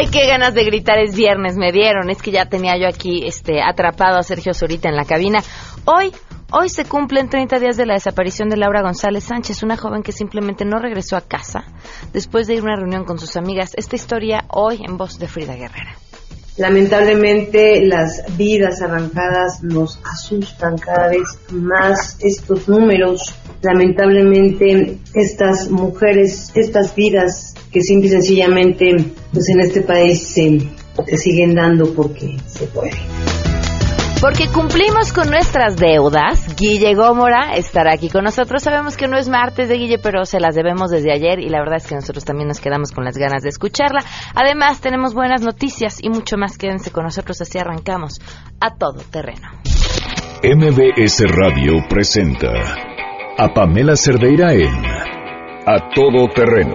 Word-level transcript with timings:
Ay, 0.00 0.06
qué 0.12 0.28
ganas 0.28 0.54
de 0.54 0.62
gritar, 0.62 1.00
es 1.00 1.16
viernes, 1.16 1.56
me 1.56 1.72
dieron. 1.72 2.08
Es 2.08 2.22
que 2.22 2.30
ya 2.30 2.48
tenía 2.48 2.78
yo 2.78 2.86
aquí 2.86 3.26
este, 3.26 3.60
atrapado 3.60 4.16
a 4.16 4.22
Sergio 4.22 4.54
Zurita 4.54 4.88
en 4.88 4.94
la 4.94 5.04
cabina. 5.04 5.42
Hoy, 5.86 6.12
hoy 6.52 6.68
se 6.68 6.84
cumplen 6.84 7.28
30 7.28 7.58
días 7.58 7.76
de 7.76 7.84
la 7.84 7.94
desaparición 7.94 8.48
de 8.48 8.58
Laura 8.58 8.80
González 8.80 9.24
Sánchez, 9.24 9.64
una 9.64 9.76
joven 9.76 10.04
que 10.04 10.12
simplemente 10.12 10.64
no 10.64 10.78
regresó 10.78 11.16
a 11.16 11.22
casa 11.22 11.64
después 12.12 12.46
de 12.46 12.54
ir 12.54 12.60
a 12.60 12.62
una 12.62 12.76
reunión 12.76 13.04
con 13.04 13.18
sus 13.18 13.36
amigas. 13.36 13.72
Esta 13.74 13.96
historia 13.96 14.44
hoy 14.50 14.84
en 14.86 14.98
voz 14.98 15.18
de 15.18 15.26
Frida 15.26 15.56
Guerrera. 15.56 15.96
Lamentablemente 16.58 17.84
las 17.84 18.36
vidas 18.36 18.82
arrancadas 18.82 19.62
nos 19.62 20.00
asustan 20.04 20.76
cada 20.76 21.08
vez 21.08 21.38
más 21.50 22.16
estos 22.20 22.68
números. 22.68 23.32
Lamentablemente 23.62 24.98
estas 25.14 25.70
mujeres, 25.70 26.50
estas 26.56 26.96
vidas 26.96 27.47
que 27.70 27.80
simple 27.80 28.08
y 28.08 28.10
sencillamente 28.10 28.96
pues 29.32 29.48
en 29.48 29.60
este 29.60 29.82
país 29.82 30.22
se, 30.22 30.60
se 31.06 31.16
siguen 31.16 31.54
dando 31.54 31.92
porque 31.94 32.36
se 32.46 32.66
puede. 32.66 32.92
Porque 34.20 34.48
cumplimos 34.48 35.12
con 35.12 35.30
nuestras 35.30 35.76
deudas, 35.76 36.56
Guille 36.56 36.94
Gómora 36.94 37.52
estará 37.54 37.92
aquí 37.92 38.08
con 38.08 38.24
nosotros. 38.24 38.64
Sabemos 38.64 38.96
que 38.96 39.06
no 39.06 39.16
es 39.16 39.28
martes 39.28 39.68
de 39.68 39.76
Guille, 39.76 39.98
pero 39.98 40.24
se 40.24 40.40
las 40.40 40.56
debemos 40.56 40.90
desde 40.90 41.12
ayer 41.12 41.38
y 41.38 41.48
la 41.48 41.60
verdad 41.60 41.76
es 41.76 41.86
que 41.86 41.94
nosotros 41.94 42.24
también 42.24 42.48
nos 42.48 42.58
quedamos 42.58 42.90
con 42.90 43.04
las 43.04 43.16
ganas 43.16 43.44
de 43.44 43.50
escucharla. 43.50 44.00
Además, 44.34 44.80
tenemos 44.80 45.14
buenas 45.14 45.42
noticias 45.42 45.98
y 46.02 46.08
mucho 46.08 46.36
más. 46.36 46.58
Quédense 46.58 46.90
con 46.90 47.04
nosotros, 47.04 47.40
así 47.40 47.58
arrancamos 47.58 48.20
a 48.60 48.74
todo 48.74 49.02
terreno. 49.08 49.50
MBS 50.42 51.22
Radio 51.28 51.74
presenta 51.88 52.50
a 53.38 53.54
Pamela 53.54 53.94
Cerdeira 53.94 54.52
en 54.52 54.84
A 55.64 55.90
Todo 55.94 56.26
Terreno, 56.34 56.74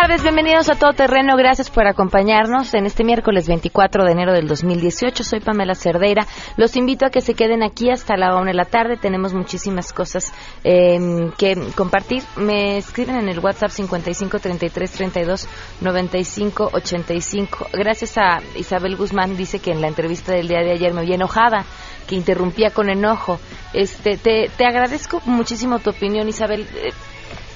Tardes, 0.00 0.22
bienvenidos 0.22 0.70
a 0.70 0.76
Todo 0.76 0.94
Terreno. 0.94 1.36
Gracias 1.36 1.68
por 1.68 1.86
acompañarnos 1.86 2.72
en 2.72 2.86
este 2.86 3.04
miércoles 3.04 3.46
24 3.46 4.06
de 4.06 4.12
enero 4.12 4.32
del 4.32 4.48
2018. 4.48 5.22
Soy 5.22 5.40
Pamela 5.40 5.74
Cerdeira. 5.74 6.26
Los 6.56 6.74
invito 6.76 7.04
a 7.04 7.10
que 7.10 7.20
se 7.20 7.34
queden 7.34 7.62
aquí 7.62 7.90
hasta 7.90 8.16
la 8.16 8.34
1 8.36 8.46
de 8.46 8.54
la 8.54 8.64
tarde. 8.64 8.96
Tenemos 8.96 9.34
muchísimas 9.34 9.92
cosas 9.92 10.32
eh, 10.64 10.98
que 11.36 11.54
compartir. 11.76 12.22
Me 12.36 12.78
escriben 12.78 13.16
en 13.16 13.28
el 13.28 13.40
WhatsApp 13.40 13.68
55 13.68 14.38
33 14.38 14.90
32 14.90 15.48
95 15.82 16.70
85. 16.72 17.66
Gracias 17.74 18.16
a 18.16 18.40
Isabel 18.56 18.96
Guzmán, 18.96 19.36
dice 19.36 19.58
que 19.58 19.72
en 19.72 19.82
la 19.82 19.88
entrevista 19.88 20.32
del 20.32 20.48
día 20.48 20.60
de 20.60 20.72
ayer 20.72 20.94
me 20.94 21.02
vi 21.02 21.12
enojada, 21.12 21.66
que 22.08 22.14
interrumpía 22.14 22.70
con 22.70 22.88
enojo. 22.88 23.38
Este, 23.74 24.16
te, 24.16 24.50
te 24.56 24.64
agradezco 24.64 25.20
muchísimo 25.26 25.78
tu 25.78 25.90
opinión, 25.90 26.26
Isabel. 26.26 26.66
Eh, 26.74 26.90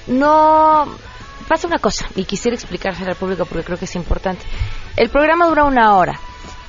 no 0.07 0.85
pasa 1.47 1.67
una 1.67 1.79
cosa 1.79 2.07
y 2.15 2.25
quisiera 2.25 2.55
explicársela 2.55 3.11
al 3.11 3.15
público 3.15 3.45
porque 3.45 3.63
creo 3.63 3.77
que 3.77 3.85
es 3.85 3.95
importante. 3.95 4.45
El 4.95 5.09
programa 5.09 5.47
dura 5.47 5.63
una 5.65 5.95
hora. 5.95 6.19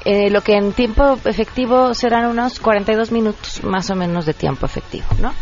Eh, 0.05 0.31
lo 0.31 0.41
que 0.41 0.55
en 0.55 0.73
tiempo 0.73 1.19
efectivo 1.25 1.93
serán 1.93 2.27
unos 2.27 2.61
42 2.61 3.11
minutos 3.11 3.65
más 3.65 3.91
o 3.91 3.97
menos 3.97 4.25
de 4.25 4.35
tiempo 4.35 4.65
efectivo, 4.65 5.07
¿no? 5.21 5.33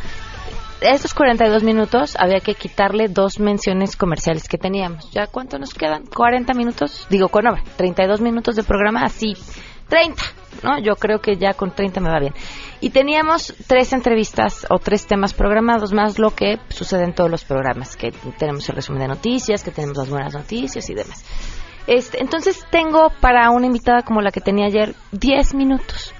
A 0.82 0.88
estos 0.94 1.14
42 1.14 1.62
minutos 1.62 2.16
había 2.18 2.40
que 2.40 2.54
quitarle 2.54 3.08
dos 3.08 3.40
menciones 3.40 3.96
comerciales 3.96 4.48
que 4.48 4.58
teníamos. 4.58 5.10
¿Ya 5.12 5.26
cuánto 5.26 5.58
nos 5.58 5.72
quedan? 5.72 6.04
40 6.06 6.52
minutos. 6.54 7.06
Digo, 7.08 7.28
con 7.28 7.46
obra. 7.46 7.62
32 7.76 8.20
minutos 8.20 8.56
de 8.56 8.64
programa, 8.64 9.02
así. 9.04 9.34
30, 9.88 10.22
¿no? 10.62 10.78
Yo 10.78 10.96
creo 10.96 11.20
que 11.20 11.36
ya 11.36 11.54
con 11.54 11.70
30 11.70 12.00
me 12.00 12.10
va 12.10 12.18
bien. 12.20 12.34
Y 12.84 12.90
teníamos 12.90 13.54
tres 13.66 13.94
entrevistas 13.94 14.66
o 14.68 14.78
tres 14.78 15.06
temas 15.06 15.32
programados, 15.32 15.94
más 15.94 16.18
lo 16.18 16.34
que 16.34 16.58
sucede 16.68 17.04
en 17.04 17.14
todos 17.14 17.30
los 17.30 17.42
programas, 17.42 17.96
que 17.96 18.12
tenemos 18.38 18.68
el 18.68 18.76
resumen 18.76 19.00
de 19.00 19.08
noticias, 19.08 19.64
que 19.64 19.70
tenemos 19.70 19.96
las 19.96 20.10
buenas 20.10 20.34
noticias 20.34 20.90
y 20.90 20.94
demás. 20.94 21.24
Este, 21.86 22.20
entonces 22.20 22.62
tengo 22.70 23.08
para 23.22 23.48
una 23.48 23.64
invitada 23.64 24.02
como 24.02 24.20
la 24.20 24.30
que 24.30 24.42
tenía 24.42 24.66
ayer 24.66 24.94
10 25.12 25.54
minutos. 25.54 26.12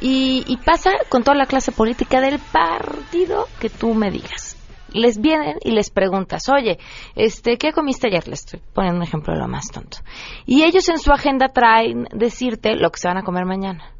Y, 0.00 0.44
y 0.46 0.58
pasa 0.58 0.92
con 1.08 1.24
toda 1.24 1.36
la 1.36 1.46
clase 1.46 1.72
política 1.72 2.20
del 2.20 2.38
partido 2.38 3.48
que 3.58 3.68
tú 3.68 3.92
me 3.92 4.12
digas. 4.12 4.56
Les 4.92 5.20
vienen 5.20 5.56
y 5.64 5.72
les 5.72 5.90
preguntas, 5.90 6.48
oye, 6.48 6.78
este, 7.16 7.58
¿qué 7.58 7.72
comiste 7.72 8.06
ayer? 8.06 8.28
Les 8.28 8.44
estoy 8.44 8.60
poniendo 8.72 8.98
un 8.98 9.02
ejemplo 9.02 9.34
de 9.34 9.40
lo 9.40 9.48
más 9.48 9.72
tonto. 9.72 9.98
Y 10.46 10.62
ellos 10.62 10.88
en 10.88 10.98
su 10.98 11.10
agenda 11.10 11.48
traen 11.48 12.06
decirte 12.12 12.76
lo 12.76 12.90
que 12.90 13.00
se 13.00 13.08
van 13.08 13.18
a 13.18 13.24
comer 13.24 13.44
mañana. 13.44 13.92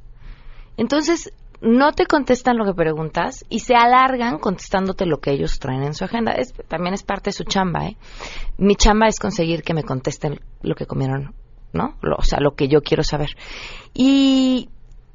Entonces, 0.76 1.32
no 1.60 1.92
te 1.92 2.06
contestan 2.06 2.56
lo 2.58 2.64
que 2.64 2.74
preguntas 2.74 3.44
y 3.48 3.60
se 3.60 3.74
alargan 3.74 4.38
contestándote 4.38 5.06
lo 5.06 5.18
que 5.20 5.32
ellos 5.32 5.58
traen 5.58 5.82
en 5.82 5.94
su 5.94 6.04
agenda. 6.04 6.32
Es, 6.32 6.52
también 6.68 6.94
es 6.94 7.02
parte 7.02 7.30
de 7.30 7.32
su 7.32 7.44
chamba, 7.44 7.86
¿eh? 7.86 7.96
Mi 8.58 8.74
chamba 8.76 9.06
es 9.08 9.18
conseguir 9.18 9.62
que 9.62 9.74
me 9.74 9.82
contesten 9.84 10.40
lo 10.62 10.74
que 10.74 10.86
comieron, 10.86 11.34
¿no? 11.72 11.96
Lo- 12.02 12.16
o 12.16 12.22
sea, 12.22 12.40
lo 12.40 12.54
que 12.54 12.68
yo 12.68 12.82
quiero 12.82 13.02
saber. 13.02 13.30
Y, 13.94 14.68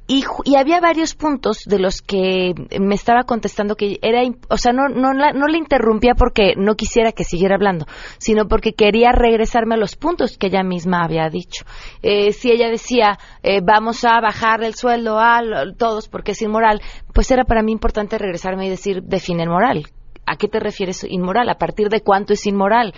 y, 0.06 0.24
había 0.56 0.80
varios 0.80 1.14
puntos 1.14 1.58
de 1.64 1.78
los 1.78 2.02
que 2.02 2.54
me 2.80 2.94
estaba 2.94 3.22
contestando 3.22 3.76
que 3.76 3.98
era, 4.02 4.20
o 4.48 4.56
sea, 4.58 4.72
no, 4.72 4.88
no, 4.88 5.12
la- 5.12 5.32
no 5.32 5.46
le 5.46 5.58
interrumpía 5.58 6.14
porque 6.14 6.54
no 6.56 6.74
quisiera 6.74 7.12
que 7.12 7.24
siguiera 7.24 7.54
hablando, 7.54 7.86
sino 8.18 8.46
porque 8.48 8.72
quería 8.74 9.12
regresarme 9.12 9.74
a 9.74 9.78
los 9.78 9.96
puntos 9.96 10.36
que 10.38 10.48
ella 10.48 10.62
misma 10.62 11.04
había 11.04 11.28
dicho. 11.28 11.64
Eh, 12.02 12.32
si 12.32 12.50
ella 12.50 12.68
decía, 12.68 13.18
eh, 13.42 13.60
vamos 13.62 14.04
a 14.04 14.20
bajar 14.20 14.62
el 14.64 14.74
sueldo 14.74 15.18
a 15.18 15.40
todos 15.78 16.08
porque 16.08 16.32
es 16.32 16.42
inmoral, 16.42 16.80
pues 17.14 17.30
era 17.30 17.44
para 17.44 17.62
mí 17.62 17.72
importante 17.72 18.18
regresarme 18.18 18.66
y 18.66 18.70
decir, 18.70 19.02
define 19.02 19.44
el 19.44 19.48
moral. 19.50 19.86
¿A 20.24 20.36
qué 20.36 20.46
te 20.46 20.60
refieres 20.60 21.04
inmoral? 21.04 21.48
¿A 21.48 21.56
partir 21.58 21.88
de 21.88 22.00
cuánto 22.00 22.32
es 22.32 22.46
inmoral? 22.46 22.94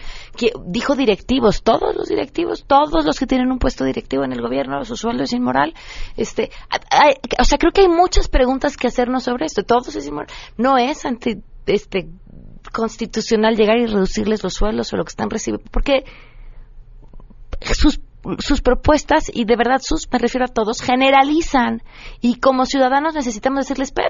Dijo 0.66 0.94
directivos, 0.94 1.62
todos 1.62 1.94
los 1.96 2.08
directivos, 2.08 2.64
todos 2.66 3.04
los 3.06 3.18
que 3.18 3.26
tienen 3.26 3.50
un 3.50 3.58
puesto 3.58 3.84
directivo 3.84 4.24
en 4.24 4.32
el 4.32 4.42
gobierno, 4.42 4.84
su 4.84 4.96
sueldo 4.96 5.22
es 5.24 5.32
inmoral. 5.32 5.72
Este, 6.16 6.50
hay- 6.90 7.14
o 7.38 7.44
sea, 7.44 7.56
creo 7.58 7.72
que 7.72 7.80
hay 7.82 7.88
muchas 7.88 8.28
preguntas 8.28 8.76
que 8.76 8.88
hacernos 8.88 9.24
sobre 9.24 9.46
esto. 9.46 9.62
Todos 9.62 9.96
es 9.96 10.06
inmoral. 10.06 10.28
No 10.58 10.76
es 10.76 11.06
anti, 11.06 11.42
este, 11.66 12.08
constitucional 12.72 13.56
llegar 13.56 13.78
y 13.78 13.86
reducirles 13.86 14.42
los 14.42 14.54
sueldos 14.54 14.92
o 14.92 14.96
lo 14.96 15.04
que 15.04 15.10
están 15.10 15.30
recibiendo, 15.30 15.64
porque 15.70 16.04
sus 17.62 18.00
sus 18.38 18.60
propuestas 18.60 19.30
y 19.32 19.44
de 19.44 19.56
verdad 19.56 19.80
sus 19.80 20.10
me 20.12 20.18
refiero 20.18 20.46
a 20.46 20.52
todos 20.52 20.80
generalizan. 20.80 21.82
Y 22.20 22.40
como 22.40 22.66
ciudadanos 22.66 23.14
necesitamos 23.14 23.60
decirles 23.60 23.92
pe, 23.92 24.02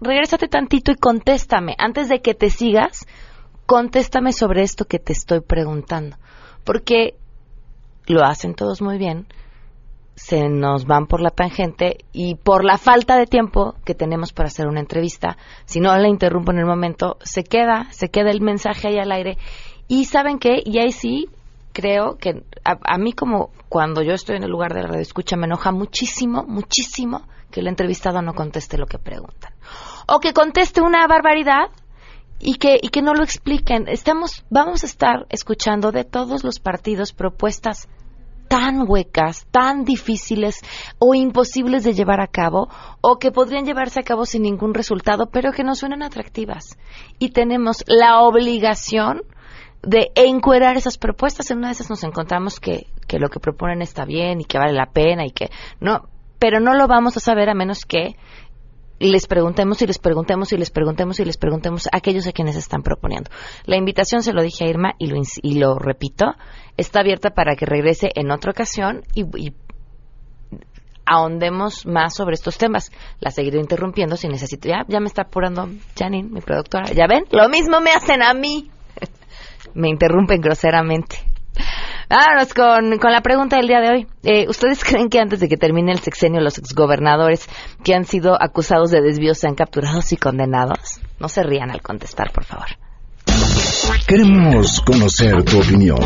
regrésate 0.00 0.48
tantito 0.48 0.92
y 0.92 0.96
contéstame. 0.96 1.74
Antes 1.78 2.08
de 2.08 2.20
que 2.20 2.34
te 2.34 2.50
sigas 2.50 3.06
contéstame 3.66 4.32
sobre 4.32 4.62
esto 4.62 4.84
que 4.84 4.98
te 4.98 5.12
estoy 5.12 5.40
preguntando 5.40 6.16
porque 6.64 7.14
lo 8.06 8.24
hacen 8.24 8.54
todos 8.54 8.82
muy 8.82 8.98
bien 8.98 9.28
se 10.20 10.48
nos 10.48 10.84
van 10.84 11.06
por 11.06 11.20
la 11.22 11.30
tangente 11.30 11.98
y 12.12 12.34
por 12.34 12.62
la 12.62 12.76
falta 12.76 13.16
de 13.16 13.26
tiempo 13.26 13.76
que 13.84 13.94
tenemos 13.94 14.32
para 14.32 14.48
hacer 14.48 14.66
una 14.66 14.80
entrevista, 14.80 15.38
si 15.64 15.80
no 15.80 15.96
la 15.96 16.08
interrumpo 16.08 16.52
en 16.52 16.58
el 16.58 16.66
momento, 16.66 17.16
se 17.22 17.42
queda, 17.42 17.86
se 17.90 18.10
queda 18.10 18.30
el 18.30 18.42
mensaje 18.42 18.88
ahí 18.88 18.98
al 18.98 19.12
aire. 19.12 19.38
Y 19.88 20.04
saben 20.04 20.38
qué, 20.38 20.62
y 20.62 20.78
ahí 20.78 20.92
sí 20.92 21.28
creo 21.72 22.16
que 22.18 22.44
a, 22.64 22.78
a 22.82 22.98
mí 22.98 23.12
como 23.12 23.50
cuando 23.68 24.02
yo 24.02 24.12
estoy 24.12 24.36
en 24.36 24.44
el 24.44 24.50
lugar 24.50 24.74
de 24.74 24.82
la 24.82 24.88
radio 24.88 25.02
escucha 25.02 25.36
me 25.36 25.46
enoja 25.46 25.72
muchísimo, 25.72 26.44
muchísimo 26.44 27.22
que 27.50 27.60
el 27.60 27.68
entrevistado 27.68 28.22
no 28.22 28.34
conteste 28.34 28.78
lo 28.78 28.86
que 28.86 28.98
preguntan. 28.98 29.52
O 30.06 30.20
que 30.20 30.32
conteste 30.32 30.80
una 30.80 31.06
barbaridad 31.06 31.70
y 32.38 32.54
que, 32.54 32.78
y 32.80 32.88
que 32.88 33.02
no 33.02 33.14
lo 33.14 33.22
expliquen. 33.22 33.88
Estamos, 33.88 34.44
vamos 34.50 34.82
a 34.82 34.86
estar 34.86 35.26
escuchando 35.28 35.92
de 35.92 36.04
todos 36.04 36.42
los 36.44 36.58
partidos 36.58 37.12
propuestas 37.12 37.88
tan 38.48 38.84
huecas, 38.88 39.46
tan 39.52 39.84
difíciles 39.84 40.60
o 40.98 41.14
imposibles 41.14 41.84
de 41.84 41.94
llevar 41.94 42.20
a 42.20 42.26
cabo, 42.26 42.68
o 43.00 43.16
que 43.16 43.30
podrían 43.30 43.64
llevarse 43.64 44.00
a 44.00 44.02
cabo 44.02 44.26
sin 44.26 44.42
ningún 44.42 44.74
resultado, 44.74 45.26
pero 45.30 45.52
que 45.52 45.62
no 45.62 45.76
suenan 45.76 46.02
atractivas. 46.02 46.76
Y 47.20 47.30
tenemos 47.30 47.84
la 47.86 48.22
obligación 48.22 49.22
de 49.82 50.10
encuerar 50.14 50.76
esas 50.76 50.98
propuestas. 50.98 51.50
En 51.50 51.58
una 51.58 51.68
de 51.68 51.72
esas 51.72 51.90
nos 51.90 52.04
encontramos 52.04 52.60
que, 52.60 52.86
que 53.06 53.18
lo 53.18 53.28
que 53.28 53.40
proponen 53.40 53.82
está 53.82 54.04
bien 54.04 54.40
y 54.40 54.44
que 54.44 54.58
vale 54.58 54.72
la 54.72 54.86
pena 54.86 55.24
y 55.26 55.30
que 55.30 55.50
no, 55.80 56.08
pero 56.38 56.60
no 56.60 56.74
lo 56.74 56.86
vamos 56.88 57.16
a 57.16 57.20
saber 57.20 57.48
a 57.48 57.54
menos 57.54 57.84
que 57.84 58.16
les 58.98 59.26
preguntemos 59.26 59.80
y 59.80 59.86
les 59.86 59.98
preguntemos 59.98 60.52
y 60.52 60.58
les 60.58 60.70
preguntemos 60.70 61.20
y 61.20 61.24
les 61.24 61.38
preguntemos 61.38 61.86
a 61.86 61.96
aquellos 61.96 62.26
a 62.26 62.32
quienes 62.32 62.56
están 62.56 62.82
proponiendo. 62.82 63.30
La 63.64 63.76
invitación, 63.76 64.22
se 64.22 64.34
lo 64.34 64.42
dije 64.42 64.64
a 64.64 64.68
Irma 64.68 64.92
y 64.98 65.06
lo, 65.06 65.22
y 65.42 65.58
lo 65.58 65.78
repito, 65.78 66.26
está 66.76 67.00
abierta 67.00 67.30
para 67.30 67.56
que 67.56 67.64
regrese 67.64 68.10
en 68.14 68.30
otra 68.30 68.50
ocasión 68.50 69.02
y, 69.14 69.22
y 69.38 69.54
ahondemos 71.06 71.86
más 71.86 72.14
sobre 72.14 72.34
estos 72.34 72.58
temas. 72.58 72.92
La 73.20 73.30
seguiré 73.30 73.58
interrumpiendo 73.58 74.16
si 74.16 74.28
necesito. 74.28 74.68
Ya, 74.68 74.84
ya 74.86 75.00
me 75.00 75.06
está 75.06 75.22
apurando 75.22 75.68
Janine, 75.98 76.28
mi 76.28 76.40
productora. 76.40 76.92
¿Ya 76.92 77.06
ven? 77.08 77.24
Lo 77.30 77.48
mismo 77.48 77.80
me 77.80 77.92
hacen 77.92 78.22
a 78.22 78.34
mí. 78.34 78.70
Me 79.74 79.88
interrumpen 79.88 80.40
groseramente. 80.40 81.18
Vámonos 82.08 82.54
con, 82.54 82.98
con 82.98 83.12
la 83.12 83.20
pregunta 83.20 83.56
del 83.56 83.68
día 83.68 83.80
de 83.80 83.88
hoy. 83.88 84.06
Eh, 84.24 84.46
¿Ustedes 84.48 84.84
creen 84.84 85.08
que 85.08 85.20
antes 85.20 85.40
de 85.40 85.48
que 85.48 85.56
termine 85.56 85.92
el 85.92 86.00
sexenio 86.00 86.40
los 86.40 86.58
exgobernadores 86.58 87.48
que 87.84 87.94
han 87.94 88.04
sido 88.04 88.36
acusados 88.40 88.90
de 88.90 89.00
desvíos 89.00 89.38
sean 89.38 89.54
capturados 89.54 90.12
y 90.12 90.16
condenados? 90.16 91.00
No 91.18 91.28
se 91.28 91.42
rían 91.42 91.70
al 91.70 91.82
contestar, 91.82 92.32
por 92.32 92.44
favor. 92.44 92.66
Queremos 94.06 94.80
conocer 94.80 95.42
tu 95.44 95.60
opinión. 95.60 96.00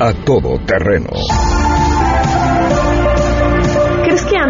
A 0.00 0.12
todo 0.12 0.58
terreno. 0.66 1.10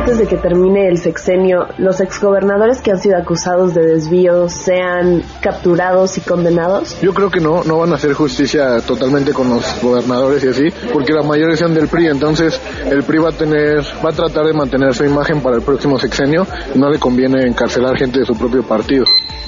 ¿Crees 0.08 0.20
que 0.20 0.25
antes 0.25 0.31
de 0.31 0.37
que 0.37 0.49
termine 0.49 0.88
el 0.88 0.96
sexenio, 0.96 1.66
los 1.76 2.00
exgobernadores 2.00 2.81
que 2.81 2.93
han 2.93 2.99
sido 2.99 3.19
acusados 3.19 3.75
de 3.75 3.84
desvío 3.84 4.49
sean 4.49 5.22
capturados 5.43 6.16
y 6.16 6.22
condenados? 6.22 6.99
Yo 7.02 7.12
creo 7.12 7.31
que 7.31 7.40
no, 7.40 7.62
no 7.64 7.76
van 7.76 7.93
a 7.93 7.96
hacer 7.96 8.14
justicia 8.14 8.81
totalmente 8.81 9.34
con 9.34 9.50
los 9.50 9.82
gobernadores 9.82 10.43
y 10.44 10.49
así, 10.49 10.64
porque 10.94 11.12
la 11.12 11.22
mayoría 11.22 11.56
sean 11.56 11.75
del 11.75 11.88
PRI, 11.88 12.06
entonces 12.06 12.58
el 12.90 13.02
PRI 13.02 13.19
va 13.19 13.28
a 13.28 13.32
tener, 13.32 13.82
va 14.02 14.08
a 14.08 14.12
tratar 14.14 14.46
de 14.46 14.55
mantener 14.55 14.94
su 14.94 15.05
imagen 15.05 15.43
para 15.43 15.56
el 15.56 15.62
próximo 15.62 15.99
sexenio 15.99 16.46
no 16.75 16.88
le 16.88 16.99
conviene 16.99 17.46
encarcelar 17.46 17.99
gente 17.99 18.20
de 18.20 18.25
su 18.25 18.34
propio 18.34 18.62
partido. 18.62 19.05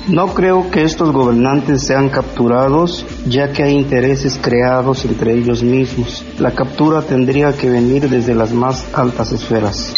No 0.09 0.35
creo 0.35 0.71
que 0.71 0.83
estos 0.83 1.11
gobernantes 1.11 1.87
sean 1.87 2.11
capturados, 2.11 3.07
ya 3.27 3.53
que 3.53 3.63
hay 3.63 3.73
intereses 3.73 4.39
creados 4.43 5.07
entre 5.07 5.35
ellos 5.35 5.63
mismos. 5.63 6.23
La 6.39 6.51
captura 6.51 7.01
tendría 7.03 7.53
que 7.53 7.71
venir 7.71 8.11
desde 8.11 8.35
las 8.35 8.53
más 8.53 8.87
altas 8.95 9.33
esferas. 9.33 9.95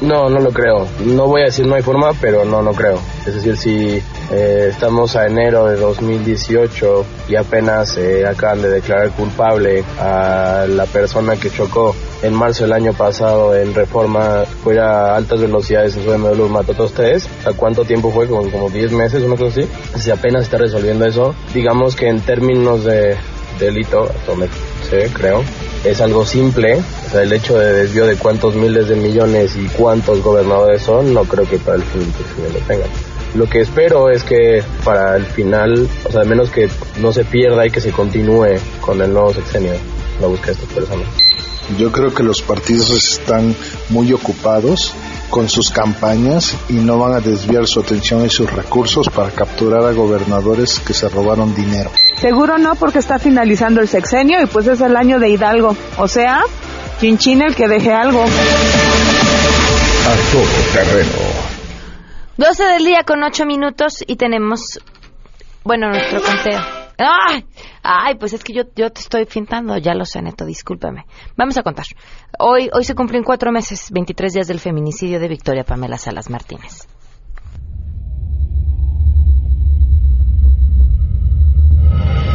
No, 0.00 0.28
no 0.28 0.40
lo 0.40 0.50
creo. 0.50 0.86
No 1.04 1.26
voy 1.26 1.42
a 1.42 1.44
decir 1.46 1.66
no 1.66 1.74
hay 1.74 1.82
forma, 1.82 2.12
pero 2.20 2.44
no, 2.44 2.62
no 2.62 2.72
creo. 2.72 2.98
Es 3.26 3.34
decir, 3.34 3.56
si 3.56 4.02
eh, 4.30 4.68
estamos 4.70 5.16
a 5.16 5.26
enero 5.26 5.66
de 5.66 5.76
2018 5.76 7.04
y 7.28 7.36
apenas 7.36 7.96
eh, 7.96 8.26
acaban 8.26 8.62
de 8.62 8.68
declarar 8.68 9.10
culpable 9.10 9.84
a 9.98 10.66
la 10.68 10.84
persona 10.86 11.36
que 11.36 11.50
chocó 11.50 11.94
en 12.22 12.34
marzo 12.34 12.64
del 12.64 12.72
año 12.72 12.92
pasado 12.92 13.56
en 13.56 13.74
reforma, 13.74 14.44
fue 14.62 14.78
a 14.78 15.16
altas 15.16 15.40
velocidades 15.40 15.96
en 15.96 16.04
su 16.04 16.10
BMW 16.10 16.48
mató 16.48 16.72
a 16.72 16.76
todos 16.76 16.92
¿a 17.44 17.52
cuánto 17.52 17.84
tiempo 17.84 18.10
fue? 18.10 18.26
Como, 18.26 18.50
como 18.50 18.68
10 18.68 18.92
meses, 18.92 19.22
una 19.22 19.36
cosa 19.36 19.60
así. 19.60 19.68
Si 19.98 20.10
apenas 20.10 20.42
está 20.42 20.58
resolviendo 20.58 21.06
eso, 21.06 21.34
digamos 21.54 21.96
que 21.96 22.08
en 22.08 22.20
términos 22.20 22.84
de 22.84 23.16
delito, 23.58 24.10
sí, 24.90 24.96
creo, 25.14 25.42
es 25.84 26.00
algo 26.00 26.24
simple, 26.24 26.76
o 26.76 27.10
sea, 27.10 27.22
el 27.22 27.32
hecho 27.32 27.58
de 27.58 27.72
desvío 27.72 28.06
de 28.06 28.16
cuántos 28.16 28.54
miles 28.54 28.88
de 28.88 28.96
millones 28.96 29.56
y 29.56 29.66
cuántos 29.68 30.22
gobernadores 30.22 30.82
son, 30.82 31.14
no 31.14 31.24
creo 31.24 31.48
que 31.48 31.58
para 31.58 31.76
el 31.76 31.82
fin, 31.84 32.12
lo 32.52 32.58
tengan. 32.60 32.88
Lo 33.34 33.48
que 33.48 33.60
espero 33.60 34.10
es 34.10 34.22
que 34.22 34.62
para 34.84 35.16
el 35.16 35.26
final, 35.26 35.88
o 36.04 36.12
sea, 36.12 36.24
menos 36.24 36.50
que 36.50 36.68
no 37.00 37.12
se 37.12 37.24
pierda 37.24 37.66
y 37.66 37.70
que 37.70 37.80
se 37.80 37.92
continúe 37.92 38.56
con 38.80 39.00
el 39.02 39.12
nuevo 39.12 39.34
sexenio, 39.34 39.72
la 40.20 40.26
búsqueda 40.26 40.46
de 40.46 40.52
estas 40.52 40.72
personas. 40.74 41.06
Yo 41.78 41.90
creo 41.90 42.14
que 42.14 42.22
los 42.22 42.42
partidos 42.42 42.90
están 42.90 43.54
muy 43.90 44.12
ocupados 44.12 44.94
con 45.30 45.48
sus 45.48 45.70
campañas 45.70 46.56
y 46.68 46.74
no 46.74 46.98
van 46.98 47.14
a 47.14 47.20
desviar 47.20 47.66
su 47.66 47.80
atención 47.80 48.24
y 48.24 48.30
sus 48.30 48.50
recursos 48.52 49.08
para 49.08 49.30
capturar 49.30 49.84
a 49.84 49.92
gobernadores 49.92 50.80
que 50.80 50.94
se 50.94 51.08
robaron 51.08 51.54
dinero. 51.54 51.90
Seguro 52.16 52.58
no, 52.58 52.74
porque 52.74 52.98
está 52.98 53.18
finalizando 53.18 53.80
el 53.80 53.88
sexenio 53.88 54.42
y 54.42 54.46
pues 54.46 54.66
es 54.66 54.80
el 54.80 54.96
año 54.96 55.18
de 55.18 55.28
Hidalgo. 55.28 55.76
O 55.98 56.08
sea, 56.08 56.42
chinchín 57.00 57.42
el 57.42 57.54
que 57.54 57.68
deje 57.68 57.92
algo. 57.92 58.22
A 58.22 60.14
todo 60.32 60.44
terreno. 60.72 61.46
12 62.36 62.64
del 62.64 62.84
día 62.84 63.02
con 63.06 63.22
8 63.22 63.46
minutos 63.46 64.04
y 64.06 64.16
tenemos, 64.16 64.78
bueno, 65.64 65.88
nuestro 65.88 66.22
conteo. 66.22 66.85
¡Ay! 66.98 67.44
Ay, 67.82 68.14
pues 68.14 68.32
es 68.32 68.42
que 68.42 68.54
yo, 68.54 68.62
yo 68.74 68.90
te 68.90 69.00
estoy 69.00 69.26
fintando, 69.26 69.76
ya 69.76 69.94
lo 69.94 70.04
sé, 70.04 70.22
Neto, 70.22 70.46
discúlpame. 70.46 71.04
Vamos 71.36 71.56
a 71.58 71.62
contar. 71.62 71.86
Hoy, 72.38 72.70
hoy 72.72 72.84
se 72.84 72.94
cumplen 72.94 73.22
cuatro 73.22 73.52
meses, 73.52 73.90
23 73.92 74.32
días 74.32 74.48
del 74.48 74.60
feminicidio 74.60 75.20
de 75.20 75.28
Victoria 75.28 75.64
Pamela 75.64 75.98
Salas 75.98 76.30
Martínez. 76.30 76.88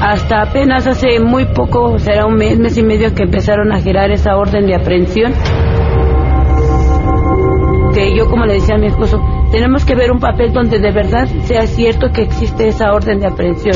Hasta 0.02 0.42
apenas 0.42 0.88
hace 0.88 1.20
muy 1.20 1.46
poco, 1.46 2.00
será 2.00 2.26
un 2.26 2.36
mes, 2.36 2.58
mes 2.58 2.76
y 2.76 2.82
medio 2.82 3.14
que 3.14 3.22
empezaron 3.24 3.72
a 3.72 3.82
girar 3.82 4.10
esa 4.10 4.36
orden 4.36 4.66
de 4.66 4.76
aprehensión. 4.76 5.34
Que 7.94 8.16
yo, 8.16 8.28
como 8.28 8.46
le 8.46 8.54
decía 8.54 8.76
a 8.76 8.80
mi 8.80 8.88
esposo, 8.88 9.20
tenemos 9.52 9.86
que 9.86 9.96
ver 9.96 10.12
un 10.12 10.20
papel 10.20 10.54
donde 10.54 10.80
de 10.80 10.92
verdad 10.92 11.28
sea 11.44 11.68
cierto 11.68 12.10
que 12.12 12.24
existe 12.24 12.68
esa 12.68 12.94
orden 12.94 13.20
de 13.20 13.28
aprehensión. 13.28 13.76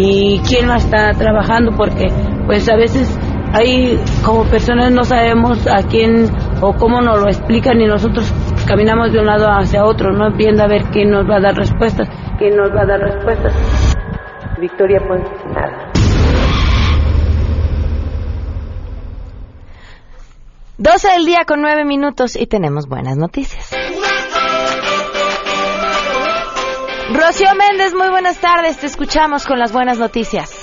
Y 0.00 0.38
quién 0.46 0.68
la 0.68 0.76
está 0.76 1.12
trabajando, 1.14 1.72
porque 1.76 2.06
pues 2.46 2.68
a 2.68 2.76
veces 2.76 3.18
hay 3.52 3.98
como 4.24 4.44
personas 4.44 4.92
no 4.92 5.02
sabemos 5.02 5.66
a 5.66 5.82
quién 5.82 6.30
o 6.60 6.72
cómo 6.74 7.00
nos 7.00 7.20
lo 7.20 7.26
explican 7.26 7.80
y 7.80 7.86
nosotros 7.86 8.32
caminamos 8.66 9.12
de 9.12 9.18
un 9.18 9.26
lado 9.26 9.48
hacia 9.48 9.84
otro, 9.84 10.12
no 10.12 10.30
viendo 10.36 10.62
a 10.62 10.68
ver 10.68 10.84
quién 10.92 11.10
nos 11.10 11.28
va 11.28 11.38
a 11.38 11.40
dar 11.40 11.56
respuestas, 11.56 12.08
quién 12.38 12.56
nos 12.56 12.70
va 12.70 12.82
a 12.82 12.86
dar 12.86 13.00
respuestas. 13.00 13.52
Victoria 14.60 15.00
Ponce, 15.00 15.30
nada. 15.48 15.92
12 20.78 21.08
del 21.08 21.24
día 21.26 21.40
con 21.44 21.60
9 21.60 21.84
minutos 21.84 22.36
y 22.36 22.46
tenemos 22.46 22.86
buenas 22.86 23.16
noticias. 23.16 23.87
Rocío 27.10 27.48
Méndez, 27.54 27.94
muy 27.94 28.10
buenas 28.10 28.38
tardes. 28.38 28.76
Te 28.76 28.86
escuchamos 28.86 29.46
con 29.46 29.58
las 29.58 29.72
buenas 29.72 29.98
noticias. 29.98 30.57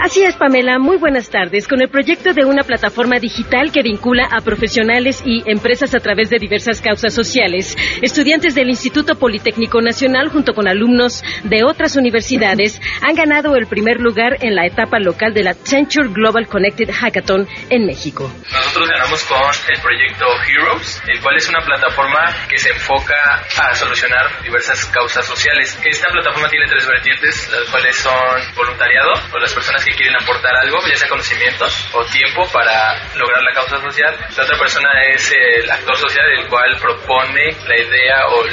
Así 0.00 0.22
es, 0.22 0.36
Pamela. 0.36 0.78
Muy 0.78 0.96
buenas 0.96 1.28
tardes. 1.28 1.66
Con 1.66 1.82
el 1.82 1.88
proyecto 1.88 2.32
de 2.32 2.44
una 2.44 2.62
plataforma 2.62 3.18
digital 3.18 3.72
que 3.72 3.82
vincula 3.82 4.28
a 4.30 4.40
profesionales 4.40 5.20
y 5.26 5.42
empresas 5.50 5.92
a 5.92 5.98
través 5.98 6.30
de 6.30 6.38
diversas 6.38 6.80
causas 6.80 7.12
sociales, 7.12 7.76
estudiantes 8.00 8.54
del 8.54 8.68
Instituto 8.68 9.16
Politécnico 9.16 9.82
Nacional 9.82 10.28
junto 10.28 10.54
con 10.54 10.68
alumnos 10.68 11.24
de 11.42 11.64
otras 11.64 11.96
universidades 11.96 12.80
han 13.02 13.16
ganado 13.16 13.56
el 13.56 13.66
primer 13.66 13.98
lugar 13.98 14.36
en 14.40 14.54
la 14.54 14.66
etapa 14.66 15.00
local 15.00 15.34
de 15.34 15.42
la 15.42 15.54
Centure 15.54 16.08
Global 16.10 16.46
Connected 16.46 16.90
Hackathon 16.92 17.48
en 17.68 17.84
México. 17.84 18.32
Nosotros 18.52 18.88
ganamos 18.88 19.24
con 19.24 19.50
el 19.74 19.82
proyecto 19.82 20.26
Heroes, 20.46 21.02
el 21.08 21.20
cual 21.20 21.36
es 21.36 21.48
una 21.48 21.60
plataforma 21.60 22.36
que 22.48 22.56
se 22.56 22.70
enfoca 22.70 23.42
a 23.60 23.74
solucionar 23.74 24.42
diversas 24.44 24.84
causas 24.86 25.26
sociales. 25.26 25.76
Esta 25.84 26.08
plataforma 26.12 26.48
tiene 26.48 26.66
tres 26.68 26.86
vertientes, 26.86 27.50
las 27.50 27.68
cuales 27.68 27.96
son 27.96 28.14
voluntariado, 28.54 29.12
o 29.32 29.38
las 29.40 29.52
personas 29.52 29.84
que 29.84 29.87
quieren 29.94 30.16
aportar 30.16 30.54
algo, 30.56 30.78
ya 30.86 30.96
sea 30.96 31.08
conocimientos 31.08 31.88
o 31.92 32.04
tiempo 32.06 32.46
para 32.52 32.96
lograr 33.14 33.42
la 33.42 33.52
causa 33.52 33.80
social. 33.80 34.14
La 34.36 34.44
otra 34.44 34.58
persona 34.58 34.88
es 35.14 35.32
el 35.32 35.70
actor 35.70 35.96
social, 35.96 36.26
el 36.38 36.46
cual 36.48 36.76
propone 36.80 37.56
la 37.66 37.78
idea 37.78 38.26
o 38.28 38.44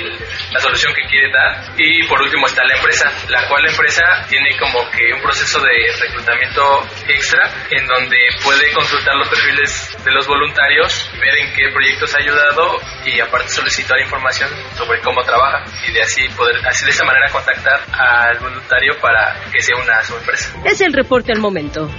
la 0.51 0.59
solución 0.59 0.93
que 0.93 1.07
quiere 1.07 1.31
dar. 1.31 1.73
Y 1.77 2.03
por 2.07 2.21
último 2.21 2.47
está 2.47 2.63
la 2.65 2.75
empresa, 2.75 3.11
la 3.29 3.47
cual 3.47 3.63
la 3.63 3.71
empresa 3.71 4.03
tiene 4.29 4.57
como 4.57 4.89
que 4.91 5.13
un 5.13 5.21
proceso 5.21 5.59
de 5.59 5.93
reclutamiento 5.99 6.87
extra 7.07 7.49
en 7.71 7.85
donde 7.87 8.17
puede 8.43 8.71
consultar 8.73 9.15
los 9.15 9.29
perfiles 9.29 9.94
de 10.05 10.11
los 10.11 10.27
voluntarios, 10.27 11.09
ver 11.19 11.35
en 11.41 11.51
qué 11.55 11.63
proyectos 11.73 12.13
ha 12.13 12.19
ayudado 12.19 12.77
y 13.05 13.19
aparte 13.19 13.49
solicitar 13.49 13.99
información 13.99 14.49
sobre 14.77 15.01
cómo 15.01 15.21
trabaja 15.23 15.65
y 15.87 15.91
de 15.91 16.01
así 16.01 16.21
poder, 16.37 16.55
así 16.67 16.85
de 16.85 16.91
esa 16.91 17.03
manera 17.03 17.27
contactar 17.31 17.79
al 17.91 18.37
voluntario 18.39 18.93
para 19.01 19.33
que 19.51 19.59
se 19.61 19.73
una 19.73 19.97
a 19.97 20.03
su 20.03 20.15
empresa. 20.15 20.53
Es 20.63 20.79
el 20.81 20.93
reporte 20.93 21.31
al 21.31 21.39
momento. 21.39 21.89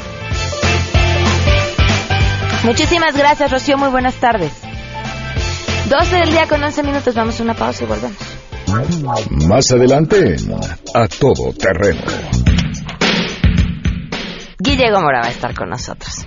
Muchísimas 2.63 3.17
gracias, 3.17 3.51
Rocío. 3.51 3.77
Muy 3.77 3.91
buenas 3.91 4.15
tardes. 4.15 4.53
12 5.89 6.17
del 6.17 6.31
día 6.31 6.47
con 6.47 6.63
11 6.63 6.83
minutos. 6.85 7.15
Vamos 7.15 7.39
a 7.41 7.43
una 7.43 7.55
pausa 7.55 7.85
y 7.85 7.87
volvemos. 7.87 8.19
Más 9.49 9.71
adelante 9.71 10.37
A 10.95 11.07
todo 11.09 11.53
terreno. 11.53 12.03
Guille 14.59 14.91
Gómora 14.91 15.21
va 15.21 15.27
a 15.27 15.31
estar 15.31 15.55
con 15.55 15.71
nosotros. 15.71 16.27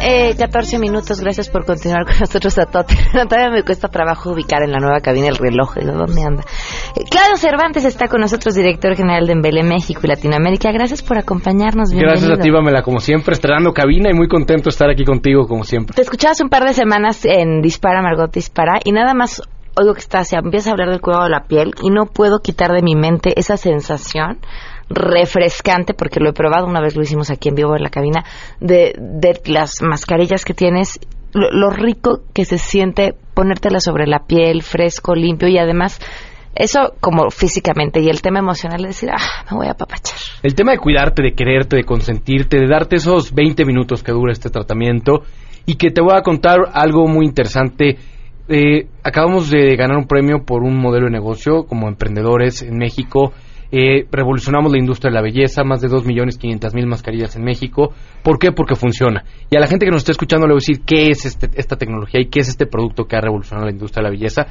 Y 0.00 0.36
14 0.36 0.78
minutos. 0.78 1.20
Gracias 1.20 1.48
por 1.48 1.64
continuar 1.64 2.04
con 2.04 2.18
nosotros 2.20 2.58
a 2.58 2.66
Tote. 2.66 2.94
Todavía 3.12 3.50
me 3.50 3.62
cuesta 3.62 3.88
trabajo 3.88 4.32
ubicar 4.32 4.62
en 4.62 4.72
la 4.72 4.78
nueva 4.78 5.00
cabina 5.00 5.28
el 5.28 5.36
reloj. 5.36 5.74
Digo, 5.76 5.92
¿dónde 5.92 6.22
anda? 6.22 6.42
Eh, 6.96 7.04
Claudio 7.10 7.36
Cervantes 7.36 7.84
está 7.84 8.08
con 8.08 8.20
nosotros, 8.20 8.54
director 8.54 8.94
general 8.96 9.26
de 9.26 9.32
Embele 9.32 9.62
México 9.62 10.00
y 10.04 10.08
Latinoamérica. 10.08 10.72
Gracias 10.72 11.02
por 11.02 11.18
acompañarnos. 11.18 11.90
Gracias 11.90 12.24
a 12.24 12.26
Bienvenido. 12.26 12.42
ti, 12.42 12.50
Pamela, 12.50 12.82
como 12.82 13.00
siempre, 13.00 13.34
estrenando 13.34 13.72
cabina 13.72 14.10
y 14.10 14.14
muy 14.14 14.28
contento 14.28 14.64
de 14.64 14.70
estar 14.70 14.90
aquí 14.90 15.04
contigo, 15.04 15.46
como 15.46 15.64
siempre. 15.64 15.94
Te 15.94 16.02
escuchaba 16.02 16.32
hace 16.32 16.42
un 16.44 16.50
par 16.50 16.64
de 16.64 16.74
semanas 16.74 17.24
en 17.24 17.60
Dispara, 17.62 18.02
Margot 18.02 18.32
Dispara, 18.32 18.80
y 18.84 18.92
nada 18.92 19.14
más 19.14 19.42
oigo 19.74 19.94
que 19.94 20.00
estás, 20.00 20.32
empiezas 20.32 20.68
a 20.68 20.70
hablar 20.72 20.90
del 20.90 21.00
cuidado 21.00 21.24
de 21.24 21.30
la 21.30 21.44
piel 21.44 21.72
y 21.82 21.90
no 21.90 22.06
puedo 22.06 22.40
quitar 22.40 22.72
de 22.72 22.82
mi 22.82 22.94
mente 22.94 23.32
esa 23.36 23.56
sensación 23.56 24.38
refrescante, 24.88 25.94
porque 25.94 26.20
lo 26.20 26.30
he 26.30 26.32
probado, 26.32 26.66
una 26.66 26.80
vez 26.80 26.96
lo 26.96 27.02
hicimos 27.02 27.30
aquí 27.30 27.48
en 27.48 27.54
vivo 27.54 27.76
en 27.76 27.82
la 27.82 27.90
cabina, 27.90 28.24
de, 28.60 28.94
de 28.98 29.40
las 29.46 29.82
mascarillas 29.82 30.44
que 30.44 30.54
tienes, 30.54 31.00
lo, 31.32 31.50
lo 31.50 31.70
rico 31.70 32.22
que 32.34 32.44
se 32.44 32.58
siente 32.58 33.14
ponértelas 33.34 33.84
sobre 33.84 34.06
la 34.06 34.26
piel, 34.26 34.62
fresco, 34.62 35.14
limpio, 35.14 35.48
y 35.48 35.58
además, 35.58 36.00
eso 36.54 36.94
como 37.00 37.30
físicamente, 37.30 38.00
y 38.00 38.08
el 38.08 38.20
tema 38.20 38.40
emocional 38.40 38.82
de 38.82 38.88
decir, 38.88 39.10
ah, 39.10 39.44
me 39.50 39.56
voy 39.56 39.66
a 39.66 39.72
apapachar. 39.72 40.18
El 40.42 40.54
tema 40.54 40.72
de 40.72 40.78
cuidarte, 40.78 41.22
de 41.22 41.32
quererte, 41.32 41.76
de 41.76 41.84
consentirte, 41.84 42.58
de 42.58 42.68
darte 42.68 42.96
esos 42.96 43.32
20 43.32 43.64
minutos 43.64 44.02
que 44.02 44.12
dura 44.12 44.32
este 44.32 44.50
tratamiento 44.50 45.22
y 45.66 45.76
que 45.76 45.90
te 45.90 46.02
voy 46.02 46.16
a 46.16 46.22
contar 46.22 46.58
algo 46.72 47.06
muy 47.06 47.26
interesante. 47.26 47.96
Eh, 48.48 48.88
acabamos 49.02 49.50
de 49.50 49.76
ganar 49.76 49.96
un 49.96 50.06
premio 50.06 50.44
por 50.44 50.62
un 50.62 50.76
modelo 50.76 51.06
de 51.06 51.12
negocio 51.12 51.64
como 51.64 51.88
emprendedores 51.88 52.62
en 52.62 52.76
México. 52.76 53.32
Eh, 53.74 54.06
revolucionamos 54.12 54.70
la 54.70 54.78
industria 54.78 55.10
de 55.10 55.14
la 55.14 55.22
belleza, 55.22 55.64
más 55.64 55.80
de 55.80 55.88
2.500.000 55.88 56.86
mascarillas 56.86 57.34
en 57.36 57.42
México. 57.44 57.94
¿Por 58.22 58.38
qué? 58.38 58.52
Porque 58.52 58.74
funciona. 58.76 59.24
Y 59.50 59.56
a 59.56 59.60
la 59.60 59.66
gente 59.66 59.86
que 59.86 59.90
nos 59.90 60.02
está 60.02 60.12
escuchando 60.12 60.46
le 60.46 60.52
voy 60.52 60.58
a 60.60 60.64
decir 60.66 60.84
qué 60.86 61.08
es 61.10 61.24
este- 61.24 61.48
esta 61.54 61.76
tecnología 61.76 62.20
y 62.20 62.26
qué 62.26 62.40
es 62.40 62.48
este 62.48 62.66
producto 62.66 63.04
que 63.06 63.16
ha 63.16 63.20
revolucionado 63.22 63.66
la 63.66 63.72
industria 63.72 64.02
de 64.02 64.10
la 64.10 64.10
belleza. 64.10 64.46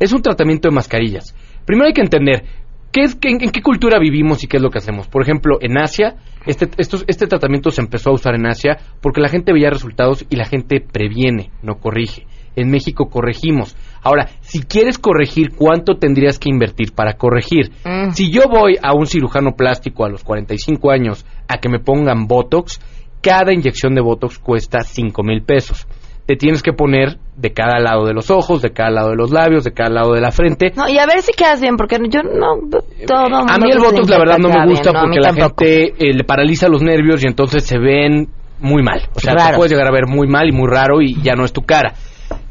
Es 0.00 0.12
un 0.12 0.22
tratamiento 0.22 0.68
de 0.68 0.74
mascarillas. 0.74 1.34
Primero 1.64 1.86
hay 1.86 1.92
que 1.94 2.02
entender 2.02 2.44
¿Qué 2.92 3.00
es, 3.00 3.18
en, 3.22 3.42
en 3.42 3.50
qué 3.50 3.60
cultura 3.60 3.98
vivimos 3.98 4.44
y 4.44 4.46
qué 4.46 4.58
es 4.58 4.62
lo 4.62 4.70
que 4.70 4.78
hacemos? 4.78 5.08
Por 5.08 5.20
ejemplo, 5.22 5.58
en 5.60 5.76
Asia, 5.78 6.14
este, 6.46 6.68
estos- 6.78 7.04
este 7.08 7.26
tratamiento 7.26 7.72
se 7.72 7.80
empezó 7.80 8.10
a 8.10 8.12
usar 8.12 8.36
en 8.36 8.46
Asia 8.46 8.78
porque 9.02 9.20
la 9.20 9.28
gente 9.28 9.52
veía 9.52 9.68
resultados 9.68 10.24
y 10.30 10.36
la 10.36 10.44
gente 10.44 10.80
previene, 10.80 11.50
no 11.60 11.80
corrige. 11.80 12.24
En 12.56 12.70
México 12.70 13.08
corregimos. 13.08 13.76
Ahora, 14.02 14.28
si 14.40 14.62
quieres 14.62 14.98
corregir, 14.98 15.52
¿cuánto 15.56 15.96
tendrías 15.96 16.38
que 16.38 16.50
invertir 16.50 16.92
para 16.92 17.14
corregir? 17.14 17.72
Mm. 17.84 18.10
Si 18.10 18.30
yo 18.30 18.42
voy 18.48 18.76
a 18.82 18.94
un 18.94 19.06
cirujano 19.06 19.52
plástico 19.56 20.04
a 20.04 20.08
los 20.08 20.22
45 20.22 20.90
años 20.90 21.24
a 21.48 21.58
que 21.58 21.68
me 21.68 21.80
pongan 21.80 22.26
Botox, 22.26 22.80
cada 23.24 23.52
inyección 23.52 23.94
de 23.94 24.02
Botox 24.02 24.38
cuesta 24.38 24.80
5 24.80 25.22
mil 25.22 25.42
pesos. 25.42 25.86
Te 26.26 26.36
tienes 26.36 26.62
que 26.62 26.72
poner 26.72 27.18
de 27.36 27.52
cada 27.52 27.78
lado 27.78 28.06
de 28.06 28.14
los 28.14 28.30
ojos, 28.30 28.62
de 28.62 28.70
cada 28.70 28.90
lado 28.90 29.10
de 29.10 29.16
los 29.16 29.30
labios, 29.30 29.64
de 29.64 29.72
cada 29.72 29.90
lado 29.90 30.12
de 30.14 30.20
la 30.20 30.30
frente. 30.30 30.72
No, 30.74 30.88
y 30.88 30.98
a 30.98 31.06
ver 31.06 31.20
si 31.20 31.32
quedas 31.32 31.60
bien, 31.60 31.76
porque 31.76 31.98
yo 32.08 32.22
no, 32.22 32.60
todo 33.06 33.36
A 33.36 33.58
mí 33.58 33.70
el 33.70 33.78
Botox 33.78 34.08
la 34.08 34.18
verdad 34.18 34.38
no 34.38 34.48
me 34.48 34.66
gusta 34.66 34.92
porque 34.92 35.20
la 35.20 35.32
gente 35.34 35.94
eh, 35.98 36.14
le 36.14 36.24
paraliza 36.24 36.68
los 36.68 36.82
nervios 36.82 37.22
y 37.24 37.26
entonces 37.26 37.64
se 37.64 37.78
ven 37.78 38.28
muy 38.60 38.82
mal. 38.82 39.02
O 39.14 39.20
sea, 39.20 39.34
te 39.34 39.56
puedes 39.56 39.72
llegar 39.72 39.86
a 39.86 39.92
ver 39.92 40.06
muy 40.06 40.26
mal 40.26 40.48
y 40.48 40.52
muy 40.52 40.68
raro 40.68 41.00
y 41.00 41.20
ya 41.22 41.34
no 41.34 41.44
es 41.44 41.52
tu 41.52 41.62
cara. 41.62 41.94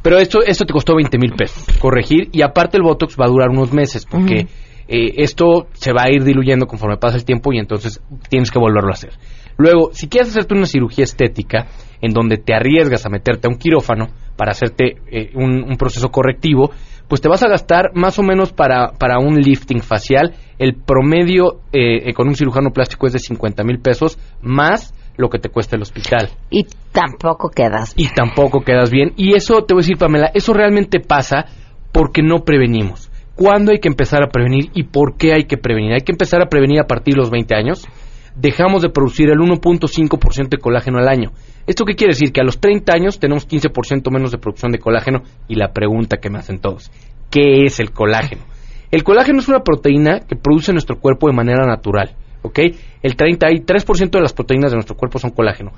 Pero 0.04 0.18
esto, 0.18 0.40
esto 0.46 0.66
te 0.66 0.74
costó 0.74 0.96
20 0.96 1.18
mil 1.18 1.34
pesos 1.34 1.66
corregir 1.80 2.30
y 2.32 2.44
aparte 2.44 2.78
el 2.78 2.84
Botox 2.84 3.16
va 3.20 3.26
a 3.26 3.30
durar 3.30 3.50
unos 3.50 3.74
meses 3.74 4.06
porque 4.06 4.48
eh, 4.88 5.14
esto 5.18 5.68
se 5.74 5.94
va 5.94 6.04
a 6.04 6.12
ir 6.12 6.24
diluyendo 6.24 6.68
conforme 6.68 6.98
pasa 6.98 7.18
el 7.18 7.26
tiempo 7.26 7.52
y 7.54 7.58
entonces 7.58 8.02
tienes 8.30 8.52
que 8.52 8.60
volverlo 8.60 8.90
a 8.90 8.94
hacer. 8.94 9.14
Luego, 9.58 9.92
si 9.94 10.08
quieres 10.08 10.30
hacerte 10.30 10.56
una 10.56 10.66
cirugía 10.66 11.04
estética 11.04 11.68
en 12.02 12.12
donde 12.12 12.38
te 12.38 12.54
arriesgas 12.54 13.06
a 13.06 13.10
meterte 13.10 13.48
a 13.48 13.50
un 13.50 13.58
quirófano 13.58 14.10
para 14.36 14.52
hacerte 14.52 14.98
eh, 15.10 15.32
un, 15.36 15.64
un 15.64 15.78
proceso 15.78 16.10
correctivo, 16.10 16.72
pues 17.08 17.22
te 17.22 17.30
vas 17.30 17.44
a 17.44 17.48
gastar 17.48 17.92
más 17.94 18.18
o 18.20 18.24
menos 18.24 18.52
para, 18.54 18.94
para 18.94 19.20
un 19.20 19.40
lifting 19.40 19.82
facial. 19.82 20.34
El 20.58 20.76
promedio 20.76 21.62
eh, 21.72 22.10
eh, 22.10 22.14
con 22.14 22.28
un 22.28 22.36
cirujano 22.36 22.72
plástico 22.72 23.08
es 23.08 23.14
de 23.14 23.20
50 23.20 23.64
mil 23.64 23.80
pesos 23.80 24.18
más 24.42 24.94
lo 25.18 25.30
que 25.30 25.40
te 25.40 25.50
cuesta 25.50 25.76
el 25.76 25.82
hospital. 25.82 26.30
Y 26.50 26.66
tampoco 26.92 27.50
quedas 27.50 27.94
Y 27.96 28.08
tampoco 28.10 28.62
quedas 28.62 28.90
bien. 28.90 29.14
Y 29.16 29.36
eso, 29.36 29.64
te 29.64 29.74
voy 29.74 29.82
a 29.82 29.84
decir, 29.84 29.98
Pamela, 29.98 30.32
eso 30.34 30.54
realmente 30.54 31.00
pasa 31.00 31.46
porque 31.92 32.22
no 32.22 32.40
prevenimos. 32.40 33.12
¿Cuándo 33.36 33.72
hay 33.72 33.80
que 33.80 33.88
empezar 33.88 34.24
a 34.24 34.30
prevenir 34.30 34.70
y 34.74 34.84
por 34.84 35.18
qué 35.18 35.34
hay 35.34 35.46
que 35.46 35.58
prevenir? 35.58 35.94
Hay 35.94 36.02
que 36.02 36.12
empezar 36.12 36.42
a 36.42 36.50
prevenir 36.50 36.80
a 36.80 36.88
partir 36.88 37.16
de 37.16 37.20
los 37.20 37.32
20 37.32 37.56
años. 37.56 37.88
Dejamos 38.36 38.82
de 38.82 38.90
producir 38.90 39.30
el 39.30 39.40
1.5% 39.40 40.50
de 40.50 40.58
colágeno 40.58 41.00
al 41.00 41.08
año. 41.08 41.32
¿Esto 41.66 41.86
qué 41.86 41.96
quiere 41.96 42.14
decir? 42.14 42.32
Que 42.32 42.42
a 42.42 42.44
los 42.44 42.60
30 42.60 42.94
años 42.94 43.20
tenemos 43.20 43.48
15% 43.48 44.12
menos 44.12 44.32
de 44.32 44.38
producción 44.38 44.72
de 44.72 44.80
colágeno. 44.80 45.24
Y 45.48 45.56
la 45.56 45.72
pregunta 45.72 46.18
que 46.18 46.30
me 46.30 46.40
hacen 46.40 46.60
todos, 46.60 46.92
¿qué 47.30 47.64
es 47.66 47.80
el 47.80 47.92
colágeno? 47.92 48.44
El 48.92 49.04
colágeno 49.04 49.40
es 49.40 49.48
una 49.48 49.62
proteína 49.62 50.20
que 50.20 50.36
produce 50.36 50.72
nuestro 50.72 51.00
cuerpo 51.00 51.28
de 51.28 51.34
manera 51.34 51.66
natural. 51.66 52.16
¿Ok? 52.44 52.60
El 53.02 53.18
33% 53.18 54.12
de 54.12 54.22
las 54.22 54.34
proteínas 54.34 54.72
de 54.72 54.76
nuestro 54.78 54.96
cuerpo 54.96 55.18
son 55.20 55.32
colágeno. 55.32 55.72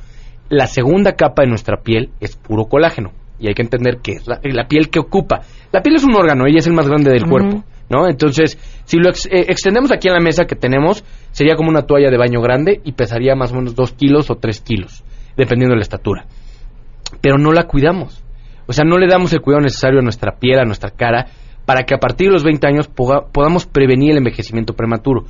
La 0.49 0.67
segunda 0.67 1.13
capa 1.13 1.41
de 1.43 1.47
nuestra 1.49 1.77
piel 1.77 2.09
es 2.19 2.35
puro 2.35 2.65
colágeno. 2.65 3.11
Y 3.39 3.47
hay 3.47 3.53
que 3.53 3.63
entender 3.63 3.97
que 4.03 4.13
es 4.13 4.27
la, 4.27 4.39
la 4.43 4.67
piel 4.67 4.89
que 4.89 4.99
ocupa. 4.99 5.41
La 5.71 5.81
piel 5.81 5.95
es 5.95 6.03
un 6.03 6.15
órgano, 6.15 6.45
ella 6.45 6.59
es 6.59 6.67
el 6.67 6.73
más 6.73 6.87
grande 6.87 7.09
del 7.11 7.23
cuerpo. 7.29 7.63
¿No? 7.89 8.07
Entonces, 8.07 8.57
si 8.85 8.97
lo 8.97 9.09
ex- 9.09 9.27
eh, 9.27 9.45
extendemos 9.49 9.91
aquí 9.91 10.07
en 10.07 10.15
la 10.15 10.19
mesa 10.19 10.45
que 10.45 10.55
tenemos, 10.55 11.03
sería 11.31 11.55
como 11.55 11.69
una 11.69 11.83
toalla 11.83 12.09
de 12.09 12.17
baño 12.17 12.41
grande 12.41 12.81
y 12.83 12.93
pesaría 12.93 13.35
más 13.35 13.51
o 13.51 13.55
menos 13.55 13.75
2 13.75 13.91
kilos 13.93 14.31
o 14.31 14.35
3 14.35 14.61
kilos, 14.61 15.03
dependiendo 15.37 15.73
de 15.73 15.77
la 15.77 15.83
estatura. 15.83 16.25
Pero 17.21 17.37
no 17.37 17.51
la 17.51 17.63
cuidamos. 17.65 18.23
O 18.65 18.73
sea, 18.73 18.85
no 18.85 18.97
le 18.97 19.07
damos 19.07 19.31
el 19.33 19.41
cuidado 19.41 19.61
necesario 19.61 19.99
a 19.99 20.01
nuestra 20.03 20.31
piel, 20.39 20.57
a 20.59 20.65
nuestra 20.65 20.89
cara, 20.89 21.27
para 21.65 21.83
que 21.83 21.93
a 21.93 21.99
partir 21.99 22.27
de 22.27 22.33
los 22.33 22.43
20 22.43 22.65
años 22.67 22.87
podamos 22.87 23.65
prevenir 23.67 24.11
el 24.11 24.17
envejecimiento 24.17 24.73
prematuro. 24.73 25.25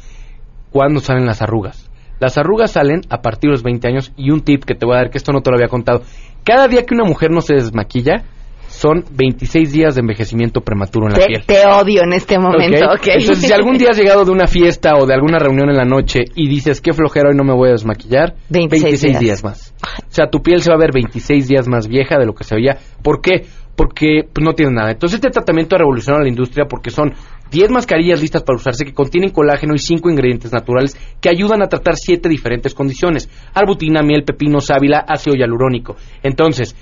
¿Cuándo 0.75 0.99
salen 0.99 1.25
las 1.25 1.41
arrugas? 1.41 1.89
Las 2.19 2.37
arrugas 2.37 2.73
salen 2.73 2.99
a 3.09 3.21
partir 3.21 3.47
de 3.47 3.53
los 3.53 3.63
20 3.63 3.87
años 3.87 4.11
y 4.17 4.31
un 4.31 4.41
tip 4.41 4.65
que 4.65 4.75
te 4.75 4.85
voy 4.85 4.95
a 4.95 5.03
dar, 5.03 5.09
que 5.09 5.17
esto 5.17 5.31
no 5.31 5.39
te 5.39 5.49
lo 5.49 5.55
había 5.55 5.69
contado. 5.69 6.01
Cada 6.43 6.67
día 6.67 6.83
que 6.85 6.93
una 6.93 7.05
mujer 7.05 7.31
no 7.31 7.39
se 7.39 7.53
desmaquilla, 7.53 8.25
son 8.67 9.05
26 9.09 9.71
días 9.71 9.95
de 9.95 10.01
envejecimiento 10.01 10.59
prematuro 10.59 11.07
en 11.07 11.13
la 11.13 11.19
Te, 11.19 11.25
piel. 11.27 11.45
te 11.45 11.65
odio 11.65 12.03
en 12.03 12.11
este 12.11 12.37
momento. 12.37 12.89
Entonces, 13.05 13.37
si 13.37 13.53
algún 13.53 13.77
día 13.77 13.91
has 13.91 13.97
llegado 13.97 14.25
de 14.25 14.31
una 14.31 14.47
fiesta 14.47 14.97
o 14.97 15.05
de 15.05 15.13
alguna 15.13 15.39
reunión 15.39 15.69
en 15.69 15.77
la 15.77 15.85
noche 15.85 16.25
y 16.35 16.49
dices, 16.49 16.81
qué 16.81 16.91
flojera, 16.91 17.29
hoy 17.29 17.37
no 17.37 17.45
me 17.45 17.53
voy 17.53 17.69
a 17.69 17.71
desmaquillar, 17.71 18.35
26 18.49 19.01
días. 19.01 19.19
días. 19.21 19.43
más. 19.45 19.73
O 19.81 20.11
sea, 20.11 20.27
tu 20.29 20.41
piel 20.41 20.61
se 20.61 20.71
va 20.71 20.75
a 20.75 20.79
ver 20.79 20.91
26 20.93 21.47
días 21.47 21.69
más 21.69 21.87
vieja 21.87 22.17
de 22.19 22.25
lo 22.25 22.35
que 22.35 22.43
se 22.43 22.53
veía. 22.53 22.79
¿Por 23.01 23.21
qué? 23.21 23.45
Porque 23.75 24.21
pues, 24.31 24.43
no 24.43 24.53
tiene 24.53 24.71
nada. 24.73 24.91
Entonces, 24.91 25.15
este 25.15 25.29
tratamiento 25.29 25.75
ha 25.75 25.79
revolucionado 25.79 26.23
la 26.23 26.29
industria 26.29 26.65
porque 26.69 26.89
son 26.91 27.13
10 27.51 27.71
mascarillas 27.71 28.21
listas 28.21 28.43
para 28.43 28.55
usarse 28.57 28.85
que 28.85 28.93
contienen 28.93 29.31
colágeno 29.31 29.73
y 29.75 29.79
5 29.79 30.09
ingredientes 30.09 30.51
naturales 30.53 30.97
que 31.21 31.29
ayudan 31.29 31.61
a 31.61 31.67
tratar 31.67 31.95
7 31.97 32.29
diferentes 32.29 32.73
condiciones. 32.73 33.29
Arbutina, 33.53 34.01
miel, 34.01 34.23
pepino, 34.23 34.59
sábila, 34.61 34.99
ácido 35.07 35.35
hialurónico. 35.35 35.95
Entonces, 36.23 36.75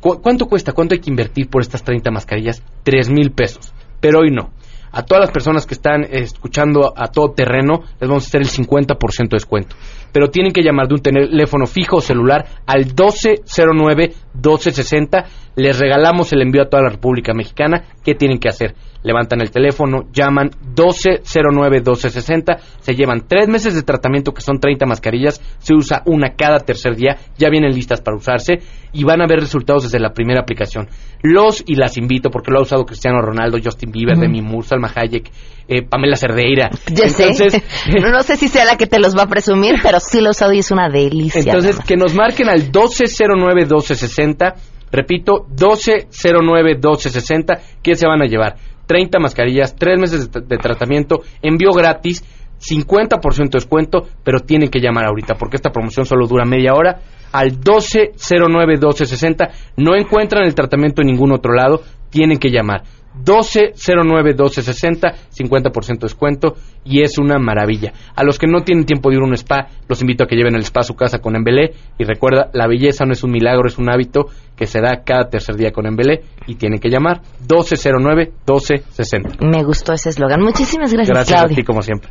¿Cu- 0.00 0.20
¿Cuánto 0.22 0.46
cuesta? 0.46 0.72
¿Cuánto 0.72 0.94
hay 0.94 1.00
que 1.00 1.10
invertir 1.10 1.48
por 1.50 1.60
estas 1.60 1.82
30 1.84 2.10
mascarillas? 2.10 2.62
Tres 2.82 3.10
mil 3.10 3.32
pesos. 3.32 3.74
Pero 4.00 4.20
hoy 4.20 4.30
no. 4.30 4.50
A 4.92 5.02
todas 5.04 5.20
las 5.20 5.30
personas 5.30 5.66
que 5.66 5.74
están 5.74 6.04
escuchando 6.10 6.94
a 6.96 7.08
todo 7.08 7.32
terreno, 7.32 7.82
les 8.00 8.08
vamos 8.08 8.24
a 8.24 8.28
hacer 8.28 8.40
el 8.40 8.48
50% 8.48 8.96
de 9.28 9.36
descuento. 9.36 9.76
Pero 10.12 10.30
tienen 10.30 10.52
que 10.52 10.62
llamar 10.62 10.86
de 10.88 10.94
un 10.94 11.00
teléfono 11.00 11.66
fijo 11.66 11.96
o 11.96 12.00
celular 12.00 12.46
al 12.66 12.86
1209-1260. 12.86 15.24
Les 15.56 15.76
regalamos 15.78 16.32
el 16.32 16.40
envío 16.42 16.62
a 16.62 16.68
toda 16.68 16.84
la 16.84 16.90
República 16.90 17.32
Mexicana. 17.34 17.82
¿Qué 18.04 18.14
tienen 18.14 18.38
que 18.38 18.48
hacer? 18.48 18.76
Levantan 19.02 19.40
el 19.40 19.50
teléfono, 19.50 20.04
llaman 20.12 20.50
1209-1260, 20.76 22.60
se 22.80 22.94
llevan 22.94 23.26
tres 23.26 23.48
meses 23.48 23.74
de 23.74 23.82
tratamiento 23.82 24.32
que 24.32 24.42
son 24.42 24.60
30 24.60 24.84
mascarillas, 24.84 25.40
se 25.58 25.72
usa 25.74 26.02
una 26.04 26.34
cada 26.36 26.58
tercer 26.58 26.96
día, 26.96 27.16
ya 27.38 27.48
vienen 27.48 27.72
listas 27.72 28.02
para 28.02 28.18
usarse 28.18 28.58
y 28.92 29.04
van 29.04 29.22
a 29.22 29.26
ver 29.26 29.40
resultados 29.40 29.84
desde 29.84 30.00
la 30.00 30.12
primera 30.12 30.40
aplicación. 30.40 30.88
Los 31.22 31.62
y 31.66 31.76
las 31.76 31.96
invito 31.96 32.30
porque 32.30 32.50
lo 32.50 32.58
ha 32.58 32.62
usado 32.62 32.84
Cristiano 32.84 33.20
Ronaldo, 33.20 33.58
Justin 33.62 33.90
Bieber. 33.90 34.18
Demi 34.18 34.42
Moore, 34.42 34.66
Salma 34.66 34.90
Hayek, 34.94 35.30
eh, 35.68 35.82
Pamela 35.82 36.16
Cerdeira. 36.16 36.70
Ya 36.88 37.06
Entonces, 37.06 37.52
sé. 37.52 37.62
No, 38.00 38.10
no 38.10 38.22
sé 38.22 38.36
si 38.36 38.48
sea 38.48 38.64
la 38.64 38.76
que 38.76 38.86
te 38.86 38.98
los 38.98 39.16
va 39.16 39.24
a 39.24 39.28
presumir, 39.28 39.76
pero 39.82 39.99
sí 40.00 40.20
lo 40.20 40.28
he 40.28 40.30
usado 40.30 40.52
y 40.52 40.58
es 40.58 40.70
una 40.70 40.88
delicia. 40.88 41.40
Entonces, 41.40 41.78
que 41.80 41.96
nos 41.96 42.14
marquen 42.14 42.48
al 42.48 42.70
1209-1260. 42.72 44.54
Repito, 44.90 45.46
1209-1260. 45.56 47.60
¿Qué 47.82 47.94
se 47.94 48.06
van 48.06 48.22
a 48.22 48.26
llevar? 48.26 48.56
30 48.86 49.18
mascarillas, 49.20 49.76
3 49.76 50.00
meses 50.00 50.32
de, 50.32 50.40
de 50.40 50.56
tratamiento, 50.56 51.20
envío 51.42 51.70
gratis, 51.70 52.24
50% 52.60 53.36
de 53.36 53.48
descuento, 53.52 54.06
pero 54.22 54.40
tienen 54.40 54.68
que 54.68 54.80
llamar 54.80 55.06
ahorita 55.06 55.36
porque 55.36 55.56
esta 55.56 55.70
promoción 55.70 56.04
solo 56.06 56.26
dura 56.26 56.44
media 56.44 56.74
hora. 56.74 57.00
Al 57.32 57.58
1209-1260. 57.60 59.50
No 59.76 59.96
encuentran 59.96 60.44
el 60.44 60.54
tratamiento 60.54 61.02
en 61.02 61.08
ningún 61.08 61.32
otro 61.32 61.54
lado. 61.54 61.82
Tienen 62.10 62.38
que 62.38 62.50
llamar. 62.50 62.82
1209-1260, 63.24 65.14
50% 65.36 65.98
descuento 66.00 66.56
y 66.84 67.02
es 67.02 67.18
una 67.18 67.38
maravilla. 67.38 67.92
A 68.14 68.24
los 68.24 68.38
que 68.38 68.46
no 68.46 68.62
tienen 68.62 68.84
tiempo 68.86 69.10
de 69.10 69.16
ir 69.16 69.22
a 69.22 69.26
un 69.26 69.34
spa, 69.34 69.68
los 69.88 70.00
invito 70.00 70.24
a 70.24 70.26
que 70.26 70.36
lleven 70.36 70.54
el 70.54 70.62
spa 70.62 70.80
a 70.80 70.84
su 70.84 70.94
casa 70.94 71.18
con 71.18 71.36
Embelé 71.36 71.72
y 71.98 72.04
recuerda, 72.04 72.50
la 72.52 72.66
belleza 72.66 73.04
no 73.04 73.12
es 73.12 73.22
un 73.24 73.32
milagro, 73.32 73.66
es 73.66 73.78
un 73.78 73.90
hábito 73.90 74.26
que 74.56 74.66
se 74.66 74.80
da 74.80 75.02
cada 75.04 75.28
tercer 75.28 75.56
día 75.56 75.72
con 75.72 75.86
Embelé 75.86 76.22
y 76.46 76.54
tienen 76.54 76.78
que 76.78 76.88
llamar 76.88 77.20
1209-1260. 77.48 79.38
Me 79.40 79.64
gustó 79.64 79.92
ese 79.92 80.10
eslogan. 80.10 80.40
Muchísimas 80.42 80.92
gracias, 80.92 81.14
Gracias 81.14 81.36
a 81.38 81.42
Claudia. 81.44 81.56
ti 81.56 81.64
como 81.64 81.82
siempre. 81.82 82.10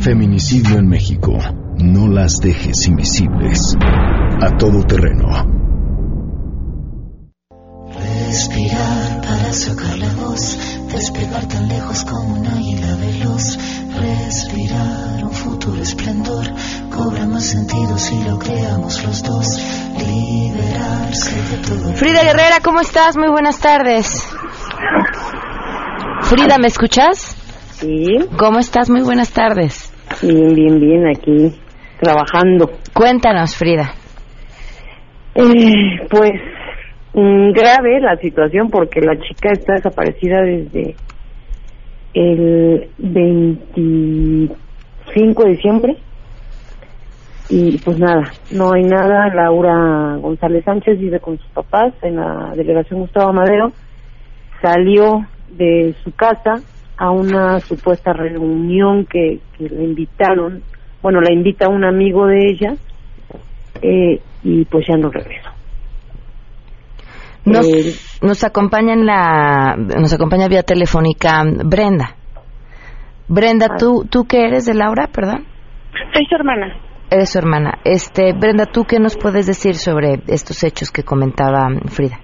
Feminicidio 0.00 0.78
en 0.78 0.88
México. 0.88 1.38
No 1.78 2.08
las 2.08 2.36
dejes 2.40 2.86
invisibles. 2.86 3.76
A 4.42 4.56
todo 4.58 4.82
terreno. 4.84 5.28
Respirar 8.28 9.03
sacar 9.54 9.96
la 9.98 10.12
voz, 10.14 10.58
despegar 10.92 11.46
tan 11.46 11.68
lejos 11.68 12.04
como 12.04 12.34
un 12.34 12.46
águila 12.46 12.96
veloz. 12.96 13.56
Respirar 13.94 15.22
un 15.22 15.32
futuro 15.32 15.80
esplendor, 15.80 16.44
cobra 16.90 17.26
más 17.26 17.44
sentido 17.44 17.96
si 17.96 18.22
lo 18.24 18.38
creamos 18.38 19.04
los 19.04 19.22
dos. 19.22 19.62
Liberarse 19.96 21.36
de 21.36 21.56
todo. 21.68 21.92
Frida 21.94 22.24
Guerrera, 22.24 22.58
¿cómo 22.62 22.80
estás? 22.80 23.16
Muy 23.16 23.28
buenas 23.28 23.60
tardes. 23.60 24.26
Frida, 26.22 26.58
¿me 26.58 26.66
escuchas? 26.66 27.36
Sí. 27.72 28.18
¿Cómo 28.36 28.58
estás? 28.58 28.90
Muy 28.90 29.02
buenas 29.02 29.32
tardes. 29.32 29.92
Bien, 30.22 30.54
bien, 30.54 30.80
bien, 30.80 31.06
aquí 31.06 31.60
trabajando. 32.00 32.70
Cuéntanos, 32.92 33.56
Frida. 33.56 33.94
Eh, 35.36 36.06
pues 36.10 36.32
mm, 37.14 37.52
grave 37.52 38.00
la 38.00 38.16
situación 38.16 38.70
porque 38.70 39.00
la 39.00 39.16
chica 39.18 39.52
está 39.52 39.74
desaparecida 39.74 40.42
desde 40.42 40.96
el 42.14 42.88
25 42.98 45.44
de 45.44 45.50
diciembre 45.50 45.96
y 47.48 47.78
pues 47.78 47.98
nada, 47.98 48.32
no 48.50 48.72
hay 48.72 48.84
nada. 48.84 49.28
Laura 49.34 50.16
González 50.16 50.64
Sánchez 50.64 50.98
vive 50.98 51.20
con 51.20 51.38
sus 51.38 51.48
papás 51.48 51.92
en 52.02 52.16
la 52.16 52.52
delegación 52.56 53.00
Gustavo 53.00 53.32
Madero. 53.32 53.72
Salió 54.62 55.26
de 55.50 55.94
su 56.02 56.14
casa 56.14 56.62
a 56.96 57.10
una 57.10 57.60
supuesta 57.60 58.12
reunión 58.12 59.04
que, 59.04 59.40
le 59.58 59.84
invitaron. 59.84 60.62
Bueno, 61.02 61.20
la 61.20 61.32
invita 61.32 61.68
un 61.68 61.84
amigo 61.84 62.26
de 62.26 62.46
ella 62.46 62.74
eh, 63.82 64.20
y 64.42 64.64
pues 64.64 64.86
ya 64.88 64.96
no 64.96 65.10
regresó. 65.10 65.53
Nos, 67.44 67.66
Eh, 67.66 67.94
nos 68.22 68.42
acompaña 68.42 68.94
en 68.94 69.04
la, 69.06 69.76
nos 69.76 70.12
acompaña 70.12 70.48
vía 70.48 70.62
telefónica 70.62 71.42
Brenda. 71.64 72.16
Brenda, 73.28 73.76
¿tú, 73.78 74.06
¿tú 74.10 74.24
qué 74.26 74.46
eres 74.46 74.66
de 74.66 74.74
Laura, 74.74 75.08
perdón? 75.12 75.44
Soy 76.12 76.26
su 76.26 76.34
hermana. 76.34 76.74
Eres 77.10 77.30
su 77.30 77.38
hermana. 77.38 77.78
Este, 77.84 78.32
Brenda, 78.32 78.66
¿tú 78.66 78.84
qué 78.84 78.98
nos 78.98 79.16
puedes 79.16 79.46
decir 79.46 79.74
sobre 79.74 80.20
estos 80.26 80.62
hechos 80.64 80.90
que 80.90 81.02
comentaba 81.02 81.68
Frida? 81.88 82.18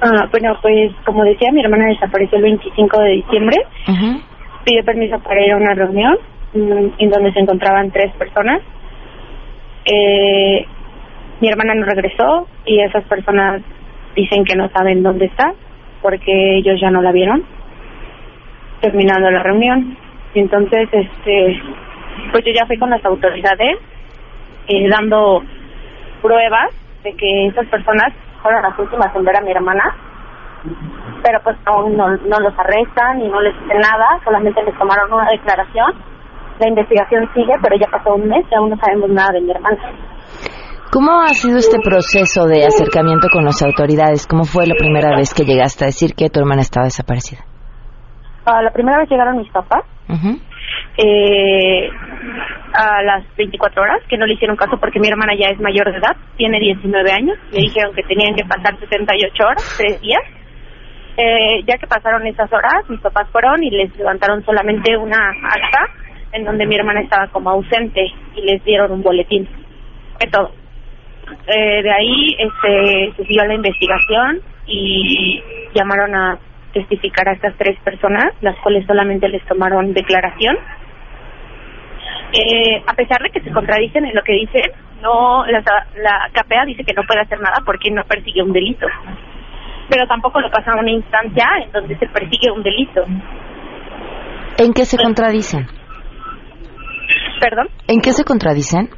Ah, 0.00 0.28
bueno, 0.30 0.54
pues 0.60 0.92
como 1.06 1.24
decía, 1.24 1.50
mi 1.52 1.62
hermana 1.62 1.86
desapareció 1.88 2.36
el 2.38 2.44
25 2.44 3.00
de 3.00 3.10
diciembre. 3.10 3.56
Pidió 4.64 4.84
permiso 4.84 5.18
para 5.20 5.44
ir 5.44 5.52
a 5.52 5.56
una 5.56 5.74
reunión 5.74 6.16
mm, 6.54 6.94
en 6.98 7.10
donde 7.10 7.32
se 7.32 7.40
encontraban 7.40 7.90
tres 7.90 8.12
personas. 8.16 8.60
Eh, 9.86 10.66
mi 11.40 11.48
hermana 11.48 11.74
no 11.74 11.84
regresó 11.84 12.46
y 12.64 12.80
esas 12.80 13.04
personas 13.04 13.62
dicen 14.14 14.44
que 14.44 14.56
no 14.56 14.68
saben 14.70 15.02
dónde 15.02 15.26
está 15.26 15.52
porque 16.02 16.58
ellos 16.58 16.80
ya 16.80 16.90
no 16.90 17.02
la 17.02 17.12
vieron 17.12 17.44
terminando 18.84 19.30
la 19.30 19.42
reunión. 19.42 19.96
Y 20.34 20.40
entonces, 20.40 20.88
este, 20.92 21.62
pues 22.32 22.44
yo 22.44 22.52
ya 22.52 22.66
fui 22.66 22.78
con 22.78 22.90
las 22.90 23.04
autoridades 23.04 23.78
eh, 24.68 24.88
dando 24.90 25.42
pruebas 26.20 26.70
de 27.02 27.14
que 27.14 27.46
esas 27.46 27.66
personas 27.68 28.12
fueron 28.42 28.62
las 28.62 28.78
últimas 28.78 29.14
en 29.14 29.24
ver 29.24 29.36
a 29.36 29.40
mi 29.40 29.52
hermana, 29.52 29.96
pero 31.22 31.40
pues 31.42 31.56
aún 31.64 31.96
no, 31.96 32.08
no 32.08 32.40
los 32.40 32.58
arrestan 32.58 33.22
y 33.22 33.28
no 33.28 33.40
les 33.40 33.58
dicen 33.60 33.80
nada, 33.80 34.20
solamente 34.22 34.62
les 34.62 34.76
tomaron 34.76 35.12
una 35.12 35.30
declaración. 35.30 35.94
La 36.60 36.68
investigación 36.68 37.28
sigue, 37.34 37.54
pero 37.62 37.76
ya 37.76 37.86
pasó 37.90 38.14
un 38.14 38.28
mes 38.28 38.44
y 38.50 38.54
aún 38.54 38.70
no 38.70 38.76
sabemos 38.76 39.10
nada 39.10 39.32
de 39.32 39.40
mi 39.40 39.50
hermana. 39.50 39.78
¿Cómo 40.94 41.10
ha 41.22 41.34
sido 41.34 41.58
este 41.58 41.80
proceso 41.82 42.46
de 42.46 42.66
acercamiento 42.66 43.26
con 43.26 43.44
las 43.44 43.60
autoridades? 43.64 44.28
¿Cómo 44.28 44.44
fue 44.44 44.64
la 44.64 44.76
primera 44.78 45.10
vez 45.16 45.34
que 45.34 45.42
llegaste 45.42 45.82
a 45.82 45.90
decir 45.90 46.14
que 46.14 46.30
tu 46.30 46.38
hermana 46.38 46.62
estaba 46.62 46.84
desaparecida? 46.86 47.42
Ah, 48.46 48.62
la 48.62 48.70
primera 48.70 48.98
vez 48.98 49.10
llegaron 49.10 49.38
mis 49.38 49.50
papás 49.50 49.82
eh, 50.96 51.90
a 52.74 53.02
las 53.02 53.24
24 53.36 53.82
horas, 53.82 54.02
que 54.08 54.16
no 54.16 54.24
le 54.24 54.34
hicieron 54.34 54.54
caso 54.54 54.78
porque 54.78 55.00
mi 55.00 55.08
hermana 55.08 55.32
ya 55.36 55.48
es 55.48 55.58
mayor 55.58 55.90
de 55.90 55.98
edad, 55.98 56.14
tiene 56.36 56.60
19 56.60 57.10
años, 57.10 57.38
le 57.50 57.62
dijeron 57.62 57.92
que 57.92 58.04
tenían 58.04 58.36
que 58.36 58.44
pasar 58.44 58.78
68 58.78 59.42
horas, 59.42 59.74
tres 59.76 60.00
días. 60.00 60.22
Eh, 61.16 61.64
ya 61.66 61.76
que 61.76 61.88
pasaron 61.88 62.24
esas 62.28 62.52
horas, 62.52 62.88
mis 62.88 63.00
papás 63.00 63.26
fueron 63.32 63.64
y 63.64 63.70
les 63.70 63.96
levantaron 63.96 64.44
solamente 64.44 64.96
una 64.96 65.18
acta 65.42 65.90
en 66.30 66.44
donde 66.44 66.66
mi 66.66 66.76
hermana 66.76 67.00
estaba 67.00 67.26
como 67.32 67.50
ausente 67.50 68.06
y 68.36 68.42
les 68.42 68.62
dieron 68.62 68.92
un 68.92 69.02
boletín. 69.02 69.48
Fue 70.18 70.30
todo. 70.30 70.52
Eh, 71.46 71.82
de 71.82 71.90
ahí 71.92 72.36
este, 72.38 73.12
se 73.16 73.24
siguió 73.24 73.44
la 73.44 73.54
investigación 73.54 74.40
y 74.66 75.42
llamaron 75.74 76.14
a 76.14 76.38
testificar 76.72 77.28
a 77.28 77.32
estas 77.32 77.54
tres 77.56 77.78
personas, 77.84 78.34
las 78.40 78.56
cuales 78.58 78.86
solamente 78.86 79.28
les 79.28 79.44
tomaron 79.46 79.92
declaración. 79.92 80.56
Eh, 82.32 82.82
a 82.86 82.94
pesar 82.94 83.22
de 83.22 83.30
que 83.30 83.40
se 83.40 83.50
contradicen 83.52 84.04
en 84.06 84.14
lo 84.14 84.22
que 84.22 84.32
dicen, 84.32 84.70
no 85.00 85.46
la, 85.46 85.60
la 85.60 86.28
KPA 86.32 86.64
dice 86.66 86.82
que 86.82 86.94
no 86.94 87.02
puede 87.06 87.20
hacer 87.20 87.38
nada 87.40 87.62
porque 87.64 87.90
no 87.90 88.02
persigue 88.04 88.42
un 88.42 88.52
delito. 88.52 88.86
Pero 89.88 90.06
tampoco 90.06 90.40
lo 90.40 90.50
pasa 90.50 90.72
a 90.72 90.80
una 90.80 90.90
instancia 90.90 91.46
en 91.62 91.70
donde 91.70 91.96
se 91.98 92.06
persigue 92.08 92.50
un 92.50 92.62
delito. 92.62 93.04
¿En 94.58 94.72
qué 94.72 94.84
se 94.84 94.96
contradicen? 94.96 95.66
¿Perdón? 97.40 97.68
¿En 97.86 98.00
qué 98.00 98.12
se 98.12 98.24
contradicen? 98.24 98.88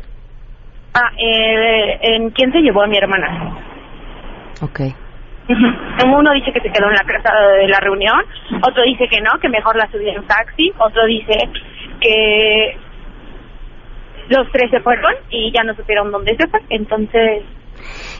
Ah, 0.98 1.10
eh, 1.18 1.98
¿en 2.00 2.30
quién 2.30 2.50
se 2.52 2.60
llevó 2.60 2.82
a 2.82 2.86
mi 2.86 2.96
hermana? 2.96 3.54
Ok. 4.62 4.80
Uno 6.04 6.32
dice 6.32 6.52
que 6.52 6.60
se 6.60 6.72
quedó 6.72 6.88
en 6.88 6.94
la 6.94 7.04
casa 7.04 7.30
de 7.60 7.68
la 7.68 7.78
reunión, 7.80 8.18
otro 8.66 8.82
dice 8.82 9.06
que 9.08 9.20
no, 9.20 9.38
que 9.40 9.48
mejor 9.48 9.76
la 9.76 9.86
subió 9.90 10.10
en 10.10 10.26
taxi, 10.26 10.72
otro 10.78 11.04
dice 11.06 11.36
que 12.00 12.76
los 14.28 14.50
tres 14.50 14.70
se 14.70 14.80
fueron 14.80 15.12
y 15.30 15.52
ya 15.52 15.62
no 15.62 15.74
supieron 15.74 16.10
dónde 16.10 16.34
se 16.36 16.48
fue. 16.48 16.60
Entonces, 16.70 17.44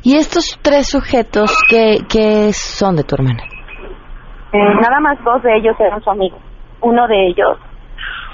¿Y 0.04 0.16
estos 0.16 0.58
tres 0.62 0.88
sujetos 0.88 1.50
qué, 1.68 1.98
qué 2.08 2.52
son 2.52 2.94
de 2.96 3.02
tu 3.04 3.16
hermana? 3.16 3.42
eh, 4.52 4.74
nada 4.80 5.00
más 5.00 5.18
dos 5.24 5.42
de 5.42 5.56
ellos 5.56 5.74
eran 5.80 6.00
su 6.02 6.10
amigo. 6.10 6.38
Uno 6.82 7.08
de 7.08 7.26
ellos, 7.26 7.58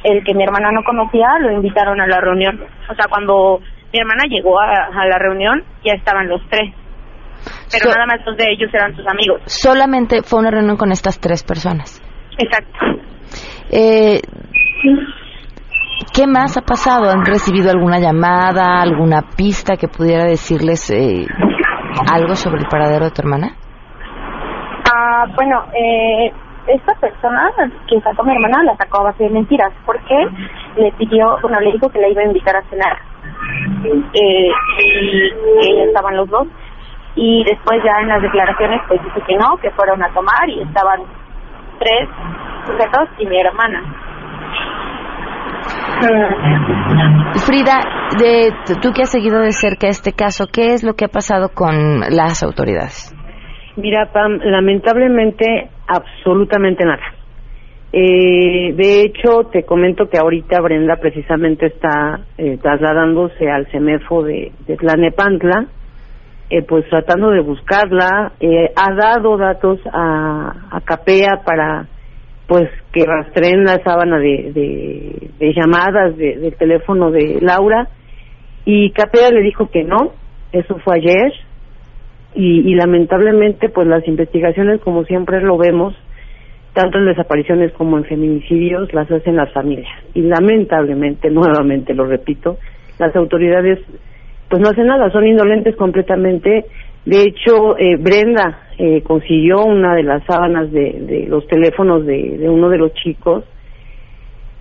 el 0.05 0.23
que 0.25 0.35
mi 0.35 0.43
hermana 0.45 0.71
no 0.73 0.83
conocía, 0.85 1.29
lo 1.41 1.53
invitaron 1.53 2.01
a 2.01 2.07
la 2.07 2.21
reunión. 2.21 2.61
O 2.91 2.95
sea, 2.95 3.07
cuando 3.09 3.61
mi 3.93 3.99
hermana 3.99 4.25
llegó 4.29 4.61
a, 4.61 4.87
a 4.93 5.07
la 5.07 5.19
reunión, 5.19 5.63
ya 5.85 5.93
estaban 5.95 6.29
los 6.29 6.41
tres. 6.49 6.73
Pero 7.71 7.91
So- 7.91 7.91
nada 7.91 8.07
más 8.07 8.25
dos 8.25 8.37
de 8.37 8.45
ellos 8.51 8.71
eran 8.73 8.95
sus 8.97 9.07
amigos. 9.07 9.41
Solamente 9.47 10.23
fue 10.23 10.41
una 10.41 10.51
reunión 10.51 10.77
con 10.77 10.93
estas 10.93 11.19
tres 11.19 11.43
personas. 11.43 12.01
Exacto. 12.39 12.79
Eh, 13.71 14.21
¿Qué 16.15 16.27
más 16.27 16.57
ha 16.57 16.63
pasado? 16.63 17.11
¿Han 17.11 17.25
recibido 17.25 17.71
alguna 17.71 17.99
llamada, 17.99 18.81
alguna 18.83 19.23
pista 19.37 19.77
que 19.77 19.89
pudiera 19.89 20.25
decirles 20.25 20.91
eh, 20.91 21.27
algo 22.13 22.35
sobre 22.35 22.61
el 22.61 22.69
paradero 22.69 23.07
de 23.07 23.11
tu 23.13 23.23
hermana? 23.23 23.57
Ah, 24.95 25.25
bueno, 25.35 25.65
eh, 25.75 26.31
esta 26.67 26.95
persona 26.95 27.51
que 27.89 28.01
sacó 28.01 28.25
mi 28.25 28.33
hermana 28.33 28.63
la 28.65 28.77
sacó 28.77 29.01
a 29.01 29.05
base 29.05 29.25
de 29.25 29.31
mentiras 29.31 29.73
porque 29.85 30.27
le 30.77 30.93
pidió, 30.93 31.37
bueno, 31.43 31.61
le 31.61 31.73
dijo 31.73 31.89
que 31.89 32.01
la 32.01 32.09
iba 32.09 32.23
a 32.23 32.27
invitar 32.27 32.57
a 32.57 32.63
cenar. 32.71 32.99
Eh, 34.15 34.51
y 35.63 35.81
estaban 35.81 36.17
los 36.17 36.29
dos. 36.29 36.47
Y 37.15 37.45
después 37.45 37.83
ya 37.85 38.01
en 38.01 38.09
las 38.09 38.23
declaraciones 38.23 38.81
pues 38.89 39.03
dice 39.03 39.21
que 39.27 39.37
no, 39.37 39.57
que 39.61 39.71
fueron 39.73 40.03
a 40.03 40.09
tomar 40.15 40.49
y 40.49 40.63
estaban 40.63 41.01
tres 41.79 42.09
sujetos 42.67 43.09
y 43.19 43.27
mi 43.27 43.39
hermana. 43.39 43.83
Frida, 47.45 47.81
de, 48.19 48.53
tú 48.81 48.93
que 48.93 49.03
has 49.03 49.11
seguido 49.11 49.41
de 49.41 49.53
cerca 49.53 49.89
este 49.89 50.13
caso, 50.13 50.47
¿qué 50.53 50.73
es 50.73 50.83
lo 50.83 50.95
que 50.95 51.05
ha 51.05 51.09
pasado 51.09 51.51
con 51.55 52.01
las 52.01 52.43
autoridades? 52.43 53.15
Mira, 53.77 54.11
Pam, 54.13 54.39
lamentablemente 54.45 55.69
absolutamente 55.89 56.85
nada. 56.85 57.03
Eh, 57.93 58.73
de 58.75 59.03
hecho, 59.03 59.45
te 59.53 59.65
comento 59.65 60.09
que 60.09 60.19
ahorita 60.19 60.61
Brenda 60.63 60.97
precisamente 60.97 61.67
está 61.67 62.21
eh, 62.39 62.59
trasladándose 62.63 63.51
al 63.51 63.67
CEMEFO 63.71 64.23
de, 64.25 64.53
de 64.67 64.77
Tlanepantla. 64.77 65.67
eh, 66.51 66.63
pues 66.63 66.87
tratando 66.91 67.31
de 67.31 67.41
buscarla, 67.41 68.33
eh, 68.41 68.71
ha 68.77 68.95
dado 68.95 69.39
datos 69.39 69.81
a, 69.91 70.53
a 70.71 70.81
Capea 70.83 71.41
para 71.47 71.87
pues 72.47 72.69
que 72.93 73.07
rastreen 73.07 73.65
la 73.65 73.79
sábana 73.83 74.19
de, 74.19 74.53
de, 75.39 75.55
llamadas 75.55 76.15
de- 76.19 76.37
del 76.37 76.55
teléfono 76.57 77.11
de 77.11 77.39
Laura 77.41 77.89
y 78.67 78.91
Capea 78.93 79.31
le 79.31 79.41
dijo 79.41 79.71
que 79.71 79.83
no, 79.83 80.13
eso 80.53 80.77
fue 80.85 80.97
ayer 80.97 81.33
y, 82.35 82.71
y 82.71 82.75
lamentablemente 82.75 83.69
pues 83.69 83.87
las 83.87 84.07
investigaciones 84.07 84.81
como 84.81 85.05
siempre 85.05 85.41
lo 85.43 85.57
vemos 85.59 85.95
tanto 86.73 86.99
en 86.99 87.07
desapariciones 87.07 87.73
como 87.73 87.99
en 87.99 88.05
feminicidios 88.05 88.93
las 88.95 89.11
hacen 89.11 89.37
las 89.37 89.53
familias. 89.53 89.93
Y 90.15 90.23
lamentablemente 90.23 91.31
nuevamente 91.31 91.95
lo 91.95 92.05
repito 92.05 92.59
las 92.99 93.15
autoridades 93.17 93.79
pues 94.49 94.61
no 94.61 94.69
hacen 94.69 94.87
nada 94.87 95.11
son 95.11 95.27
indolentes 95.27 95.77
completamente. 95.77 96.67
De 97.05 97.21
hecho 97.21 97.77
eh, 97.79 97.97
Brenda 97.97 98.69
eh, 98.79 99.03
consiguió 99.03 99.65
una 99.65 99.95
de 99.95 100.03
las 100.03 100.25
sábanas 100.25 100.71
de, 100.71 101.01
de 101.01 101.27
los 101.27 101.47
teléfonos 101.47 102.07
de, 102.07 102.39
de 102.39 102.49
uno 102.49 102.69
de 102.69 102.79
los 102.79 102.93
chicos 102.95 103.45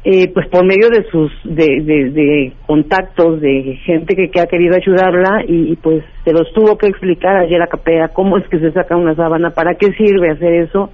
eh, 0.04 0.32
pues 0.34 0.48
por 0.50 0.66
medio 0.66 0.90
de 0.90 1.04
sus 1.12 1.32
de, 1.44 1.80
de, 1.84 2.10
de 2.10 2.54
contactos 2.66 3.40
de 3.40 3.80
gente 3.86 4.16
que, 4.16 4.32
que 4.32 4.42
ha 4.42 4.48
querido 4.48 4.76
ayudarla 4.76 5.44
y, 5.48 5.72
y, 5.72 5.76
pues 5.76 6.04
se 6.26 6.34
los 6.34 6.52
tuvo 6.54 6.76
que 6.78 6.88
explicar 6.88 7.38
ayer 7.38 7.62
a 7.62 7.68
Capea 7.68 8.08
cómo 8.08 8.38
es 8.38 8.48
que 8.50 8.60
se 8.60 8.72
saca 8.72 8.96
una 8.96 9.14
sábana 9.14 9.52
para 9.52 9.76
qué 9.76 9.92
sirve 9.94 10.32
hacer 10.32 10.54
eso 10.54 10.90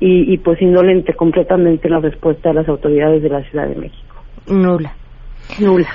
y, 0.00 0.32
y 0.32 0.38
pues 0.38 0.60
indolente 0.62 1.12
completamente 1.14 1.88
la 1.90 2.00
respuesta 2.00 2.48
de 2.48 2.54
las 2.54 2.68
autoridades 2.68 3.22
de 3.22 3.28
la 3.28 3.42
Ciudad 3.50 3.68
de 3.68 3.76
México 3.76 4.22
Nula. 4.48 4.94
nula 5.60 5.88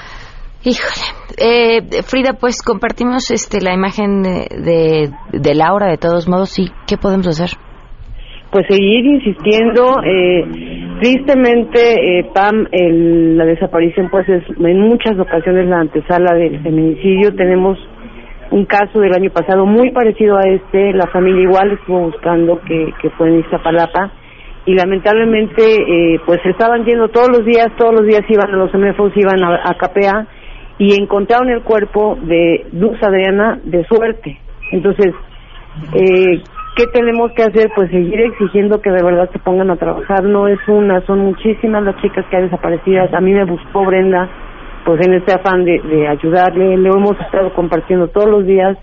Híjole. 0.62 1.02
Eh, 1.38 2.04
Frida, 2.04 2.34
pues 2.34 2.62
compartimos 2.62 3.32
este 3.32 3.62
la 3.62 3.74
imagen 3.74 4.22
de, 4.24 4.48
de, 4.52 5.10
de 5.32 5.56
Laura 5.56 5.88
de 5.88 5.98
todos 5.98 6.28
modos 6.28 6.60
y 6.60 6.70
¿qué 6.86 6.98
podemos 6.98 7.28
hacer? 7.28 7.58
Pues 8.52 8.66
seguir 8.68 9.06
insistiendo 9.06 9.98
eh, 10.04 10.44
tristemente 11.02 11.80
eh, 12.20 12.26
Pam 12.34 12.68
el- 12.72 13.38
la 13.38 13.46
desaparición 13.46 14.10
pues 14.10 14.28
es 14.28 14.44
en 14.60 14.80
muchas 14.80 15.18
ocasiones 15.20 15.68
la 15.68 15.82
antesala 15.82 16.34
del 16.36 16.60
feminicidio. 16.62 17.34
Tenemos 17.36 17.78
un 18.52 18.66
caso 18.66 19.00
del 19.00 19.14
año 19.14 19.30
pasado 19.30 19.66
muy 19.66 19.92
parecido 19.92 20.38
a 20.38 20.42
este. 20.50 20.94
La 20.94 21.08
familia 21.08 21.44
igual 21.44 21.72
estuvo 21.74 22.00
buscando 22.02 22.60
que, 22.62 22.92
que 23.02 23.10
fue 23.12 23.30
en 23.30 23.40
Iztapalapa. 23.42 24.12
Y 24.66 24.74
lamentablemente 24.76 25.64
eh, 25.64 26.20
pues 26.26 26.40
estaban 26.46 26.86
yendo 26.86 27.08
todos 27.10 27.30
los 27.30 27.46
días 27.46 27.70
todos 27.78 27.94
los 27.94 28.06
días 28.06 28.22
iban 28.30 28.54
a 28.54 28.58
los 28.58 28.74
MFOs 28.74 29.14
iban 29.16 29.44
a, 29.44 29.62
a 29.64 29.74
Capea 29.76 30.28
y 30.78 30.94
encontraron 31.00 31.50
el 31.50 31.62
cuerpo 31.62 32.18
de 32.22 32.66
Luz 32.74 33.02
Adriana 33.02 33.60
de 33.64 33.84
suerte. 33.86 34.38
Entonces 34.72 35.14
eh, 35.94 36.42
¿Qué 36.76 36.88
tenemos 36.88 37.32
que 37.34 37.44
hacer? 37.44 37.70
Pues 37.76 37.90
seguir 37.92 38.22
exigiendo 38.22 38.82
que 38.82 38.90
de 38.92 39.04
verdad 39.04 39.30
se 39.32 39.40
pongan 39.40 39.70
a 39.70 39.76
trabajar. 39.76 40.24
No 40.24 40.48
es 40.48 40.60
una, 40.68 41.02
son 41.06 41.20
muchísimas 41.20 41.84
las 41.84 41.98
chicas 42.02 42.26
que 42.30 42.38
han 42.38 42.44
desaparecidas. 42.46 43.14
A 43.14 43.20
mí 43.20 43.34
me 43.34 43.44
buscó 43.44 43.84
Brenda, 43.86 44.30
pues 44.86 45.06
en 45.06 45.14
este 45.14 45.34
afán 45.34 45.66
de, 45.66 45.80
de 45.82 46.08
ayudarle. 46.08 46.78
Le 46.78 46.90
hemos 46.90 47.20
estado 47.20 47.54
compartiendo 47.54 48.08
todos 48.08 48.30
los 48.30 48.46
días 48.46 48.78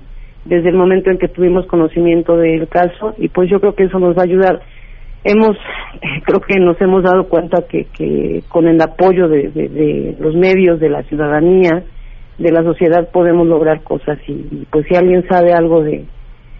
desde 0.44 0.68
el 0.68 0.76
momento 0.76 1.10
en 1.10 1.18
que 1.18 1.28
tuvimos 1.28 1.66
conocimiento 1.66 2.36
del 2.36 2.68
caso 2.68 3.14
y 3.18 3.28
pues 3.28 3.48
yo 3.50 3.60
creo 3.60 3.74
que 3.74 3.84
eso 3.84 3.98
nos 3.98 4.16
va 4.16 4.22
a 4.22 4.26
ayudar. 4.26 4.60
Hemos, 5.24 5.56
creo 6.24 6.40
que 6.40 6.60
nos 6.60 6.80
hemos 6.80 7.02
dado 7.02 7.28
cuenta 7.28 7.62
que, 7.68 7.86
que 7.96 8.42
con 8.48 8.68
el 8.68 8.80
apoyo 8.80 9.26
de, 9.28 9.48
de- 9.48 9.68
de 9.68 10.16
los 10.20 10.36
medios, 10.36 10.78
de 10.78 10.88
la 10.90 11.02
ciudadanía, 11.04 11.82
de 12.38 12.52
la 12.52 12.62
sociedad 12.62 13.08
podemos 13.10 13.46
lograr 13.46 13.82
cosas 13.82 14.18
y, 14.28 14.32
y, 14.32 14.66
pues 14.70 14.86
si 14.86 14.94
alguien 14.94 15.26
sabe 15.28 15.52
algo 15.54 15.82
de, 15.82 16.04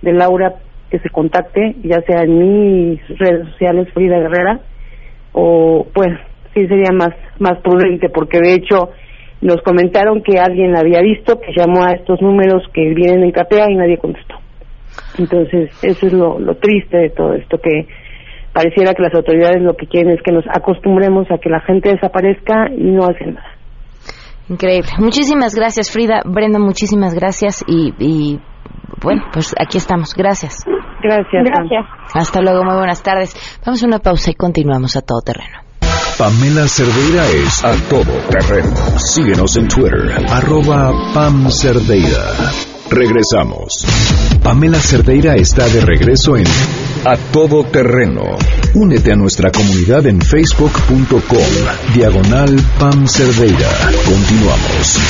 de 0.02 0.12
Laura 0.14 0.54
que 0.90 0.98
se 0.98 1.10
contacte 1.10 1.76
ya 1.82 2.00
sea 2.02 2.22
en 2.22 2.38
mis 2.38 3.00
redes 3.18 3.48
sociales 3.50 3.88
Frida 3.92 4.18
Guerrera 4.18 4.60
o 5.32 5.86
pues 5.92 6.08
sí 6.54 6.66
sería 6.66 6.92
más 6.92 7.10
más 7.38 7.58
prudente 7.62 8.08
porque 8.08 8.38
de 8.40 8.54
hecho 8.54 8.90
nos 9.40 9.60
comentaron 9.62 10.22
que 10.22 10.38
alguien 10.38 10.72
la 10.72 10.80
había 10.80 11.00
visto 11.00 11.40
que 11.40 11.52
llamó 11.56 11.84
a 11.84 11.92
estos 11.92 12.20
números 12.22 12.62
que 12.72 12.94
vienen 12.94 13.24
en 13.24 13.32
Capea 13.32 13.70
y 13.70 13.74
nadie 13.74 13.98
contestó 13.98 14.36
entonces 15.18 15.70
eso 15.82 16.06
es 16.06 16.12
lo, 16.12 16.38
triste 16.56 16.96
de 16.96 17.10
todo 17.10 17.34
esto 17.34 17.58
que 17.58 17.86
pareciera 18.52 18.94
que 18.94 19.02
las 19.02 19.14
autoridades 19.14 19.62
lo 19.62 19.76
que 19.76 19.86
quieren 19.86 20.12
es 20.12 20.22
que 20.22 20.32
nos 20.32 20.44
acostumbremos 20.48 21.30
a 21.30 21.38
que 21.38 21.50
la 21.50 21.60
gente 21.60 21.90
desaparezca 21.90 22.70
y 22.70 22.84
no 22.84 23.04
hacen 23.04 23.34
nada 23.34 23.56
Increíble. 24.48 24.90
Muchísimas 24.98 25.56
gracias, 25.56 25.90
Frida. 25.90 26.22
Brenda, 26.24 26.60
muchísimas 26.60 27.14
gracias 27.14 27.64
y, 27.66 27.92
y 27.98 28.38
bueno, 29.02 29.22
pues 29.32 29.54
aquí 29.58 29.78
estamos. 29.78 30.14
Gracias. 30.14 30.64
Gracias. 31.06 31.44
Gracias. 31.44 31.84
Hasta 32.14 32.40
luego, 32.40 32.64
muy 32.64 32.76
buenas 32.76 33.02
tardes. 33.02 33.36
Vamos 33.64 33.82
a 33.82 33.86
una 33.86 33.98
pausa 33.98 34.30
y 34.30 34.34
continuamos 34.34 34.96
a 34.96 35.02
todo 35.02 35.20
terreno. 35.20 35.60
Pamela 36.18 36.66
Cerdeira 36.66 37.26
es 37.28 37.62
a 37.62 37.72
todo 37.90 38.12
terreno. 38.30 38.74
Síguenos 38.98 39.56
en 39.56 39.68
Twitter, 39.68 40.12
arroba 40.30 40.90
Pam 41.12 41.50
Cerdeira. 41.50 42.52
Regresamos. 42.90 43.84
Pamela 44.42 44.78
Cerdeira 44.78 45.34
está 45.34 45.68
de 45.68 45.80
regreso 45.80 46.36
en 46.36 46.46
A 47.04 47.16
Todo 47.32 47.64
Terreno. 47.64 48.22
Únete 48.74 49.12
a 49.12 49.16
nuestra 49.16 49.50
comunidad 49.50 50.06
en 50.06 50.20
facebook.com, 50.20 51.94
diagonal 51.94 52.56
Pam 52.78 53.06
Cerdeira. 53.06 53.68
Continuamos. 54.06 55.00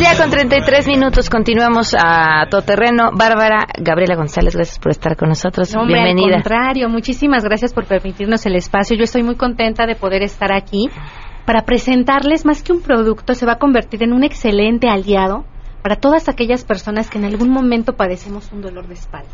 It. 0.00 0.08
12 0.08 0.10
del 0.14 0.16
día 0.16 0.16
con 0.16 0.30
33 0.30 0.86
minutos. 0.86 1.30
Continuamos 1.30 1.94
a 1.98 2.46
todo 2.50 2.62
terreno. 2.62 3.10
Bárbara, 3.12 3.66
Gabriela 3.78 4.16
González, 4.16 4.54
gracias 4.54 4.78
por 4.78 4.92
estar 4.92 5.16
con 5.16 5.28
nosotros. 5.28 5.74
No, 5.74 5.82
hombre, 5.82 6.02
Bienvenida. 6.02 6.36
Al 6.36 6.42
contrario, 6.42 6.88
muchísimas 6.88 7.44
gracias 7.44 7.72
por 7.72 7.86
permitirnos 7.86 8.46
el 8.46 8.56
espacio. 8.56 8.96
Yo 8.96 9.04
estoy 9.04 9.22
muy 9.22 9.36
contenta 9.36 9.86
de 9.86 9.94
poder 9.94 10.22
estar 10.22 10.52
aquí 10.52 10.88
para 11.48 11.62
presentarles 11.62 12.44
más 12.44 12.62
que 12.62 12.72
un 12.72 12.82
producto, 12.82 13.32
se 13.32 13.46
va 13.46 13.52
a 13.52 13.58
convertir 13.58 14.02
en 14.02 14.12
un 14.12 14.22
excelente 14.22 14.88
aliado 14.90 15.46
para 15.82 15.96
todas 15.96 16.28
aquellas 16.28 16.62
personas 16.62 17.08
que 17.08 17.16
en 17.16 17.24
algún 17.24 17.48
momento 17.48 17.94
padecemos 17.94 18.52
un 18.52 18.60
dolor 18.60 18.86
de 18.86 18.92
espalda. 18.92 19.30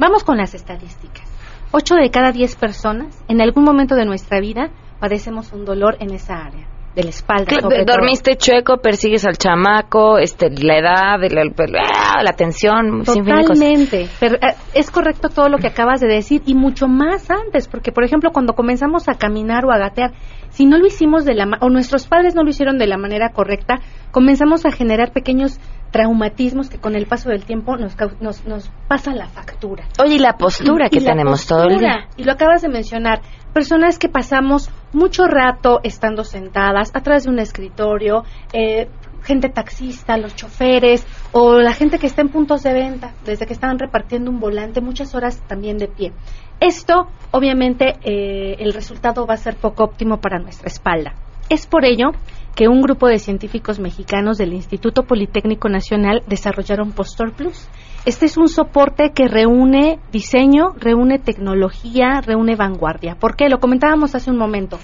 Vamos 0.00 0.24
con 0.24 0.38
las 0.38 0.54
estadísticas. 0.54 1.22
8 1.70 1.94
de 1.94 2.10
cada 2.10 2.32
10 2.32 2.56
personas 2.56 3.22
en 3.28 3.40
algún 3.40 3.62
momento 3.62 3.94
de 3.94 4.04
nuestra 4.04 4.40
vida 4.40 4.70
padecemos 4.98 5.52
un 5.52 5.64
dolor 5.64 5.96
en 6.00 6.10
esa 6.10 6.44
área, 6.44 6.66
de 6.96 7.02
la 7.04 7.10
espalda. 7.10 7.58
Todo. 7.60 7.68
Dormiste 7.86 8.36
chueco, 8.36 8.78
persigues 8.78 9.24
al 9.26 9.36
chamaco, 9.36 10.18
este, 10.18 10.50
la 10.50 10.78
edad, 10.78 11.22
el- 11.22 11.36
el- 11.38 11.54
el- 11.56 11.76
ah, 11.78 12.22
la 12.24 12.32
tensión. 12.32 13.04
Totalmente. 13.04 14.08
Pero, 14.18 14.36
eh, 14.36 14.54
es 14.74 14.90
correcto 14.90 15.28
todo 15.28 15.48
lo 15.48 15.58
que 15.58 15.68
acabas 15.68 16.00
de 16.00 16.08
decir 16.08 16.42
y 16.46 16.54
mucho 16.54 16.88
más 16.88 17.30
antes, 17.30 17.68
porque 17.68 17.92
por 17.92 18.02
ejemplo 18.02 18.30
cuando 18.32 18.54
comenzamos 18.54 19.08
a 19.08 19.14
caminar 19.14 19.66
o 19.66 19.72
a 19.72 19.78
gatear, 19.78 20.12
si 20.48 20.64
no 20.64 20.78
lo 20.78 20.86
hicimos 20.86 21.24
de 21.26 21.34
la 21.34 21.46
o 21.60 21.68
nuestros 21.68 22.06
padres 22.06 22.34
no 22.34 22.42
lo 22.42 22.48
hicieron 22.50 22.78
de 22.78 22.86
la 22.86 22.96
manera 22.96 23.30
correcta, 23.30 23.74
comenzamos 24.10 24.64
a 24.64 24.72
generar 24.72 25.12
pequeños 25.12 25.60
traumatismos 25.90 26.68
que 26.68 26.78
con 26.78 26.94
el 26.96 27.06
paso 27.06 27.28
del 27.30 27.44
tiempo 27.44 27.76
nos, 27.76 27.94
nos, 28.20 28.44
nos 28.46 28.70
pasan 28.88 29.18
la 29.18 29.28
factura. 29.28 29.84
Oye, 30.02 30.14
y 30.14 30.18
la 30.18 30.34
postura 30.36 30.88
que 30.88 30.98
Y 30.98 31.04
tenemos 31.04 31.46
todo 31.46 31.64
el 31.64 31.78
día. 31.78 32.08
Y 32.16 32.24
lo 32.24 32.32
acabas 32.32 32.62
de 32.62 32.68
mencionar, 32.68 33.20
personas 33.56 33.98
que 33.98 34.10
pasamos 34.10 34.68
mucho 34.92 35.24
rato 35.24 35.80
estando 35.82 36.24
sentadas 36.24 36.90
atrás 36.94 37.24
de 37.24 37.30
un 37.30 37.38
escritorio, 37.38 38.22
eh, 38.52 38.86
gente 39.22 39.48
taxista, 39.48 40.18
los 40.18 40.36
choferes 40.36 41.06
o 41.32 41.54
la 41.58 41.72
gente 41.72 41.98
que 41.98 42.06
está 42.06 42.20
en 42.20 42.28
puntos 42.28 42.62
de 42.64 42.74
venta, 42.74 43.14
desde 43.24 43.46
que 43.46 43.54
estaban 43.54 43.78
repartiendo 43.78 44.30
un 44.30 44.40
volante, 44.40 44.82
muchas 44.82 45.14
horas 45.14 45.40
también 45.48 45.78
de 45.78 45.88
pie. 45.88 46.12
Esto, 46.60 47.06
obviamente, 47.30 47.94
eh, 48.04 48.56
el 48.58 48.74
resultado 48.74 49.26
va 49.26 49.32
a 49.32 49.38
ser 49.38 49.56
poco 49.56 49.84
óptimo 49.84 50.18
para 50.18 50.38
nuestra 50.38 50.68
espalda. 50.68 51.14
Es 51.48 51.66
por 51.66 51.86
ello 51.86 52.10
que 52.54 52.68
un 52.68 52.82
grupo 52.82 53.08
de 53.08 53.18
científicos 53.18 53.78
mexicanos 53.78 54.36
del 54.36 54.52
Instituto 54.52 55.04
Politécnico 55.04 55.70
Nacional 55.70 56.22
desarrollaron 56.26 56.92
Postor 56.92 57.32
Plus. 57.32 57.70
Este 58.06 58.26
es 58.26 58.36
un 58.36 58.48
soporte 58.48 59.10
que 59.10 59.26
reúne 59.26 59.98
diseño, 60.12 60.74
reúne 60.78 61.18
tecnología, 61.18 62.20
reúne 62.24 62.54
vanguardia. 62.54 63.16
¿Por 63.16 63.34
qué? 63.36 63.48
Lo 63.48 63.58
comentábamos 63.58 64.14
hace 64.14 64.30
un 64.30 64.38
momento. 64.38 64.78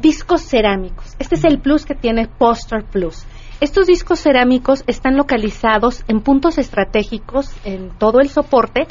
Discos 0.00 0.42
cerámicos. 0.42 1.16
Este 1.18 1.34
es 1.34 1.44
el 1.44 1.58
plus 1.58 1.84
que 1.84 1.96
tiene 1.96 2.28
Postor 2.28 2.84
Plus. 2.84 3.26
Estos 3.60 3.88
discos 3.88 4.20
cerámicos 4.20 4.84
están 4.86 5.16
localizados 5.16 6.04
en 6.06 6.20
puntos 6.20 6.58
estratégicos 6.58 7.52
en 7.64 7.90
todo 7.98 8.20
el 8.20 8.28
soporte 8.28 8.86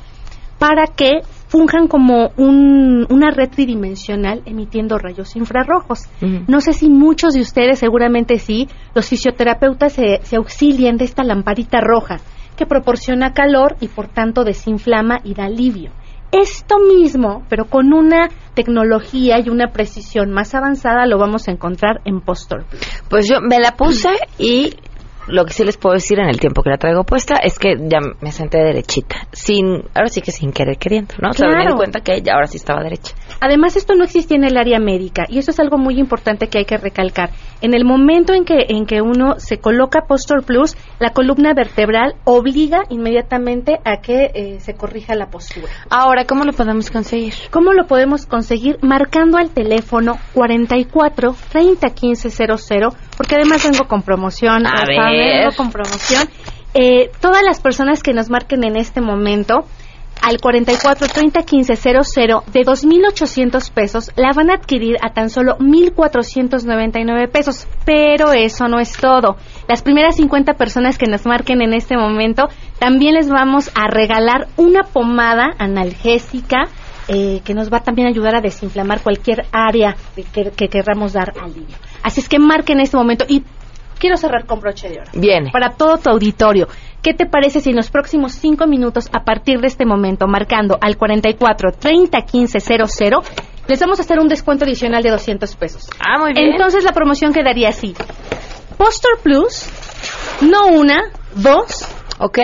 para 0.60 0.86
que 0.88 1.22
funjan 1.48 1.88
como 1.88 2.32
un- 2.36 3.08
una 3.10 3.32
red 3.32 3.50
tridimensional 3.50 4.42
emitiendo 4.46 4.98
rayos 4.98 5.38
infrarrojos. 5.38 6.02
No 6.50 6.60
sé 6.60 6.74
si 6.74 6.90
muchos 6.90 7.34
de 7.34 7.40
ustedes, 7.40 7.80
seguramente 7.80 8.38
sí, 8.40 8.68
los 8.94 9.08
fisioterapeutas 9.08 9.94
se, 9.94 10.20
se 10.24 10.36
auxilian 10.36 10.98
de 10.98 11.06
esta 11.06 11.24
lamparita 11.24 11.80
roja 11.80 12.18
que 12.60 12.66
proporciona 12.66 13.32
calor 13.32 13.78
y 13.80 13.88
por 13.88 14.10
tanto 14.10 14.44
desinflama 14.44 15.22
y 15.24 15.34
da 15.34 15.46
alivio. 15.46 15.92
Esto 16.30 16.78
mismo, 16.78 17.46
pero 17.48 17.70
con 17.70 17.94
una 17.94 18.28
tecnología 18.54 19.40
y 19.40 19.50
una 19.50 19.72
precisión 19.72 20.32
más 20.32 20.54
avanzada, 20.54 21.08
lo 21.08 21.18
vamos 21.18 21.48
a 21.48 21.52
encontrar 21.52 22.02
en 22.04 22.20
Postor. 22.20 22.66
Pues 23.10 23.30
yo 23.30 23.40
me 23.40 23.60
la 23.60 23.78
puse 23.78 24.10
y 24.38 24.76
lo 25.30 25.46
que 25.46 25.54
sí 25.54 25.64
les 25.64 25.78
puedo 25.78 25.94
decir 25.94 26.20
en 26.20 26.28
el 26.30 26.40
tiempo 26.40 26.62
que 26.64 26.70
la 26.70 26.78
traigo 26.78 27.04
puesta 27.04 27.36
es 27.36 27.58
que 27.60 27.76
ya 27.88 28.00
me 28.22 28.32
senté 28.32 28.58
derechita, 28.60 29.28
sin, 29.32 29.84
ahora 29.96 30.08
sí 30.10 30.22
que 30.22 30.32
sin 30.32 30.52
querer 30.52 30.78
queriendo, 30.78 31.14
¿no? 31.22 31.30
O 31.30 31.34
sea, 31.34 31.48
me 31.48 31.54
Claro. 31.56 31.72
di 31.72 31.78
cuenta 31.78 32.02
que 32.02 32.22
ya 32.22 32.34
ahora 32.34 32.48
sí 32.48 32.58
estaba 32.58 32.82
derecha. 32.84 33.14
Además, 33.40 33.76
esto 33.76 33.96
no 33.96 34.04
existía 34.04 34.38
en 34.38 34.44
el 34.44 34.58
área 34.58 34.80
médica 34.80 35.26
y 35.30 35.38
eso 35.38 35.52
es 35.52 35.60
algo 35.60 35.78
muy 35.78 36.00
importante 36.00 36.48
que 36.48 36.60
hay 36.60 36.66
que 36.66 36.78
recalcar. 36.78 37.30
En 37.62 37.74
el 37.74 37.86
momento 37.86 38.34
en 38.34 38.46
que, 38.46 38.66
en 38.70 38.86
que 38.86 39.02
uno 39.02 39.40
se 39.40 39.60
coloca 39.60 40.02
Postor 40.08 40.44
Plus, 40.44 40.76
la 41.00 41.12
columna 41.12 41.54
vertebral 41.54 42.16
obliga 42.26 42.84
inmediatamente 42.90 43.80
a 43.86 44.02
que 44.02 44.32
eh, 44.34 44.60
se 44.60 44.74
corrija 44.76 45.16
la 45.16 45.28
postura. 45.30 45.68
Ahora, 45.90 46.26
¿cómo 46.26 46.44
lo 46.44 46.54
podemos 46.54 46.90
conseguir? 46.92 47.34
¿Cómo 47.52 47.74
lo 47.74 47.86
podemos 47.88 48.26
conseguir? 48.26 48.78
Marcando 48.82 49.38
al 49.38 49.50
teléfono 49.52 50.18
44 50.34 51.36
30 51.52 51.90
15 51.90 52.30
00, 52.30 52.90
porque 53.20 53.36
además 53.36 53.70
vengo 53.70 53.86
con 53.86 54.02
promoción. 54.02 54.66
A 54.66 54.86
ver. 54.86 54.98
vengo 54.98 55.56
con 55.58 55.72
promoción. 55.74 56.30
Eh, 56.74 57.12
todas 57.20 57.44
las 57.44 57.60
personas 57.60 58.02
que 58.02 58.14
nos 58.14 58.30
marquen 58.30 58.64
en 58.64 58.78
este 58.78 59.02
momento 59.02 59.66
al 60.22 60.40
44 60.40 61.06
30 61.06 61.42
15 61.44 61.76
00 61.76 62.44
de 62.48 62.62
2.800 62.62 63.74
pesos 63.74 64.12
la 64.16 64.32
van 64.34 64.50
a 64.50 64.54
adquirir 64.54 64.96
a 65.02 65.12
tan 65.12 65.30
solo 65.30 65.58
1.499 65.58 67.30
pesos. 67.30 67.68
Pero 67.84 68.32
eso 68.32 68.70
no 68.70 68.80
es 68.80 68.94
todo. 68.94 69.36
Las 69.68 69.82
primeras 69.82 70.16
50 70.16 70.54
personas 70.54 70.98
que 70.98 71.12
nos 71.12 71.26
marquen 71.26 71.62
en 71.62 71.74
este 71.74 71.98
momento 71.98 72.48
también 72.80 73.16
les 73.16 73.28
vamos 73.28 73.70
a 73.76 73.88
regalar 73.90 74.48
una 74.56 74.84
pomada 74.84 75.56
analgésica 75.58 76.70
eh, 77.10 77.42
que 77.44 77.54
nos 77.54 77.72
va 77.74 77.82
también 77.82 78.08
a 78.08 78.12
ayudar 78.12 78.36
a 78.36 78.42
desinflamar 78.42 79.02
cualquier 79.02 79.46
área 79.52 79.96
que, 80.16 80.24
que, 80.24 80.52
que 80.52 80.68
querramos 80.70 81.14
dar 81.14 81.34
alivio. 81.42 81.76
Así 82.04 82.22
es 82.22 82.30
que 82.30 82.40
marquen 82.40 82.78
en 82.78 82.84
este 82.84 82.98
momento 82.98 83.26
y 83.28 83.44
quiero 84.00 84.16
cerrar 84.16 84.46
con 84.46 84.60
broche 84.60 84.90
de 84.90 85.00
oro 85.02 85.10
Viene. 85.14 85.52
para 85.52 85.72
todo 85.72 85.98
tu 85.98 86.10
auditorio. 86.10 86.68
¿Qué 87.02 87.14
te 87.14 87.26
parece 87.26 87.62
si 87.62 87.70
en 87.72 87.78
los 87.78 87.90
próximos 87.90 88.34
cinco 88.34 88.68
minutos, 88.68 89.10
a 89.14 89.24
partir 89.24 89.60
de 89.60 89.68
este 89.68 89.86
momento, 89.86 90.28
marcando 90.28 90.78
al 90.82 90.98
44 90.98 91.72
30 91.80 92.22
15 92.22 92.60
00, 92.60 93.24
les 93.68 93.80
vamos 93.80 94.00
a 94.00 94.02
hacer 94.02 94.20
un 94.20 94.28
descuento 94.28 94.66
adicional 94.66 95.02
de 95.02 95.10
200 95.10 95.56
pesos? 95.56 95.90
Ah, 96.00 96.20
muy 96.20 96.34
bien. 96.34 96.52
Entonces 96.52 96.84
la 96.84 96.92
promoción 96.92 97.34
quedaría 97.34 97.70
así. 97.70 97.96
Postor 98.78 99.20
Plus, 99.24 99.68
no 100.42 100.68
una, 100.68 101.04
dos. 101.36 101.88
Ok. 102.20 102.40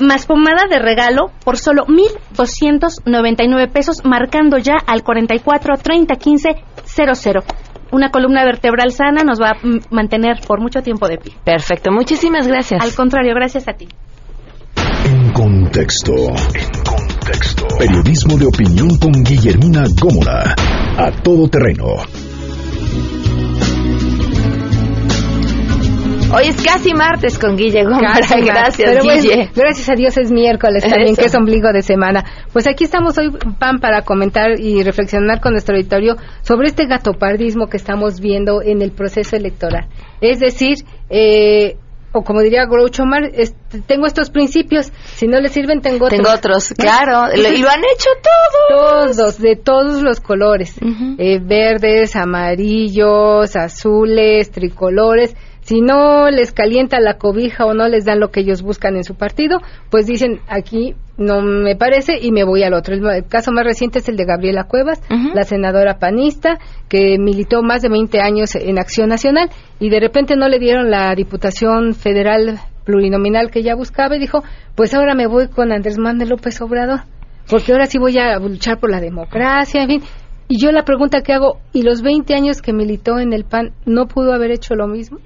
Más 0.00 0.26
pomada 0.26 0.66
de 0.68 0.78
regalo 0.78 1.30
por 1.44 1.56
solo 1.56 1.84
1.299 1.86 3.70
pesos, 3.70 4.04
marcando 4.04 4.58
ya 4.58 4.74
al 4.86 5.02
44 5.02 5.74
30 5.82 6.14
15 6.16 6.48
00. 6.84 7.40
Una 7.92 8.10
columna 8.10 8.44
vertebral 8.44 8.90
sana 8.90 9.22
nos 9.22 9.40
va 9.40 9.50
a 9.50 9.56
mantener 9.90 10.40
por 10.46 10.60
mucho 10.60 10.80
tiempo 10.82 11.06
de 11.06 11.18
pie. 11.18 11.34
Perfecto, 11.44 11.92
muchísimas 11.92 12.48
gracias. 12.48 12.82
Al 12.82 12.92
contrario, 12.92 13.34
gracias 13.34 13.68
a 13.68 13.74
ti. 13.74 13.86
En 15.04 15.32
contexto. 15.32 16.12
En 16.12 16.82
contexto. 16.82 17.66
Periodismo 17.78 18.36
de 18.36 18.46
opinión 18.46 18.98
con 18.98 19.12
Guillermina 19.22 19.84
Gómora. 20.00 20.54
A 20.96 21.12
todo 21.22 21.48
terreno. 21.48 21.96
Hoy 26.34 26.48
es 26.48 26.60
casi 26.60 26.92
martes 26.92 27.38
con 27.38 27.56
Guille 27.56 27.84
Gómez. 27.84 28.00
Gracias, 28.44 28.74
Pero 28.76 29.04
bueno, 29.04 29.22
gracias 29.54 29.88
a 29.88 29.94
Dios 29.94 30.16
es 30.16 30.32
miércoles 30.32 30.82
también, 30.82 31.12
Eso. 31.12 31.20
que 31.20 31.26
es 31.26 31.34
ombligo 31.34 31.72
de 31.72 31.82
semana. 31.82 32.24
Pues 32.52 32.66
aquí 32.66 32.84
estamos 32.84 33.16
hoy, 33.18 33.30
Pam, 33.58 33.78
para 33.78 34.02
comentar 34.02 34.58
y 34.58 34.82
reflexionar 34.82 35.40
con 35.40 35.52
nuestro 35.52 35.76
auditorio 35.76 36.16
sobre 36.42 36.68
este 36.68 36.86
gatopardismo 36.86 37.68
que 37.68 37.76
estamos 37.76 38.18
viendo 38.18 38.62
en 38.62 38.82
el 38.82 38.90
proceso 38.90 39.36
electoral. 39.36 39.86
Es 40.20 40.40
decir, 40.40 40.78
eh, 41.08 41.76
o 42.14 42.22
como 42.22 42.40
diría 42.42 42.64
Groucho 42.66 43.04
Marx, 43.04 43.28
este, 43.34 43.80
tengo 43.80 44.06
estos 44.06 44.30
principios, 44.30 44.92
si 45.14 45.26
no 45.26 45.40
les 45.40 45.52
sirven 45.52 45.80
tengo 45.80 46.06
otros. 46.06 46.20
Tengo 46.20 46.32
otros, 46.32 46.74
claro. 46.78 47.32
Y 47.34 47.58
lo 47.58 47.68
han 47.68 47.80
hecho 47.80 48.10
todos. 48.22 49.16
Todos, 49.16 49.38
de 49.38 49.56
todos 49.56 50.02
los 50.02 50.20
colores. 50.20 50.76
Eh, 51.18 51.40
verdes, 51.42 52.14
amarillos, 52.14 53.56
azules, 53.56 54.50
tricolores. 54.50 55.34
Si 55.64 55.80
no 55.80 56.30
les 56.30 56.52
calienta 56.52 57.00
la 57.00 57.14
cobija 57.14 57.64
o 57.64 57.72
no 57.72 57.88
les 57.88 58.04
dan 58.04 58.20
lo 58.20 58.30
que 58.30 58.40
ellos 58.40 58.60
buscan 58.60 58.96
en 58.96 59.04
su 59.04 59.14
partido, 59.14 59.60
pues 59.90 60.06
dicen 60.06 60.40
aquí 60.46 60.94
no 61.16 61.40
me 61.40 61.74
parece 61.74 62.18
y 62.20 62.32
me 62.32 62.44
voy 62.44 62.62
al 62.64 62.74
otro. 62.74 62.94
El, 62.94 63.26
caso 63.26 63.50
más 63.50 63.64
reciente 63.64 64.00
es 64.00 64.08
el 64.10 64.16
de 64.16 64.26
Gabriela 64.26 64.64
Cuevas, 64.64 65.00
la 65.08 65.44
senadora 65.44 65.98
panista, 65.98 66.58
que 66.88 67.16
militó 67.18 67.62
más 67.62 67.80
de 67.80 67.88
20 67.88 68.20
años 68.20 68.54
en 68.56 68.78
Acción 68.78 69.08
Nacional 69.08 69.48
y 69.80 69.88
de 69.88 70.00
repente 70.00 70.36
no 70.36 70.48
le 70.48 70.58
dieron 70.58 70.90
la 70.90 71.14
Diputación 71.14 71.94
Federal 71.94 72.58
plurinominal 72.84 73.50
que 73.50 73.60
ella 73.60 73.74
buscaba 73.74 74.16
y 74.16 74.20
dijo, 74.20 74.42
pues 74.74 74.92
ahora 74.92 75.14
me 75.14 75.26
voy 75.26 75.48
con 75.48 75.72
Andrés 75.72 75.96
Manuel 75.96 76.28
López 76.28 76.60
Obrador 76.60 77.00
porque 77.48 77.72
ahora 77.72 77.86
sí 77.86 77.98
voy 77.98 78.18
a 78.18 78.38
luchar 78.38 78.78
por 78.78 78.90
la 78.90 79.00
democracia, 79.00 79.82
en 79.82 79.88
fin. 79.88 80.02
Y 80.48 80.60
yo 80.60 80.72
la 80.72 80.84
pregunta 80.84 81.22
que 81.22 81.32
hago, 81.32 81.60
¿y 81.72 81.82
los 81.82 82.02
20 82.02 82.34
años 82.34 82.60
que 82.60 82.74
militó 82.74 83.18
en 83.18 83.32
el 83.32 83.44
PAN 83.44 83.72
no 83.86 84.06
pudo 84.06 84.34
haber 84.34 84.50
hecho 84.50 84.74
lo 84.74 84.86
mismo? 84.86 85.18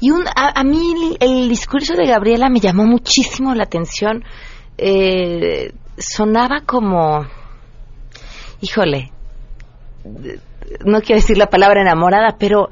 Y 0.00 0.10
un, 0.10 0.26
a, 0.26 0.60
a 0.60 0.64
mí 0.64 1.16
el, 1.20 1.28
el 1.28 1.48
discurso 1.48 1.94
de 1.94 2.06
Gabriela 2.06 2.48
me 2.48 2.60
llamó 2.60 2.84
muchísimo 2.84 3.54
la 3.54 3.64
atención. 3.64 4.24
Eh, 4.78 5.72
sonaba 5.98 6.60
como, 6.66 7.26
híjole, 8.60 9.10
no 10.84 11.00
quiero 11.00 11.20
decir 11.20 11.38
la 11.38 11.46
palabra 11.46 11.82
enamorada, 11.82 12.36
pero 12.38 12.68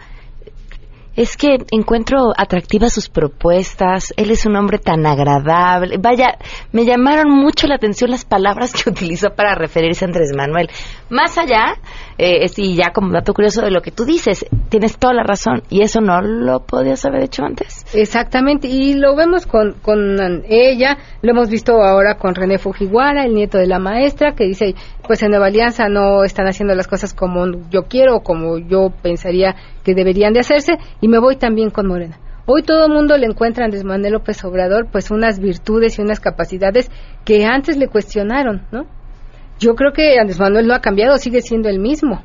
es 1.16 1.37
que 1.37 1.59
encuentro 1.70 2.33
atractivas 2.37 2.92
sus 2.92 3.09
propuestas. 3.09 4.12
Él 4.16 4.31
es 4.31 4.46
un 4.46 4.57
hombre 4.57 4.79
tan 4.79 5.07
agradable. 5.07 5.96
Vaya, 5.98 6.38
me 6.72 6.85
llamaron 6.85 7.31
mucho 7.31 7.66
la 7.66 7.77
atención 7.77 8.11
las 8.11 8.24
palabras 8.24 8.72
que 8.72 8.90
utilizó 8.90 9.31
para 9.31 9.55
referirse 9.55 10.05
a 10.05 10.09
Andrés 10.09 10.33
Manuel. 10.37 10.70
Más 11.11 11.38
allá, 11.38 11.77
eh, 12.18 12.46
y 12.57 12.74
ya 12.77 12.90
como 12.92 13.12
dato 13.12 13.33
curioso 13.33 13.62
de 13.62 13.70
lo 13.70 13.81
que 13.81 13.90
tú 13.90 14.05
dices, 14.05 14.44
tienes 14.68 14.98
toda 14.98 15.14
la 15.14 15.22
razón. 15.22 15.62
Y 15.70 15.83
eso 15.83 16.00
no 16.00 16.20
lo 16.20 16.61
podías 16.61 17.05
haber 17.05 17.22
hecho 17.22 17.44
antes. 17.44 17.83
Exactamente, 17.94 18.66
y 18.66 18.94
lo 18.94 19.14
vemos 19.14 19.46
con, 19.46 19.74
con 19.74 20.42
ella, 20.48 20.98
lo 21.22 21.30
hemos 21.30 21.48
visto 21.48 21.80
ahora 21.80 22.16
con 22.16 22.35
René 22.35 22.59
Fujiwara, 22.59 23.24
el 23.24 23.35
nieto 23.35 23.57
de 23.57 23.68
la 23.68 23.78
maestra, 23.78 24.35
que 24.35 24.44
dice, 24.44 24.74
pues 25.07 25.22
en 25.22 25.30
Nueva 25.30 25.46
Alianza 25.46 25.88
no 25.88 26.24
están 26.24 26.48
haciendo 26.48 26.74
las 26.74 26.88
cosas 26.88 27.14
como 27.14 27.46
yo 27.70 27.85
quiero 27.85 28.16
o 28.16 28.22
como 28.24 28.59
yo 28.59 28.92
pensaría 29.00 29.54
que 29.85 29.94
deberían 29.94 30.33
de 30.33 30.40
hacerse, 30.40 30.76
y 31.00 31.07
me 31.07 31.20
voy 31.20 31.37
también 31.37 31.70
con 31.70 31.87
Morena. 31.87 32.18
Hoy 32.46 32.62
todo 32.62 32.87
el 32.87 32.92
mundo 32.92 33.16
le 33.16 33.26
encuentra 33.26 33.62
a 33.62 33.66
Andrés 33.66 33.85
Manuel 33.85 34.14
López 34.14 34.44
Obrador 34.44 34.88
pues 34.90 35.12
unas 35.12 35.38
virtudes 35.38 35.96
y 35.98 36.02
unas 36.02 36.18
capacidades 36.18 36.90
que 37.24 37.46
antes 37.46 37.76
le 37.76 37.87
cuestionaron, 37.87 38.66
¿no? 38.72 38.87
Yo 39.60 39.74
creo 39.76 39.92
que 39.92 40.18
Andrés 40.18 40.40
Manuel 40.40 40.66
no 40.66 40.74
ha 40.74 40.80
cambiado, 40.80 41.16
sigue 41.16 41.40
siendo 41.40 41.68
el 41.68 41.78
mismo. 41.78 42.22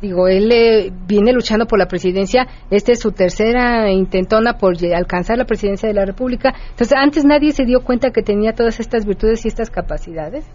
Digo, 0.00 0.26
él 0.26 0.50
eh, 0.50 0.92
viene 1.06 1.32
luchando 1.32 1.66
por 1.66 1.78
la 1.78 1.86
presidencia, 1.86 2.46
esta 2.70 2.92
es 2.92 3.00
su 3.00 3.12
tercera 3.12 3.90
intentona 3.90 4.54
por 4.56 4.76
alcanzar 4.94 5.36
la 5.36 5.44
presidencia 5.44 5.88
de 5.88 5.94
la 5.94 6.06
República. 6.06 6.54
Entonces, 6.70 6.96
antes 6.96 7.24
nadie 7.24 7.52
se 7.52 7.66
dio 7.66 7.82
cuenta 7.82 8.10
que 8.10 8.22
tenía 8.22 8.54
todas 8.54 8.80
estas 8.80 9.04
virtudes 9.04 9.44
y 9.44 9.48
estas 9.48 9.70
capacidades. 9.70 10.46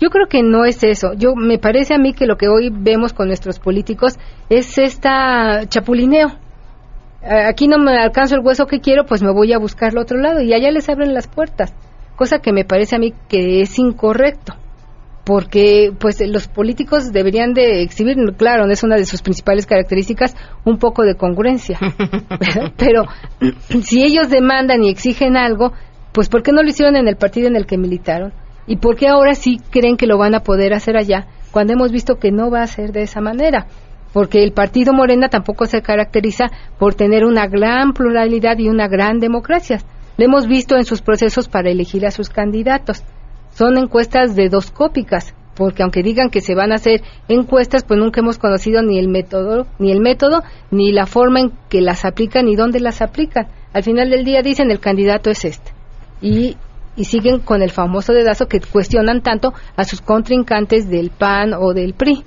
Yo 0.00 0.08
creo 0.08 0.26
que 0.26 0.42
no 0.42 0.64
es 0.64 0.82
eso. 0.82 1.12
Yo 1.14 1.34
me 1.36 1.58
parece 1.58 1.94
a 1.94 1.98
mí 1.98 2.14
que 2.14 2.26
lo 2.26 2.36
que 2.36 2.48
hoy 2.48 2.70
vemos 2.72 3.12
con 3.12 3.28
nuestros 3.28 3.60
políticos 3.60 4.18
es 4.48 4.78
esta 4.78 5.66
chapulineo. 5.68 6.28
Aquí 7.22 7.68
no 7.68 7.78
me 7.78 7.96
alcanzo 8.00 8.34
el 8.34 8.40
hueso 8.44 8.66
que 8.66 8.80
quiero, 8.80 9.04
pues 9.04 9.22
me 9.22 9.30
voy 9.30 9.52
a 9.52 9.58
buscar 9.58 9.90
al 9.90 9.98
otro 9.98 10.18
lado 10.18 10.40
y 10.40 10.52
allá 10.54 10.72
les 10.72 10.88
abren 10.88 11.14
las 11.14 11.28
puertas. 11.28 11.72
Cosa 12.16 12.38
que 12.38 12.52
me 12.52 12.64
parece 12.64 12.96
a 12.96 12.98
mí 12.98 13.14
que 13.28 13.60
es 13.60 13.78
incorrecto 13.78 14.54
porque 15.24 15.92
pues 15.98 16.20
los 16.26 16.48
políticos 16.48 17.12
deberían 17.12 17.52
de 17.52 17.82
exhibir, 17.82 18.16
claro, 18.36 18.68
es 18.70 18.82
una 18.82 18.96
de 18.96 19.06
sus 19.06 19.22
principales 19.22 19.66
características, 19.66 20.34
un 20.64 20.78
poco 20.78 21.04
de 21.04 21.14
congruencia. 21.14 21.78
Pero 22.76 23.04
si 23.82 24.02
ellos 24.02 24.28
demandan 24.28 24.82
y 24.82 24.90
exigen 24.90 25.36
algo, 25.36 25.72
pues 26.12 26.28
¿por 26.28 26.42
qué 26.42 26.52
no 26.52 26.62
lo 26.62 26.68
hicieron 26.68 26.96
en 26.96 27.06
el 27.06 27.16
partido 27.16 27.46
en 27.46 27.56
el 27.56 27.66
que 27.66 27.78
militaron? 27.78 28.32
¿Y 28.66 28.76
por 28.76 28.96
qué 28.96 29.08
ahora 29.08 29.34
sí 29.34 29.58
creen 29.70 29.96
que 29.96 30.06
lo 30.06 30.18
van 30.18 30.34
a 30.34 30.40
poder 30.40 30.72
hacer 30.74 30.96
allá 30.96 31.26
cuando 31.52 31.72
hemos 31.72 31.92
visto 31.92 32.16
que 32.16 32.32
no 32.32 32.50
va 32.50 32.62
a 32.62 32.66
ser 32.66 32.90
de 32.92 33.02
esa 33.02 33.20
manera? 33.20 33.66
Porque 34.12 34.42
el 34.42 34.52
partido 34.52 34.92
Morena 34.92 35.28
tampoco 35.28 35.66
se 35.66 35.82
caracteriza 35.82 36.46
por 36.78 36.94
tener 36.94 37.24
una 37.24 37.46
gran 37.46 37.92
pluralidad 37.92 38.58
y 38.58 38.68
una 38.68 38.88
gran 38.88 39.20
democracia. 39.20 39.78
Lo 40.18 40.24
hemos 40.24 40.46
visto 40.46 40.76
en 40.76 40.84
sus 40.84 41.00
procesos 41.00 41.48
para 41.48 41.70
elegir 41.70 42.04
a 42.04 42.10
sus 42.10 42.28
candidatos 42.28 43.02
son 43.54 43.78
encuestas 43.78 44.34
de 44.34 44.48
dos 44.48 44.70
cópicas, 44.70 45.34
porque 45.54 45.82
aunque 45.82 46.02
digan 46.02 46.30
que 46.30 46.40
se 46.40 46.54
van 46.54 46.72
a 46.72 46.76
hacer 46.76 47.02
encuestas, 47.28 47.84
pues 47.84 48.00
nunca 48.00 48.20
hemos 48.20 48.38
conocido 48.38 48.82
ni 48.82 48.98
el 48.98 49.08
método, 49.08 49.66
ni 49.78 49.92
el 49.92 50.00
método, 50.00 50.42
ni 50.70 50.92
la 50.92 51.06
forma 51.06 51.40
en 51.40 51.52
que 51.68 51.80
las 51.80 52.04
aplican, 52.04 52.46
ni 52.46 52.56
dónde 52.56 52.80
las 52.80 53.02
aplican. 53.02 53.48
Al 53.72 53.82
final 53.82 54.10
del 54.10 54.24
día 54.24 54.42
dicen 54.42 54.70
el 54.70 54.80
candidato 54.80 55.30
es 55.30 55.44
este. 55.44 55.72
y, 56.20 56.56
y 56.94 57.04
siguen 57.04 57.40
con 57.40 57.62
el 57.62 57.70
famoso 57.70 58.12
dedazo 58.12 58.46
que 58.46 58.60
cuestionan 58.60 59.22
tanto 59.22 59.54
a 59.76 59.84
sus 59.84 60.02
contrincantes 60.02 60.90
del 60.90 61.10
PAN 61.10 61.54
o 61.54 61.72
del 61.72 61.94
PRI. 61.94 62.22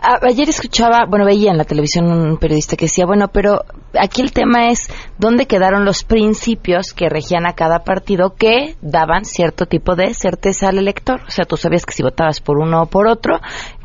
Ayer 0.00 0.48
escuchaba, 0.48 1.06
bueno, 1.08 1.24
veía 1.24 1.50
en 1.50 1.58
la 1.58 1.64
televisión 1.64 2.06
un 2.06 2.36
periodista 2.36 2.76
que 2.76 2.84
decía, 2.84 3.04
bueno, 3.04 3.28
pero 3.28 3.64
aquí 3.98 4.22
el 4.22 4.32
tema 4.32 4.68
es 4.68 4.88
dónde 5.18 5.46
quedaron 5.46 5.84
los 5.84 6.04
principios 6.04 6.92
que 6.92 7.08
regían 7.08 7.46
a 7.46 7.54
cada 7.54 7.80
partido 7.80 8.34
que 8.34 8.76
daban 8.80 9.24
cierto 9.24 9.66
tipo 9.66 9.96
de 9.96 10.14
certeza 10.14 10.68
al 10.68 10.78
elector. 10.78 11.22
O 11.26 11.30
sea, 11.30 11.44
tú 11.46 11.56
sabías 11.56 11.84
que 11.84 11.94
si 11.94 12.04
votabas 12.04 12.40
por 12.40 12.58
uno 12.58 12.82
o 12.82 12.86
por 12.86 13.08
otro, 13.08 13.40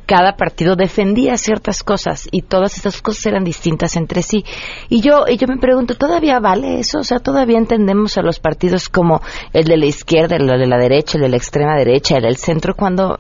cada 0.05 0.35
partido 0.35 0.75
defendía 0.75 1.37
ciertas 1.37 1.81
cosas 1.81 2.27
y 2.31 2.41
todas 2.41 2.77
esas 2.77 3.01
cosas 3.01 3.25
eran 3.27 3.43
distintas 3.43 3.95
entre 3.95 4.21
sí. 4.21 4.43
Y 4.89 5.01
yo, 5.01 5.25
y 5.27 5.37
yo 5.37 5.47
me 5.47 5.57
pregunto, 5.57 5.95
¿todavía 5.95 6.39
vale 6.39 6.79
eso? 6.79 6.99
O 6.99 7.03
sea, 7.03 7.19
¿todavía 7.19 7.57
entendemos 7.57 8.17
a 8.17 8.21
los 8.21 8.39
partidos 8.39 8.89
como 8.89 9.21
el 9.53 9.65
de 9.65 9.77
la 9.77 9.85
izquierda, 9.85 10.35
el 10.35 10.47
de 10.47 10.67
la 10.67 10.77
derecha, 10.77 11.17
el 11.17 11.23
de 11.23 11.29
la 11.29 11.37
extrema 11.37 11.75
derecha, 11.75 12.17
el 12.17 12.23
del 12.23 12.37
centro, 12.37 12.75
cuando 12.75 13.17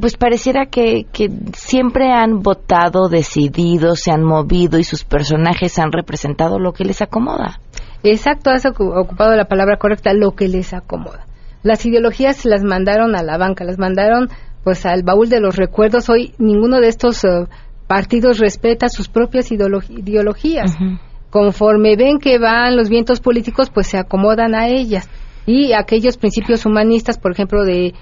pues 0.00 0.16
pareciera 0.16 0.66
que, 0.66 1.06
que 1.12 1.28
siempre 1.54 2.12
han 2.12 2.40
votado, 2.40 3.08
decidido, 3.08 3.94
se 3.96 4.10
han 4.10 4.22
movido 4.22 4.78
y 4.78 4.84
sus 4.84 5.04
personajes 5.04 5.78
han 5.78 5.92
representado 5.92 6.58
lo 6.58 6.72
que 6.72 6.84
les 6.84 7.02
acomoda. 7.02 7.60
Exacto, 8.02 8.50
has 8.50 8.64
ocu- 8.64 8.92
ocupado 8.96 9.34
la 9.34 9.46
palabra 9.46 9.76
correcta, 9.76 10.12
lo 10.12 10.32
que 10.32 10.48
les 10.48 10.72
acomoda. 10.72 11.26
Las 11.62 11.84
ideologías 11.86 12.44
las 12.44 12.62
mandaron 12.62 13.16
a 13.16 13.22
la 13.22 13.36
banca, 13.38 13.64
las 13.64 13.78
mandaron 13.78 14.28
pues 14.62 14.86
al 14.86 15.02
baúl 15.02 15.28
de 15.28 15.40
los 15.40 15.56
recuerdos. 15.56 16.08
Hoy 16.08 16.32
ninguno 16.38 16.78
de 16.80 16.88
estos 16.88 17.24
eh, 17.24 17.46
partidos 17.86 18.38
respeta 18.38 18.88
sus 18.88 19.08
propias 19.08 19.50
ideolo- 19.50 19.82
ideologías. 19.88 20.76
Conforme 21.30 21.96
ven 21.96 22.18
que 22.18 22.38
van 22.38 22.76
los 22.76 22.88
vientos 22.88 23.20
políticos, 23.20 23.70
pues 23.70 23.86
se 23.88 23.98
acomodan 23.98 24.54
a 24.54 24.68
ellas. 24.68 25.08
Y 25.50 25.72
aquellos 25.72 26.18
principios 26.18 26.66
humanistas, 26.66 27.18
por 27.18 27.32
ejemplo, 27.32 27.64
de 27.64 27.94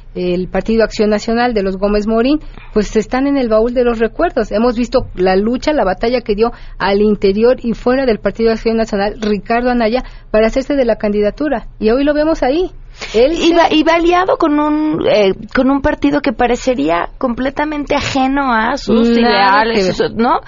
Partido 0.50 0.82
Acción 0.82 1.10
Nacional 1.10 1.54
de 1.54 1.62
los 1.62 1.76
Gómez 1.76 2.08
Morín, 2.08 2.40
pues 2.74 2.96
están 2.96 3.28
en 3.28 3.36
el 3.36 3.48
baúl 3.48 3.72
de 3.72 3.84
los 3.84 4.00
recuerdos. 4.00 4.50
Hemos 4.50 4.76
visto 4.76 5.06
la 5.14 5.36
lucha, 5.36 5.72
la 5.72 5.84
batalla 5.84 6.22
que 6.22 6.34
dio 6.34 6.50
al 6.76 7.02
interior 7.02 7.58
y 7.62 7.74
fuera 7.74 8.04
del 8.04 8.18
Partido 8.18 8.50
Acción 8.50 8.76
Nacional 8.76 9.14
Ricardo 9.20 9.70
Anaya 9.70 10.02
para 10.32 10.48
hacerse 10.48 10.74
de 10.74 10.86
la 10.86 10.96
candidatura. 10.96 11.68
Y 11.78 11.90
hoy 11.90 12.02
lo 12.02 12.14
vemos 12.14 12.42
ahí. 12.42 12.72
Él 13.14 13.32
Y 13.32 13.52
va, 13.52 13.70
y 13.70 13.82
va 13.82 13.94
aliado 13.94 14.36
con 14.36 14.58
un, 14.58 15.06
eh, 15.06 15.32
con 15.54 15.70
un 15.70 15.80
partido 15.80 16.20
que 16.20 16.32
parecería 16.32 17.10
completamente 17.18 17.94
ajeno 17.94 18.52
a 18.52 18.76
sus 18.76 19.08
que 19.08 19.20
ideales, 19.20 20.02
¿no? 20.14 20.40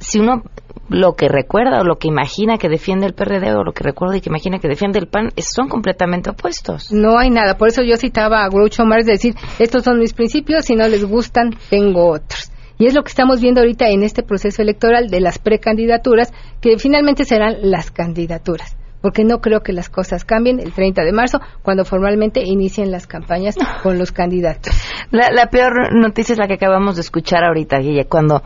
Si 0.00 0.18
uno 0.18 0.42
lo 0.88 1.14
que 1.14 1.28
recuerda 1.28 1.80
o 1.80 1.84
lo 1.84 1.96
que 1.96 2.08
imagina 2.08 2.56
que 2.56 2.68
defiende 2.68 3.06
el 3.06 3.14
PRD 3.14 3.54
o 3.54 3.62
lo 3.62 3.72
que 3.72 3.84
recuerda 3.84 4.16
y 4.16 4.20
que 4.20 4.30
imagina 4.30 4.58
que 4.58 4.68
defiende 4.68 4.98
el 4.98 5.06
PAN 5.06 5.30
son 5.36 5.68
completamente 5.68 6.30
opuestos. 6.30 6.90
No 6.92 7.18
hay 7.18 7.30
nada. 7.30 7.56
Por 7.56 7.68
eso 7.68 7.82
yo 7.82 7.96
citaba 7.96 8.44
a 8.44 8.48
Groucho 8.48 8.84
Marx 8.84 9.06
de 9.06 9.12
decir, 9.12 9.34
estos 9.58 9.84
son 9.84 9.98
mis 9.98 10.14
principios, 10.14 10.64
si 10.64 10.76
no 10.76 10.88
les 10.88 11.04
gustan, 11.04 11.50
tengo 11.68 12.10
otros. 12.10 12.50
Y 12.78 12.86
es 12.86 12.94
lo 12.94 13.02
que 13.02 13.08
estamos 13.08 13.40
viendo 13.40 13.60
ahorita 13.60 13.88
en 13.88 14.02
este 14.02 14.22
proceso 14.22 14.62
electoral 14.62 15.08
de 15.08 15.20
las 15.20 15.38
precandidaturas, 15.38 16.32
que 16.60 16.78
finalmente 16.78 17.24
serán 17.24 17.56
las 17.62 17.90
candidaturas. 17.90 18.76
Porque 19.00 19.24
no 19.24 19.40
creo 19.40 19.60
que 19.60 19.72
las 19.72 19.88
cosas 19.88 20.24
cambien 20.24 20.60
el 20.60 20.72
30 20.72 21.02
de 21.02 21.12
marzo, 21.12 21.40
cuando 21.62 21.84
formalmente 21.84 22.42
inicien 22.44 22.90
las 22.90 23.06
campañas 23.06 23.56
con 23.82 23.98
los 23.98 24.12
candidatos. 24.12 24.74
La, 25.10 25.30
la 25.30 25.46
peor 25.46 25.94
noticia 25.94 26.32
es 26.32 26.38
la 26.38 26.48
que 26.48 26.54
acabamos 26.54 26.96
de 26.96 27.02
escuchar 27.02 27.44
ahorita, 27.44 27.78
Guille, 27.78 28.06
cuando, 28.06 28.42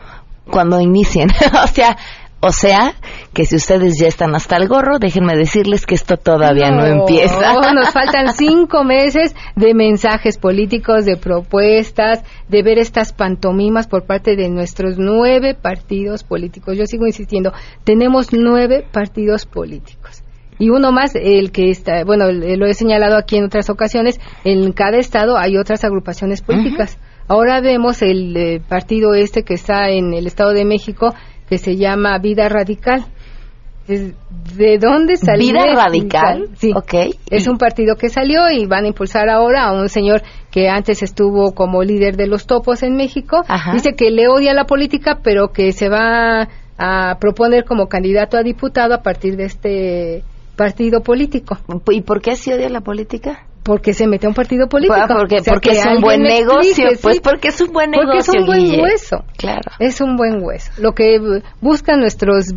cuando 0.49 0.79
inicien. 0.79 1.29
o 1.63 1.67
sea, 1.67 1.97
o 2.45 2.51
sea, 2.51 2.93
que 3.33 3.45
si 3.45 3.55
ustedes 3.55 3.97
ya 3.97 4.07
están 4.07 4.35
hasta 4.35 4.57
el 4.57 4.67
gorro, 4.67 4.99
déjenme 4.99 5.33
decirles 5.33 5.85
que 5.85 5.95
esto 5.95 6.17
todavía 6.17 6.71
no, 6.71 6.85
empieza. 6.85 7.53
No, 7.53 7.71
nos 7.73 7.89
faltan 7.93 8.33
cinco 8.33 8.83
meses 8.83 9.33
de 9.55 9.73
mensajes 9.73 10.37
políticos, 10.37 11.05
de 11.05 11.15
propuestas, 11.15 12.21
de 12.49 12.61
ver 12.61 12.79
estas 12.79 13.13
pantomimas 13.13 13.87
por 13.87 14.05
parte 14.05 14.35
de 14.35 14.49
nuestros 14.49 14.97
nueve 14.97 15.55
partidos 15.55 16.25
políticos. 16.25 16.77
Yo 16.77 16.85
sigo 16.85 17.07
insistiendo, 17.07 17.53
tenemos 17.85 18.33
nueve 18.33 18.85
partidos 18.91 19.45
políticos. 19.45 20.22
Y 20.59 20.69
uno 20.69 20.91
más, 20.91 21.15
el 21.15 21.51
que 21.51 21.69
está, 21.69 22.03
bueno, 22.03 22.31
lo 22.31 22.65
he 22.65 22.73
señalado 22.73 23.17
aquí 23.17 23.37
en 23.37 23.45
otras 23.45 23.69
ocasiones, 23.69 24.19
en 24.43 24.71
cada 24.71 24.97
estado 24.97 25.37
hay 25.37 25.57
otras 25.57 25.83
agrupaciones 25.83 26.41
políticas. 26.41 26.99
Ahora 27.27 27.61
vemos 27.61 28.01
el 28.01 28.35
eh, 28.35 28.61
partido 28.67 29.13
este 29.13 29.43
que 29.43 29.53
está 29.53 29.89
en 29.89 30.13
el 30.13 30.27
Estado 30.27 30.51
de 30.51 30.65
México, 30.65 31.13
que 31.47 31.57
se 31.57 31.77
llama 31.77 32.17
Vida 32.19 32.49
Radical. 32.49 33.05
¿De 33.87 34.77
dónde 34.77 35.17
salió? 35.17 35.51
¿Vida 35.51 35.75
Radical? 35.75 36.49
Sí. 36.55 36.71
Es 37.29 37.47
un 37.47 37.57
partido 37.57 37.95
que 37.95 38.09
salió 38.09 38.49
y 38.49 38.65
van 38.65 38.85
a 38.85 38.87
impulsar 38.87 39.29
ahora 39.29 39.65
a 39.65 39.73
un 39.73 39.89
señor 39.89 40.21
que 40.51 40.69
antes 40.69 41.03
estuvo 41.03 41.53
como 41.53 41.83
líder 41.83 42.15
de 42.15 42.27
los 42.27 42.45
topos 42.45 42.83
en 42.83 42.95
México. 42.95 43.43
Dice 43.73 43.93
que 43.95 44.09
le 44.09 44.27
odia 44.27 44.53
la 44.53 44.65
política, 44.65 45.19
pero 45.21 45.49
que 45.49 45.73
se 45.73 45.89
va 45.89 46.47
a 46.77 47.17
proponer 47.19 47.65
como 47.65 47.87
candidato 47.87 48.37
a 48.37 48.43
diputado 48.43 48.93
a 48.93 49.01
partir 49.01 49.35
de 49.35 49.45
este 49.45 50.23
partido 50.55 51.01
político. 51.01 51.57
¿Y 51.91 52.01
por 52.01 52.21
qué 52.21 52.31
así 52.31 52.51
odia 52.51 52.69
la 52.69 52.81
política? 52.81 53.47
Porque 53.63 53.93
se 53.93 54.07
mete 54.07 54.25
a 54.25 54.29
un 54.29 54.35
partido 54.35 54.67
político. 54.67 54.95
Ah, 54.97 55.07
porque- 55.07 55.37
O 55.37 55.43
sea, 55.43 55.53
porque 55.53 55.69
que 55.71 55.77
es 55.77 55.85
un 55.85 56.01
buen 56.01 56.21
negocio, 56.21 56.59
explique, 56.89 56.99
pues, 57.01 57.15
sí. 57.15 57.21
porque 57.23 57.47
es 57.47 57.61
un 57.61 57.71
buen 57.71 57.91
Porque 57.91 58.17
es 58.17 58.27
negocio, 58.27 58.41
un 58.41 58.45
buen 58.45 58.81
hueso. 58.81 59.23
Claro. 59.37 59.71
Es 59.79 60.01
un 60.01 60.15
buen 60.17 60.43
hueso. 60.43 60.71
Lo 60.77 60.93
que 60.93 61.17
buscan 61.61 61.99
nuestros 61.99 62.53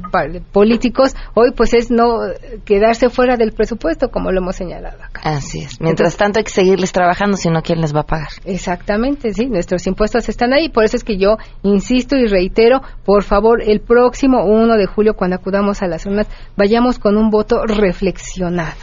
políticos 0.52 1.14
hoy 1.34 1.52
pues 1.56 1.74
es 1.74 1.90
no 1.90 2.18
quedarse 2.64 3.08
fuera 3.08 3.36
del 3.36 3.52
presupuesto 3.52 4.08
como 4.10 4.32
lo 4.32 4.40
hemos 4.40 4.56
señalado 4.56 5.02
acá. 5.02 5.20
Así 5.24 5.60
es. 5.60 5.80
Mientras 5.80 6.16
tanto 6.16 6.38
hay 6.40 6.44
que 6.44 6.50
seguirles 6.50 6.92
trabajando, 6.92 7.36
si 7.36 7.48
no, 7.50 7.62
¿quién 7.62 7.80
les 7.80 7.94
va 7.94 8.00
a 8.00 8.06
pagar? 8.06 8.28
Exactamente, 8.44 9.32
sí, 9.32 9.46
nuestros 9.46 9.86
impuestos 9.86 10.28
están 10.28 10.52
ahí, 10.52 10.68
por 10.68 10.84
eso 10.84 10.96
es 10.96 11.04
que 11.04 11.18
yo 11.18 11.36
insisto 11.62 12.16
y 12.16 12.26
reitero, 12.26 12.80
por 13.04 13.22
favor, 13.22 13.62
el 13.62 13.80
próximo 13.80 14.44
1 14.44 14.76
de 14.76 14.86
julio 14.86 15.14
cuando 15.14 15.36
acudamos 15.36 15.82
a 15.82 15.86
las 15.86 16.04
urnas, 16.06 16.26
vayamos 16.56 16.98
con 16.98 17.16
un 17.16 17.30
voto 17.30 17.64
reflexionado. 17.64 18.74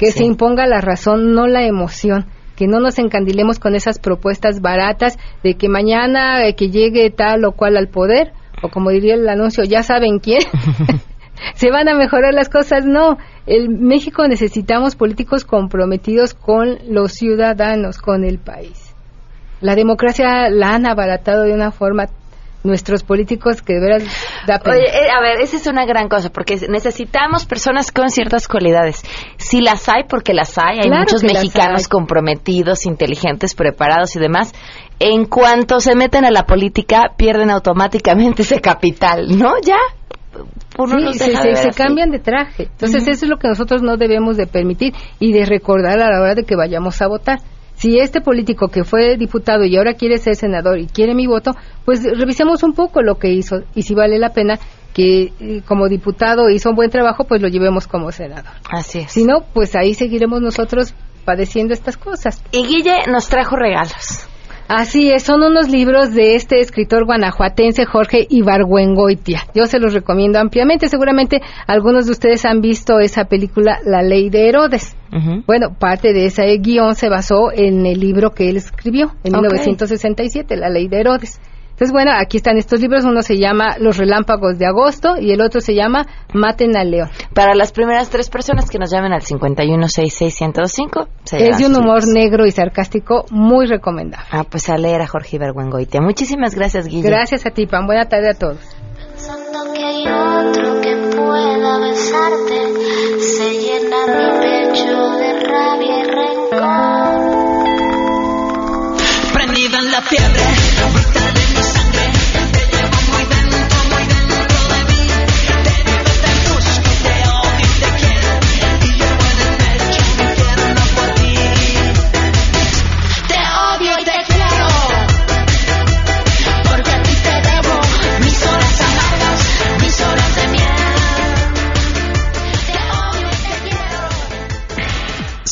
Que 0.00 0.12
se 0.12 0.24
imponga 0.24 0.66
la 0.66 0.80
razón, 0.80 1.34
no 1.34 1.46
la 1.46 1.66
emoción. 1.66 2.24
Que 2.56 2.66
no 2.66 2.80
nos 2.80 2.98
encandilemos 2.98 3.58
con 3.58 3.74
esas 3.74 3.98
propuestas 3.98 4.62
baratas 4.62 5.18
de 5.44 5.56
que 5.56 5.68
mañana 5.68 6.46
eh, 6.46 6.56
que 6.56 6.70
llegue 6.70 7.10
tal 7.10 7.44
o 7.44 7.52
cual 7.52 7.76
al 7.76 7.88
poder, 7.88 8.32
o 8.62 8.70
como 8.70 8.88
diría 8.88 9.12
el 9.14 9.28
anuncio, 9.28 9.62
ya 9.64 9.82
saben 9.82 10.18
quién, 10.18 10.40
se 11.54 11.70
van 11.70 11.90
a 11.90 11.94
mejorar 11.94 12.32
las 12.32 12.48
cosas. 12.48 12.86
No, 12.86 13.18
el 13.44 13.68
México 13.68 14.26
necesitamos 14.26 14.96
políticos 14.96 15.44
comprometidos 15.44 16.32
con 16.32 16.78
los 16.88 17.12
ciudadanos, 17.12 17.98
con 17.98 18.24
el 18.24 18.38
país. 18.38 18.94
La 19.60 19.74
democracia 19.74 20.48
la 20.48 20.70
han 20.70 20.86
abaratado 20.86 21.42
de 21.42 21.52
una 21.52 21.72
forma 21.72 22.06
nuestros 22.62 23.02
políticos 23.02 23.62
que 23.62 23.74
de 23.74 23.80
veras 23.80 24.02
da 24.46 24.58
pena. 24.58 24.76
Oye, 24.76 24.84
eh, 24.86 25.10
a 25.10 25.20
ver, 25.20 25.40
esa 25.40 25.56
es 25.56 25.66
una 25.66 25.86
gran 25.86 26.08
cosa, 26.08 26.30
porque 26.30 26.56
necesitamos 26.68 27.46
personas 27.46 27.90
con 27.90 28.10
ciertas 28.10 28.46
cualidades. 28.48 29.02
Si 29.38 29.60
las 29.60 29.88
hay, 29.88 30.04
porque 30.08 30.34
las 30.34 30.58
hay, 30.58 30.78
hay 30.78 30.88
Claro 30.88 31.00
muchos 31.02 31.22
mexicanos 31.22 31.82
hay. 31.84 31.88
comprometidos, 31.88 32.86
inteligentes, 32.86 33.54
preparados 33.54 34.14
y 34.16 34.20
demás. 34.20 34.52
En 34.98 35.24
cuanto 35.24 35.80
se 35.80 35.94
meten 35.94 36.24
a 36.26 36.30
la 36.30 36.44
política, 36.44 37.12
pierden 37.16 37.50
automáticamente 37.50 38.42
ese 38.42 38.60
capital, 38.60 39.26
¿no? 39.38 39.52
Ya. 39.64 39.78
Sí, 40.32 41.18
se, 41.18 41.36
se- 41.36 41.56
se 41.56 41.70
cambian 41.70 42.10
de 42.10 42.18
traje. 42.20 42.64
Entonces, 42.64 43.08
eso 43.08 43.24
es 43.24 43.28
lo 43.30 43.36
que 43.38 43.48
nosotros 43.48 43.82
no 43.82 43.96
debemos 43.96 44.36
de 44.36 44.46
permitir 44.46 44.94
y 45.18 45.32
de 45.32 45.44
recordar 45.44 46.00
a 46.00 46.10
la 46.10 46.20
hora 46.20 46.34
de 46.34 46.44
que 46.44 46.54
vayamos 46.56 47.00
a 47.02 47.08
votar. 47.08 47.38
Si 47.80 47.98
este 47.98 48.20
político 48.20 48.68
que 48.68 48.84
fue 48.84 49.16
diputado 49.16 49.64
y 49.64 49.74
ahora 49.78 49.94
quiere 49.94 50.18
ser 50.18 50.36
senador 50.36 50.78
y 50.78 50.86
quiere 50.86 51.14
mi 51.14 51.26
voto, 51.26 51.52
pues 51.86 52.02
revisemos 52.04 52.62
un 52.62 52.74
poco 52.74 53.00
lo 53.00 53.14
que 53.14 53.30
hizo 53.30 53.62
y 53.74 53.84
si 53.84 53.94
vale 53.94 54.18
la 54.18 54.34
pena 54.34 54.58
que 54.92 55.32
eh, 55.40 55.62
como 55.66 55.88
diputado 55.88 56.50
hizo 56.50 56.68
un 56.68 56.76
buen 56.76 56.90
trabajo, 56.90 57.24
pues 57.24 57.40
lo 57.40 57.48
llevemos 57.48 57.86
como 57.86 58.12
senador. 58.12 58.52
Así 58.70 58.98
es. 58.98 59.12
Si 59.12 59.24
no, 59.24 59.46
pues 59.54 59.74
ahí 59.76 59.94
seguiremos 59.94 60.42
nosotros 60.42 60.92
padeciendo 61.24 61.72
estas 61.72 61.96
cosas. 61.96 62.44
Y 62.52 62.66
Guille 62.66 63.06
nos 63.10 63.30
trajo 63.30 63.56
regalos. 63.56 64.28
Así 64.72 65.10
es, 65.10 65.24
son 65.24 65.42
unos 65.42 65.68
libros 65.68 66.14
de 66.14 66.36
este 66.36 66.60
escritor 66.60 67.04
guanajuatense 67.04 67.86
Jorge 67.86 68.24
Ibargüengoitia. 68.30 69.40
Yo 69.52 69.66
se 69.66 69.80
los 69.80 69.92
recomiendo 69.92 70.38
ampliamente. 70.38 70.86
Seguramente 70.86 71.40
algunos 71.66 72.06
de 72.06 72.12
ustedes 72.12 72.44
han 72.44 72.60
visto 72.60 73.00
esa 73.00 73.24
película 73.24 73.80
La 73.84 74.02
Ley 74.02 74.30
de 74.30 74.48
Herodes. 74.48 74.96
Bueno, 75.44 75.74
parte 75.76 76.12
de 76.12 76.26
ese 76.26 76.44
guion 76.58 76.94
se 76.94 77.08
basó 77.08 77.50
en 77.52 77.84
el 77.84 77.98
libro 77.98 78.30
que 78.30 78.48
él 78.48 78.58
escribió 78.58 79.10
en 79.24 79.34
Ok. 79.34 79.42
1967, 79.42 80.56
La 80.56 80.68
Ley 80.68 80.86
de 80.86 81.00
Herodes. 81.00 81.40
Entonces, 81.80 81.94
bueno, 81.94 82.12
aquí 82.14 82.36
están 82.36 82.58
estos 82.58 82.78
libros. 82.78 83.06
Uno 83.06 83.22
se 83.22 83.38
llama 83.38 83.78
Los 83.78 83.96
Relámpagos 83.96 84.58
de 84.58 84.66
Agosto 84.66 85.14
y 85.18 85.32
el 85.32 85.40
otro 85.40 85.62
se 85.62 85.74
llama 85.74 86.06
Maten 86.34 86.76
al 86.76 86.90
León. 86.90 87.08
Para 87.34 87.54
las 87.54 87.72
primeras 87.72 88.10
tres 88.10 88.28
personas 88.28 88.68
que 88.68 88.78
nos 88.78 88.90
llamen 88.90 89.14
al 89.14 89.22
5166105, 89.22 91.08
se 91.24 91.48
Es 91.48 91.56
de 91.56 91.64
un 91.64 91.76
humor 91.76 92.06
negro 92.06 92.44
y 92.44 92.50
sarcástico 92.50 93.24
muy 93.30 93.64
recomendable. 93.64 94.26
Ah, 94.30 94.44
pues 94.44 94.68
a 94.68 94.76
leer 94.76 95.00
a 95.00 95.06
Jorge 95.06 95.36
Ibergüengoitia. 95.36 96.02
Muchísimas 96.02 96.54
gracias, 96.54 96.86
Guille. 96.86 97.08
Gracias 97.08 97.46
a 97.46 97.50
ti, 97.50 97.64
Pan. 97.66 97.86
Buena 97.86 98.10
tarde 98.10 98.28
a 98.28 98.34
todos. 98.34 98.58
Pensando 98.98 99.72
que 99.72 99.82
hay 99.82 100.04
otro 100.06 100.82
que 100.82 100.94
pueda 101.16 101.78
besarte, 101.78 102.60
se 103.20 103.54
llena 103.54 104.06
mi 104.06 104.28
pecho 104.42 105.16
de 105.16 105.32
rabia 105.48 105.98
y 105.98 106.04
rencor. 106.04 107.20
Prendida 109.32 109.78
en 109.78 109.90
la 109.90 110.02
piedra. 110.02 110.39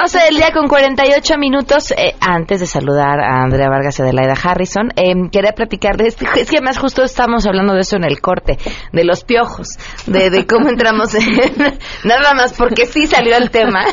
12 0.00 0.18
del 0.18 0.36
día 0.36 0.50
con 0.50 0.66
48 0.66 1.36
minutos. 1.36 1.90
Eh, 1.90 2.14
antes 2.20 2.60
de 2.60 2.66
saludar 2.66 3.20
a 3.20 3.42
Andrea 3.42 3.68
Vargas 3.68 3.98
y 3.98 4.02
Adelaida 4.02 4.32
Harrison, 4.32 4.88
eh, 4.96 5.12
quería 5.30 5.52
platicar 5.52 5.98
de 5.98 6.06
esto. 6.06 6.24
Es 6.36 6.50
que 6.50 6.62
más 6.62 6.78
justo 6.78 7.02
estamos 7.02 7.46
hablando 7.46 7.74
de 7.74 7.80
eso 7.80 7.96
en 7.96 8.04
el 8.04 8.18
corte, 8.22 8.56
de 8.92 9.04
los 9.04 9.24
piojos, 9.24 9.78
de, 10.06 10.30
de 10.30 10.46
cómo 10.46 10.70
entramos 10.70 11.14
en. 11.14 11.22
nada 12.04 12.32
más, 12.32 12.54
porque 12.54 12.86
sí 12.86 13.06
salió 13.06 13.36
el 13.36 13.50
tema, 13.50 13.84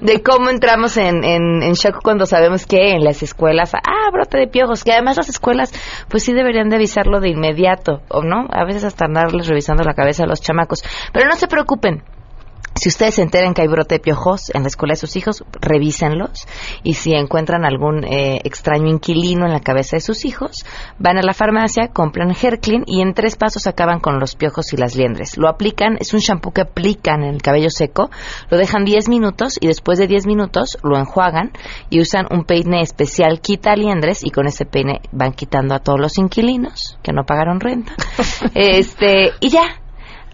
de 0.00 0.22
cómo 0.22 0.48
entramos 0.48 0.96
en, 0.96 1.24
en, 1.24 1.60
en 1.60 1.72
shock 1.72 2.02
cuando 2.04 2.24
sabemos 2.26 2.64
que 2.64 2.92
en 2.92 3.02
las 3.02 3.20
escuelas, 3.24 3.74
ah, 3.74 4.10
brote 4.12 4.38
de 4.38 4.46
piojos, 4.46 4.84
que 4.84 4.92
además 4.92 5.16
las 5.16 5.28
escuelas, 5.28 5.72
pues 6.08 6.22
sí 6.22 6.34
deberían 6.34 6.68
de 6.68 6.76
avisarlo 6.76 7.18
de 7.18 7.30
inmediato, 7.30 8.00
¿o 8.10 8.22
no? 8.22 8.46
A 8.52 8.64
veces 8.64 8.84
hasta 8.84 9.06
andarles 9.06 9.48
revisando 9.48 9.82
la 9.82 9.94
cabeza 9.94 10.22
a 10.22 10.28
los 10.28 10.40
chamacos. 10.40 10.84
Pero 11.12 11.28
no 11.28 11.34
se 11.34 11.48
preocupen. 11.48 12.04
Si 12.76 12.90
ustedes 12.90 13.14
se 13.14 13.22
enteran 13.22 13.54
que 13.54 13.62
hay 13.62 13.68
brote 13.68 13.96
de 13.96 14.00
piojos 14.00 14.50
en 14.54 14.62
la 14.62 14.68
escuela 14.68 14.92
de 14.92 14.98
sus 14.98 15.16
hijos, 15.16 15.44
revísenlos. 15.60 16.46
Y 16.82 16.94
si 16.94 17.14
encuentran 17.14 17.64
algún 17.64 18.04
eh, 18.04 18.40
extraño 18.44 18.88
inquilino 18.88 19.46
en 19.46 19.52
la 19.52 19.60
cabeza 19.60 19.96
de 19.96 20.00
sus 20.00 20.24
hijos, 20.24 20.64
van 20.98 21.16
a 21.16 21.22
la 21.22 21.32
farmacia, 21.32 21.88
compran 21.88 22.30
Herclin 22.30 22.84
y 22.86 23.00
en 23.00 23.14
tres 23.14 23.36
pasos 23.36 23.66
acaban 23.66 24.00
con 24.00 24.20
los 24.20 24.34
piojos 24.34 24.72
y 24.72 24.76
las 24.76 24.94
liendres. 24.94 25.38
Lo 25.38 25.48
aplican, 25.48 25.96
es 26.00 26.12
un 26.12 26.20
shampoo 26.20 26.52
que 26.52 26.60
aplican 26.62 27.22
en 27.22 27.34
el 27.34 27.42
cabello 27.42 27.70
seco, 27.70 28.10
lo 28.50 28.58
dejan 28.58 28.84
10 28.84 29.08
minutos 29.08 29.58
y 29.60 29.68
después 29.68 29.98
de 29.98 30.06
10 30.06 30.26
minutos 30.26 30.78
lo 30.82 30.98
enjuagan 30.98 31.52
y 31.88 32.00
usan 32.00 32.26
un 32.30 32.44
peine 32.44 32.82
especial 32.82 33.40
quita 33.40 33.74
liendres 33.74 34.22
y 34.22 34.30
con 34.30 34.46
ese 34.46 34.66
peine 34.66 35.00
van 35.12 35.32
quitando 35.32 35.74
a 35.74 35.78
todos 35.78 35.98
los 35.98 36.18
inquilinos 36.18 36.98
que 37.02 37.12
no 37.12 37.24
pagaron 37.24 37.60
renta. 37.60 37.94
este, 38.54 39.32
y 39.40 39.48
ya, 39.48 39.80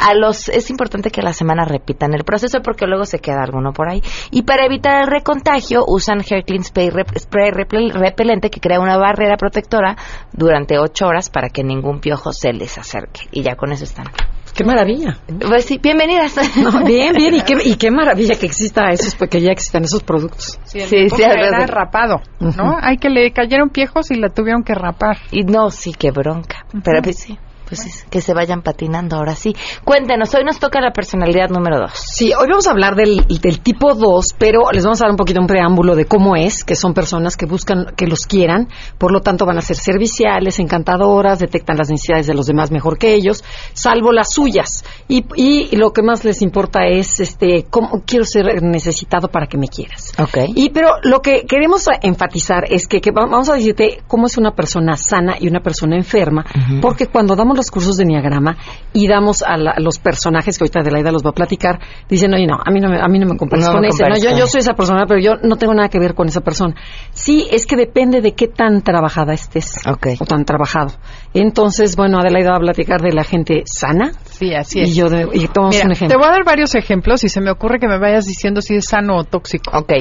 a 0.02 0.14
los 0.14 0.48
es 0.48 0.70
importante 0.70 1.10
que 1.10 1.20
a 1.20 1.24
la 1.24 1.32
semana 1.32 1.64
repitan 1.64 2.14
el 2.14 2.24
proceso 2.24 2.60
porque 2.62 2.86
luego 2.86 3.04
se 3.04 3.18
queda 3.18 3.42
alguno 3.42 3.72
por 3.72 3.88
ahí. 3.88 4.02
Y 4.30 4.42
para 4.42 4.66
evitar 4.66 5.02
el 5.02 5.06
recontagio 5.10 5.84
usan 5.86 6.20
Hair 6.20 6.44
Clean 6.44 6.64
Spray, 6.64 6.88
rep- 6.90 7.18
spray 7.18 7.50
repel- 7.50 7.92
repelente 7.92 8.50
que 8.50 8.60
crea 8.60 8.80
una 8.80 8.96
barrera 8.96 9.36
protectora 9.36 9.96
durante 10.32 10.78
ocho 10.78 11.06
horas 11.06 11.30
para 11.30 11.48
que 11.48 11.62
ningún 11.64 12.00
piojo 12.00 12.32
se 12.32 12.52
les 12.52 12.76
acerque. 12.78 13.22
Y 13.30 13.42
ya 13.42 13.54
con 13.56 13.72
eso 13.72 13.84
están. 13.84 14.06
Qué 14.54 14.64
maravilla. 14.64 15.16
pues 15.48 15.64
sí 15.64 15.78
bienvenidas. 15.82 16.36
No, 16.58 16.84
bien, 16.84 17.14
bien, 17.14 17.34
y 17.36 17.40
qué, 17.40 17.54
y 17.64 17.76
qué 17.76 17.90
maravilla 17.92 18.34
que 18.38 18.44
exista 18.46 18.90
esos, 18.90 19.14
que 19.14 19.40
ya 19.40 19.50
existan 19.50 19.84
esos 19.84 20.02
productos. 20.02 20.58
Sí, 20.64 20.80
sí, 21.08 21.24
al 21.24 21.38
era 21.38 21.66
rapado, 21.66 22.20
¿no? 22.38 22.76
Hay 22.80 22.98
que 22.98 23.08
le 23.08 23.32
cayeron 23.32 23.70
piejos 23.70 24.10
y 24.10 24.16
la 24.16 24.28
tuvieron 24.28 24.62
que 24.62 24.74
rapar. 24.74 25.16
y 25.30 25.44
no 25.44 25.70
sí 25.70 25.92
qué 25.98 26.10
bronca. 26.10 26.66
Pero 26.84 27.00
pues 27.02 27.18
sí 27.18 27.38
pues 27.76 28.06
que 28.10 28.20
se 28.20 28.34
vayan 28.34 28.62
patinando 28.62 29.16
ahora 29.16 29.34
sí 29.34 29.54
cuéntenos 29.84 30.34
hoy 30.34 30.44
nos 30.44 30.58
toca 30.58 30.80
la 30.80 30.92
personalidad 30.92 31.48
número 31.50 31.78
dos 31.78 31.92
Sí, 31.94 32.32
hoy 32.38 32.46
vamos 32.48 32.66
a 32.66 32.70
hablar 32.72 32.94
del, 32.94 33.24
del 33.40 33.60
tipo 33.60 33.94
2, 33.94 34.34
pero 34.38 34.70
les 34.72 34.84
vamos 34.84 35.00
a 35.00 35.04
dar 35.04 35.10
un 35.10 35.16
poquito 35.16 35.40
un 35.40 35.46
preámbulo 35.46 35.94
de 35.96 36.04
cómo 36.04 36.36
es, 36.36 36.62
que 36.64 36.76
son 36.76 36.92
personas 36.94 37.36
que 37.36 37.46
buscan 37.46 37.86
que 37.96 38.06
los 38.06 38.26
quieran, 38.26 38.68
por 38.98 39.12
lo 39.12 39.20
tanto 39.20 39.46
van 39.46 39.58
a 39.58 39.60
ser 39.62 39.76
serviciales, 39.76 40.58
encantadoras, 40.58 41.38
detectan 41.38 41.76
las 41.78 41.88
necesidades 41.90 42.26
de 42.26 42.34
los 42.34 42.46
demás 42.46 42.70
mejor 42.70 42.98
que 42.98 43.14
ellos, 43.14 43.42
salvo 43.72 44.12
las 44.12 44.32
suyas. 44.32 44.84
Y, 45.08 45.24
y 45.36 45.76
lo 45.76 45.92
que 45.92 46.02
más 46.02 46.24
les 46.24 46.42
importa 46.42 46.86
es, 46.86 47.18
este, 47.20 47.64
cómo 47.70 48.02
quiero 48.06 48.24
ser 48.24 48.62
necesitado 48.62 49.28
para 49.28 49.46
que 49.46 49.56
me 49.58 49.68
quieras. 49.68 50.12
Ok. 50.18 50.38
Y 50.54 50.70
pero 50.70 50.88
lo 51.02 51.20
que 51.20 51.44
queremos 51.48 51.86
enfatizar 52.02 52.64
es 52.70 52.86
que, 52.86 53.00
que 53.00 53.10
va- 53.10 53.26
vamos 53.26 53.48
a 53.48 53.54
decirte 53.54 54.02
cómo 54.06 54.26
es 54.26 54.36
una 54.36 54.52
persona 54.54 54.96
sana 54.96 55.36
y 55.40 55.48
una 55.48 55.60
persona 55.60 55.96
enferma, 55.96 56.44
porque 56.80 57.06
cuando 57.06 57.34
damos 57.36 57.56
los 57.56 57.61
cursos 57.70 57.96
de 57.96 58.04
Enneagrama 58.04 58.56
y 58.92 59.06
damos 59.08 59.42
a, 59.42 59.56
la- 59.56 59.72
a 59.72 59.80
los 59.80 59.98
personajes 59.98 60.58
que 60.58 60.64
ahorita 60.64 60.80
Adelaida 60.80 61.12
los 61.12 61.24
va 61.24 61.30
a 61.30 61.34
platicar, 61.34 61.78
dicen, 62.08 62.32
oye, 62.34 62.46
no, 62.46 62.56
a 62.64 62.70
mí 62.70 62.80
no 62.80 62.88
me, 62.88 63.00
a 63.00 63.06
mí 63.08 63.18
no 63.18 63.26
me 63.26 63.36
compares 63.36 63.66
No 63.66 63.72
con 63.72 63.80
me 63.82 63.88
ese, 63.88 64.02
no, 64.02 64.08
compares 64.08 64.22
yo, 64.24 64.30
yo 64.30 64.44
ese". 64.44 64.52
soy 64.52 64.60
esa 64.60 64.74
persona, 64.74 65.06
pero 65.06 65.20
yo 65.20 65.34
no 65.42 65.56
tengo 65.56 65.74
nada 65.74 65.88
que 65.88 65.98
ver 65.98 66.14
con 66.14 66.28
esa 66.28 66.40
persona. 66.40 66.74
Sí, 67.12 67.46
es 67.50 67.66
que 67.66 67.76
depende 67.76 68.20
de 68.20 68.32
qué 68.34 68.48
tan 68.48 68.82
trabajada 68.82 69.32
estés 69.34 69.74
o 70.20 70.24
tan 70.26 70.44
trabajado. 70.44 70.92
Entonces, 71.34 71.96
bueno, 71.96 72.18
Adelaida 72.18 72.50
va 72.50 72.56
a 72.56 72.60
platicar 72.60 73.00
de 73.00 73.12
la 73.12 73.24
gente 73.24 73.62
sana. 73.66 74.12
Sí, 74.24 74.54
así 74.54 74.80
Y 74.80 74.82
es. 74.82 74.94
yo 74.96 75.08
de- 75.08 75.28
y 75.32 75.46
tomamos 75.48 75.74
Mira, 75.76 75.86
un 75.86 75.90
te 75.92 75.94
ejemplo. 75.96 76.18
voy 76.18 76.28
a 76.28 76.30
dar 76.32 76.44
varios 76.44 76.74
ejemplos 76.74 77.24
y 77.24 77.28
se 77.28 77.40
me 77.40 77.50
ocurre 77.50 77.78
que 77.78 77.88
me 77.88 77.98
vayas 77.98 78.24
diciendo 78.26 78.60
si 78.60 78.74
es 78.76 78.86
sano 78.86 79.16
o 79.16 79.24
tóxico. 79.24 79.70
Ok. 79.76 79.92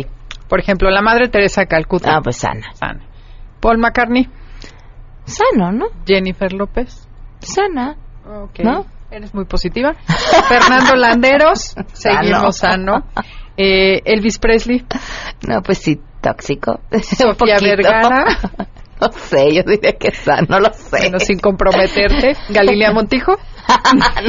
Por 0.49 0.59
ejemplo, 0.59 0.89
la 0.89 1.01
madre 1.01 1.29
Teresa 1.29 1.65
Calcuta. 1.65 2.15
Ah, 2.17 2.21
pues 2.21 2.35
sana. 2.37 2.73
Sana. 2.73 3.05
Paul 3.61 3.77
McCartney. 3.77 4.27
Sano, 5.25 5.71
¿no? 5.71 5.85
Jennifer 6.05 6.51
López. 6.51 7.07
Sana. 7.41 7.95
¿No? 8.59 8.85
Eres 9.09 9.33
muy 9.33 9.45
positiva. 9.45 9.93
Fernando 10.47 10.95
Landeros. 10.95 11.75
Seguimos 11.93 12.57
sano. 12.57 13.03
Eh, 13.57 14.01
Elvis 14.05 14.37
Presley. 14.39 14.85
No, 15.47 15.61
pues 15.61 15.79
sí, 15.79 15.99
tóxico. 16.21 16.79
Sofía. 17.01 17.57
Vergara. 17.61 18.25
No 19.01 19.11
sé, 19.13 19.51
yo 19.51 19.63
diría 19.63 19.93
que 19.93 20.11
sano, 20.11 20.45
no 20.47 20.59
lo 20.59 20.71
sé. 20.73 20.89
Bueno, 20.91 21.19
sin 21.19 21.39
comprometerte. 21.39 22.37
Galilea 22.49 22.91
Montijo. 22.91 23.35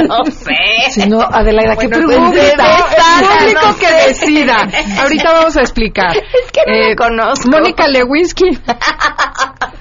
no 0.08 0.24
sé. 0.30 0.54
Si 0.88 1.06
no, 1.10 1.20
Adelaida, 1.20 1.76
¿qué 1.76 1.88
Bueno, 1.88 2.06
pregunta? 2.06 2.30
pues, 2.40 2.54
el 2.56 3.38
público 3.38 3.60
no 3.68 3.76
que 3.76 3.86
sé. 3.86 4.08
decida. 4.08 4.56
Ahorita 5.02 5.30
vamos 5.34 5.58
a 5.58 5.60
explicar. 5.60 6.16
Es 6.16 6.50
que 6.50 6.60
no 6.66 6.88
la 6.88 6.96
conozco. 6.96 7.50
Mónica 7.50 7.86
Lewinsky. 7.86 8.58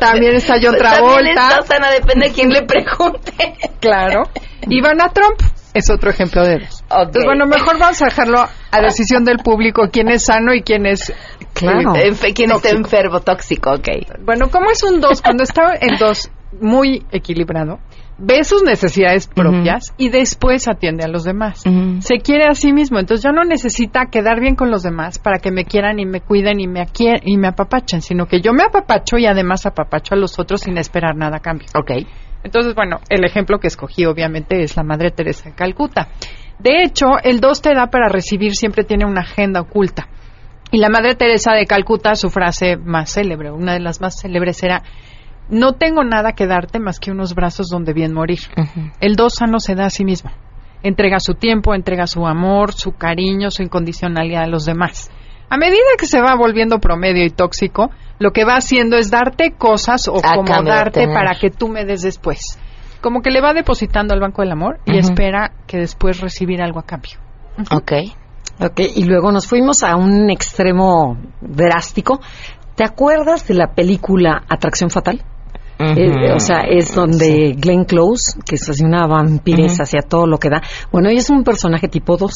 También 0.01 0.35
está 0.35 0.55
John 0.61 0.75
Pues 0.77 0.81
también 0.83 1.35
Travolta. 1.35 1.59
está 1.59 1.61
sana, 1.61 1.91
depende 1.91 2.27
de 2.27 2.33
quién 2.33 2.49
le 2.49 2.63
pregunte. 2.63 3.31
Claro. 3.79 4.23
Ivana 4.69 5.09
Trump 5.09 5.39
es 5.73 5.89
otro 5.89 6.11
ejemplo 6.11 6.43
de 6.45 6.59
dos. 6.59 6.83
Entonces, 6.89 7.23
bueno, 7.25 7.45
mejor 7.47 7.79
vamos 7.79 7.99
a 8.01 8.05
dejarlo 8.05 8.45
a 8.71 8.81
decisión 8.81 9.23
del 9.25 9.37
público 9.39 9.89
quién 9.91 10.07
es 10.09 10.25
sano 10.25 10.53
y 10.53 10.61
quién 10.61 10.85
es... 10.85 11.11
Claro. 11.53 11.95
eh, 11.95 12.13
¿Quién 12.35 12.51
está 12.51 12.69
enfermo, 12.69 13.21
tóxico? 13.21 13.71
Ok. 13.71 13.87
Bueno, 14.23 14.49
¿cómo 14.51 14.69
es 14.69 14.83
un 14.83 14.99
dos? 15.01 15.21
Cuando 15.21 15.43
está 15.43 15.73
en 15.79 15.97
dos 15.97 16.29
muy 16.59 17.03
equilibrado, 17.11 17.79
ve 18.21 18.43
sus 18.43 18.63
necesidades 18.63 19.27
propias 19.27 19.93
y 19.97 20.09
después 20.09 20.67
atiende 20.67 21.03
a 21.03 21.07
los 21.07 21.23
demás. 21.23 21.63
Se 21.99 22.19
quiere 22.19 22.45
a 22.45 22.53
sí 22.53 22.71
mismo, 22.71 22.99
entonces 22.99 23.23
ya 23.23 23.31
no 23.31 23.43
necesita 23.43 24.05
quedar 24.11 24.39
bien 24.39 24.55
con 24.55 24.69
los 24.69 24.83
demás 24.83 25.17
para 25.17 25.39
que 25.39 25.51
me 25.51 25.65
quieran 25.65 25.99
y 25.99 26.05
me 26.05 26.21
cuiden 26.21 26.59
y 26.59 26.67
me, 26.67 26.85
y 27.23 27.37
me 27.37 27.47
apapachen, 27.47 28.01
sino 28.01 28.27
que 28.27 28.41
yo 28.41 28.53
me 28.53 28.63
apapacho 28.63 29.17
y 29.17 29.25
además 29.25 29.65
apapacho 29.65 30.13
a 30.13 30.17
los 30.17 30.37
otros 30.39 30.61
sin 30.61 30.77
esperar 30.77 31.15
nada 31.15 31.37
a 31.37 31.39
cambio. 31.41 31.67
Ok. 31.75 31.91
Entonces, 32.43 32.73
bueno, 32.75 32.99
el 33.09 33.25
ejemplo 33.25 33.59
que 33.59 33.67
escogí 33.67 34.05
obviamente 34.05 34.63
es 34.63 34.75
la 34.75 34.83
Madre 34.83 35.11
Teresa 35.11 35.49
de 35.49 35.55
Calcuta. 35.55 36.09
De 36.59 36.83
hecho, 36.83 37.05
el 37.23 37.39
2 37.39 37.61
te 37.61 37.73
da 37.73 37.87
para 37.87 38.07
recibir, 38.07 38.55
siempre 38.55 38.83
tiene 38.83 39.05
una 39.05 39.21
agenda 39.21 39.61
oculta. 39.61 40.07
Y 40.71 40.77
la 40.77 40.89
Madre 40.89 41.15
Teresa 41.15 41.53
de 41.53 41.65
Calcuta, 41.65 42.15
su 42.15 42.29
frase 42.29 42.77
más 42.77 43.13
célebre, 43.13 43.51
una 43.51 43.73
de 43.73 43.79
las 43.79 43.99
más 43.99 44.21
célebres 44.21 44.63
era, 44.63 44.83
no 45.49 45.73
tengo 45.73 46.03
nada 46.03 46.33
que 46.33 46.47
darte 46.47 46.79
más 46.79 46.99
que 46.99 47.11
unos 47.11 47.35
brazos 47.35 47.67
donde 47.69 47.93
bien 47.93 48.13
morir. 48.13 48.39
El 48.99 49.15
2 49.15 49.33
sano 49.33 49.59
se 49.59 49.75
da 49.75 49.85
a 49.85 49.89
sí 49.89 50.05
mismo. 50.05 50.31
Entrega 50.83 51.19
su 51.19 51.35
tiempo, 51.35 51.75
entrega 51.75 52.07
su 52.07 52.25
amor, 52.25 52.73
su 52.73 52.93
cariño, 52.93 53.51
su 53.51 53.61
incondicionalidad 53.61 54.43
a 54.43 54.47
los 54.47 54.65
demás. 54.65 55.11
A 55.49 55.57
medida 55.57 55.81
que 55.99 56.05
se 56.05 56.21
va 56.21 56.35
volviendo 56.35 56.79
promedio 56.79 57.25
y 57.25 57.29
tóxico, 57.29 57.91
lo 58.19 58.31
que 58.31 58.45
va 58.45 58.55
haciendo 58.55 58.97
es 58.97 59.11
darte 59.11 59.51
cosas 59.57 60.07
o 60.07 60.17
acomodarte 60.17 61.07
para 61.07 61.37
que 61.39 61.49
tú 61.49 61.67
me 61.67 61.83
des 61.83 62.01
después. 62.01 62.57
Como 63.01 63.21
que 63.21 63.31
le 63.31 63.41
va 63.41 63.53
depositando 63.53 64.13
al 64.13 64.21
Banco 64.21 64.43
del 64.43 64.51
Amor 64.51 64.79
y 64.85 64.97
espera 64.97 65.51
que 65.67 65.77
después 65.77 66.21
recibir 66.21 66.61
algo 66.61 66.79
a 66.79 66.83
cambio. 66.83 67.19
Ok. 67.71 67.91
Ok, 68.59 68.79
y 68.95 69.05
luego 69.05 69.31
nos 69.31 69.47
fuimos 69.47 69.83
a 69.83 69.95
un 69.95 70.29
extremo 70.29 71.17
drástico. 71.41 72.21
¿Te 72.75 72.83
acuerdas 72.83 73.47
de 73.47 73.53
la 73.53 73.73
película 73.73 74.43
Atracción 74.47 74.89
Fatal? 74.89 75.23
Eh, 75.83 76.31
o 76.33 76.39
sea, 76.39 76.61
es 76.69 76.93
donde 76.93 77.55
Glenn 77.57 77.85
Close, 77.85 78.39
que 78.45 78.55
es 78.55 78.69
así 78.69 78.83
una 78.83 79.07
vampiresa 79.07 79.73
Ujú. 79.73 79.83
hacia 79.83 80.01
todo 80.01 80.27
lo 80.27 80.37
que 80.37 80.49
da. 80.49 80.61
Bueno, 80.91 81.09
ella 81.09 81.19
es 81.19 81.29
un 81.29 81.43
personaje 81.43 81.87
tipo 81.87 82.17
2. 82.17 82.31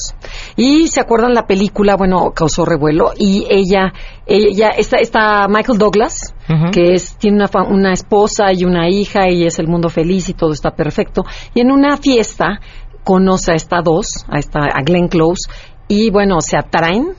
Y 0.55 0.87
se 0.87 0.99
acuerdan 0.99 1.33
la 1.33 1.45
película, 1.45 1.95
bueno, 1.95 2.31
causó 2.31 2.65
revuelo. 2.65 3.11
Y 3.17 3.45
ella, 3.49 3.93
ella 4.25 4.69
está, 4.69 4.97
está 4.97 5.47
Michael 5.47 5.77
Douglas, 5.77 6.33
que 6.71 6.93
es, 6.93 7.17
tiene 7.17 7.37
una, 7.37 7.63
una 7.67 7.93
esposa 7.93 8.51
y 8.51 8.65
una 8.65 8.89
hija 8.89 9.29
y 9.29 9.45
es 9.45 9.59
el 9.59 9.67
mundo 9.67 9.89
feliz 9.89 10.27
y 10.29 10.33
todo 10.33 10.51
está 10.51 10.71
perfecto. 10.71 11.23
Y 11.53 11.61
en 11.61 11.71
una 11.71 11.97
fiesta 11.97 12.59
conoce 13.03 13.51
a 13.51 13.55
esta 13.55 13.81
dos, 13.83 14.25
a 14.27 14.39
esta, 14.39 14.61
a 14.61 14.81
Glenn 14.83 15.07
Close, 15.07 15.47
y 15.87 16.09
bueno, 16.09 16.41
se 16.41 16.57
atraen 16.57 17.13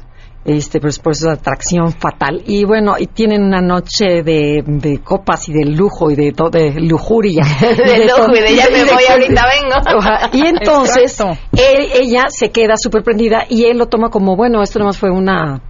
este 0.46 0.80
pues 0.80 0.98
por 0.98 1.12
eso 1.12 1.30
es 1.30 1.38
atracción 1.38 1.92
fatal. 1.92 2.42
Y 2.46 2.64
bueno 2.64 2.94
y 2.98 3.06
tienen 3.06 3.42
una 3.42 3.60
noche 3.60 4.22
de, 4.24 4.62
de 4.66 4.98
copas 4.98 5.48
y 5.48 5.52
de 5.52 5.64
lujo 5.66 6.10
y 6.10 6.14
de 6.16 6.32
todo 6.32 6.50
de 6.50 6.80
lujuria. 6.80 7.44
De 7.60 8.04
Y 8.04 8.08
lujo 8.08 8.34
y 8.36 8.40
de 8.40 8.56
ya 8.56 8.68
me 8.70 8.84
voy, 8.84 9.02
ahorita 9.10 9.42
vengo. 9.60 10.00
Y 10.32 10.46
entonces 10.46 11.18
él- 11.52 11.88
ella 12.00 12.24
se 12.28 12.50
queda 12.50 12.74
súper 12.76 13.02
prendida 13.02 13.44
y 13.48 13.64
él 13.64 13.78
lo 13.78 13.86
toma 13.86 14.08
como 14.10 14.36
bueno 14.36 14.62
esto 14.62 14.78
nomás 14.78 14.98
fue 14.98 15.10
una 15.10 15.60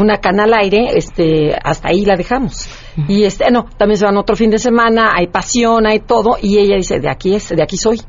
una 0.00 0.16
cana 0.18 0.44
al 0.44 0.54
aire 0.54 0.88
este 0.96 1.54
hasta 1.62 1.88
ahí 1.88 2.04
la 2.04 2.16
dejamos. 2.16 2.68
Y 3.08 3.24
este 3.24 3.50
no 3.50 3.64
también 3.76 3.98
se 3.98 4.04
van 4.06 4.16
otro 4.16 4.36
fin 4.36 4.50
de 4.50 4.58
semana 4.58 5.10
hay 5.14 5.26
pasión 5.28 5.86
hay 5.86 6.00
todo 6.00 6.36
y 6.40 6.58
ella 6.58 6.76
dice 6.76 6.98
de 7.00 7.08
aquí 7.10 7.34
es 7.34 7.48
de 7.48 7.62
aquí 7.62 7.76
soy 7.76 8.00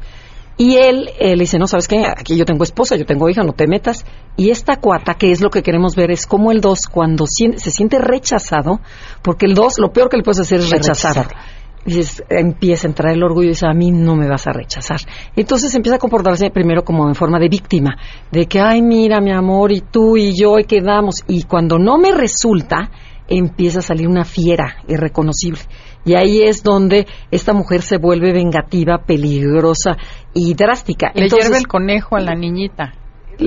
y 0.57 0.75
él 0.77 1.09
eh, 1.19 1.35
le 1.35 1.43
dice, 1.43 1.57
no, 1.57 1.67
¿sabes 1.67 1.87
qué? 1.87 2.05
Aquí 2.05 2.37
yo 2.37 2.45
tengo 2.45 2.63
esposa, 2.63 2.95
yo 2.95 3.05
tengo 3.05 3.27
hija, 3.29 3.43
no 3.43 3.53
te 3.53 3.67
metas. 3.67 4.05
Y 4.37 4.49
esta 4.51 4.75
cuata, 4.77 5.15
que 5.15 5.31
es 5.31 5.41
lo 5.41 5.49
que 5.49 5.63
queremos 5.63 5.95
ver, 5.95 6.11
es 6.11 6.27
como 6.27 6.51
el 6.51 6.61
2 6.61 6.87
cuando 6.87 7.25
se 7.27 7.71
siente 7.71 7.97
rechazado, 7.99 8.79
porque 9.21 9.45
el 9.47 9.55
2 9.55 9.79
lo 9.79 9.91
peor 9.91 10.09
que 10.09 10.17
le 10.17 10.23
puedes 10.23 10.39
hacer 10.39 10.59
es 10.59 10.69
rechazar. 10.69 11.15
Rechazar. 11.15 11.37
Y 11.85 11.99
es- 11.99 12.23
empieza 12.29 12.87
a 12.87 12.91
entrar 12.91 13.13
el 13.13 13.23
orgullo 13.23 13.47
y 13.47 13.49
dice, 13.49 13.65
a 13.67 13.73
mí 13.73 13.91
no 13.91 14.15
me 14.15 14.29
vas 14.29 14.47
a 14.47 14.53
rechazar. 14.53 15.01
Entonces 15.35 15.73
empieza 15.75 15.95
a 15.97 15.99
comportarse 15.99 16.49
primero 16.49 16.83
como 16.85 17.07
en 17.09 17.15
forma 17.15 17.39
de 17.39 17.49
víctima, 17.49 17.97
de 18.31 18.45
que, 18.45 18.59
ay, 18.61 18.81
mira, 18.81 19.19
mi 19.19 19.31
amor, 19.31 19.71
y 19.71 19.81
tú 19.81 20.15
y 20.17 20.33
yo, 20.39 20.59
y 20.59 20.63
quedamos. 20.63 21.23
Y 21.27 21.43
cuando 21.43 21.77
no 21.79 21.97
me 21.97 22.11
resulta, 22.13 22.89
empieza 23.27 23.79
a 23.79 23.81
salir 23.81 24.07
una 24.07 24.23
fiera 24.23 24.75
irreconocible. 24.87 25.59
Y 26.05 26.15
ahí 26.15 26.41
es 26.43 26.63
donde 26.63 27.07
esta 27.31 27.53
mujer 27.53 27.81
se 27.81 27.97
vuelve 27.97 28.33
vengativa, 28.33 28.99
peligrosa 29.05 29.97
y 30.33 30.53
drástica. 30.53 31.11
Le 31.13 31.23
Entonces, 31.23 31.47
hierve 31.47 31.59
el 31.59 31.67
conejo 31.67 32.15
a 32.15 32.19
la 32.19 32.35
niñita. 32.35 32.93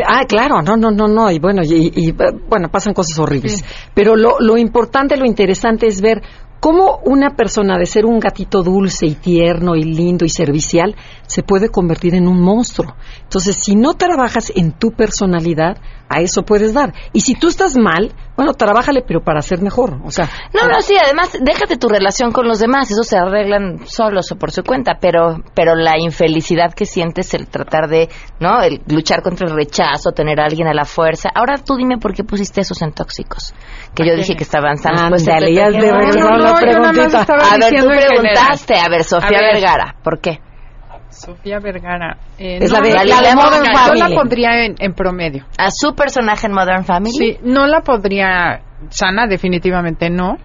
Ah, 0.05 0.25
claro, 0.27 0.63
no, 0.63 0.77
no, 0.77 0.91
no, 0.91 1.07
no, 1.07 1.31
y 1.31 1.39
bueno, 1.39 1.63
y, 1.63 1.93
y, 1.95 2.13
bueno, 2.13 2.69
pasan 2.71 2.93
cosas 2.93 3.19
horribles. 3.19 3.65
Pero 3.95 4.17
lo, 4.17 4.41
lo 4.41 4.57
importante, 4.59 5.17
lo 5.17 5.27
interesante 5.27 5.87
es 5.87 6.01
ver 6.01 6.23
cómo 6.61 7.01
una 7.05 7.37
persona 7.37 7.79
de 7.79 7.87
ser 7.87 8.07
un 8.07 8.19
gatito 8.19 8.63
dulce 8.63 9.07
y 9.07 9.15
tierno 9.15 9.75
y 9.77 9.83
lindo 9.85 10.25
y 10.25 10.29
servicial 10.31 10.95
se 11.27 11.43
puede 11.43 11.69
convertir 11.69 12.15
en 12.15 12.29
un 12.29 12.41
monstruo. 12.41 12.95
Entonces, 13.23 13.57
si 13.63 13.75
no 13.77 13.95
trabajas 13.95 14.53
en 14.55 14.73
tu 14.73 14.93
personalidad, 14.93 15.77
a 16.09 16.21
eso 16.21 16.43
puedes 16.45 16.73
dar. 16.73 16.93
Y 17.13 17.21
si 17.23 17.35
tú 17.35 17.49
estás 17.49 17.77
mal, 17.77 18.13
bueno, 18.37 18.55
trabájale, 18.55 19.03
pero 19.05 19.25
para 19.25 19.43
ser 19.43 19.61
mejor. 19.61 19.99
O 20.05 20.11
sea, 20.13 20.31
No, 20.55 20.69
no, 20.69 20.81
sí, 20.81 20.95
además, 21.03 21.37
déjate 21.41 21.77
tu 21.79 21.89
relación 21.89 22.31
con 22.31 22.47
los 22.47 22.61
demás, 22.61 22.89
eso 22.93 23.03
se 23.03 23.17
arreglan 23.19 23.81
solos 23.87 24.31
o 24.31 24.37
por 24.37 24.53
su 24.53 24.63
cuenta, 24.63 24.99
pero 25.01 25.43
pero 25.55 25.75
la 25.75 25.99
infelicidad 25.99 26.73
que 26.75 26.87
sientes, 26.87 27.35
el 27.35 27.49
tratar 27.49 27.89
de, 27.89 28.09
¿no? 28.39 28.61
El 28.63 28.83
luchar 28.87 29.21
contra 29.23 29.49
el 29.49 29.55
rechazo, 29.57 30.13
tener 30.13 30.41
a 30.41 30.45
alguien 30.45 30.69
a 30.69 30.75
la 30.75 30.85
fuerza. 30.85 31.29
Ahora 31.35 31.57
tú 31.59 31.75
dime 31.77 31.99
por 31.99 32.15
qué 32.15 32.23
pusiste 32.23 32.61
esos 32.61 32.81
en 32.83 32.93
tóxicos, 32.93 33.53
que 33.95 34.07
yo 34.07 34.13
¿A 34.13 34.17
dije 34.17 34.37
que 34.37 34.45
estaban 34.45 34.77
sanos. 34.79 35.01
Ándale, 35.01 35.47
te- 35.47 35.55
ya 35.55 35.71
preguntita. 36.55 37.23
A 37.23 37.59
ver, 37.59 37.81
tú 37.83 37.87
preguntaste, 37.89 38.75
a 38.79 38.89
ver, 38.89 39.05
Sofía 39.05 39.39
A 39.39 39.41
ver. 39.43 39.55
Vergara, 39.55 39.95
¿por 40.03 40.21
qué? 40.21 40.39
Sofía 41.11 41.59
Vergara. 41.61 42.19
eh, 42.39 42.59
Es 42.61 42.71
no, 42.73 42.79
la 42.81 42.83
de- 42.87 43.05
la 43.07 43.21
de 43.23 43.35
Modern 43.35 43.65
Yo 43.65 43.73
Family. 43.73 44.01
la 44.01 44.09
pondría 44.11 44.65
en, 44.67 44.75
en 44.79 44.93
promedio. 44.93 45.47
¿A 45.59 45.71
su 45.71 45.95
personaje 45.95 46.47
en 46.47 46.53
Modern 46.53 46.85
Family? 46.85 47.13
Sí, 47.15 47.39
no 47.43 47.67
la 47.67 47.81
podría 47.81 48.61
sana, 48.91 49.27
definitivamente 49.27 50.11
no. 50.11 50.37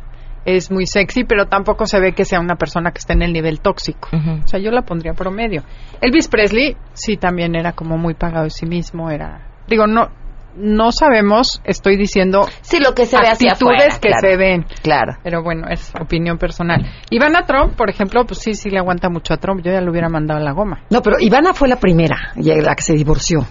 Es 0.45 0.71
muy 0.71 0.87
sexy, 0.87 1.23
pero 1.23 1.45
tampoco 1.45 1.85
se 1.85 1.99
ve 1.99 2.13
que 2.13 2.25
sea 2.25 2.39
una 2.39 2.55
persona 2.55 2.91
que 2.91 2.97
esté 2.97 3.13
en 3.13 3.21
el 3.21 3.31
nivel 3.33 3.59
tóxico. 3.59 4.09
O 4.11 4.47
sea, 4.47 4.59
yo 4.59 4.71
la 4.71 4.81
pondría 4.81 5.13
promedio. 5.13 5.61
Elvis 6.01 6.27
Presley, 6.29 6.75
sí, 6.93 7.17
también 7.17 7.53
era 7.55 7.73
como 7.73 7.97
muy 7.97 8.15
pagado 8.15 8.45
de 8.45 8.49
sí 8.49 8.65
mismo. 8.65 9.11
Era, 9.11 9.41
digo, 9.67 9.85
no, 9.85 10.07
no 10.55 10.91
sabemos. 10.91 11.61
Estoy 11.63 11.97
diciendo 11.97 12.47
Sí, 12.61 12.79
lo 12.79 12.93
que 12.93 13.05
se 13.05 13.17
ve 13.17 13.27
hacia 13.27 13.51
actitudes 13.53 13.77
afuera, 13.77 13.99
que 13.99 14.07
claro. 14.09 14.27
se 14.29 14.37
ven. 14.37 14.65
Claro. 14.83 15.13
Pero 15.23 15.43
bueno, 15.43 15.67
es 15.69 15.91
opinión 15.99 16.37
personal. 16.37 16.81
Ivana 17.09 17.43
Trump, 17.45 17.75
por 17.75 17.89
ejemplo, 17.89 18.25
pues 18.25 18.39
sí, 18.39 18.53
sí 18.53 18.69
le 18.69 18.79
aguanta 18.79 19.09
mucho 19.09 19.33
a 19.33 19.37
Trump. 19.37 19.61
Yo 19.63 19.71
ya 19.71 19.81
lo 19.81 19.91
hubiera 19.91 20.09
mandado 20.09 20.39
a 20.39 20.43
la 20.43 20.51
goma. 20.51 20.83
No, 20.89 21.01
pero 21.01 21.17
Ivana 21.19 21.53
fue 21.53 21.67
la 21.67 21.77
primera, 21.77 22.33
y 22.35 22.43
la 22.61 22.75
que 22.75 22.83
se 22.83 22.93
divorció. 22.93 23.45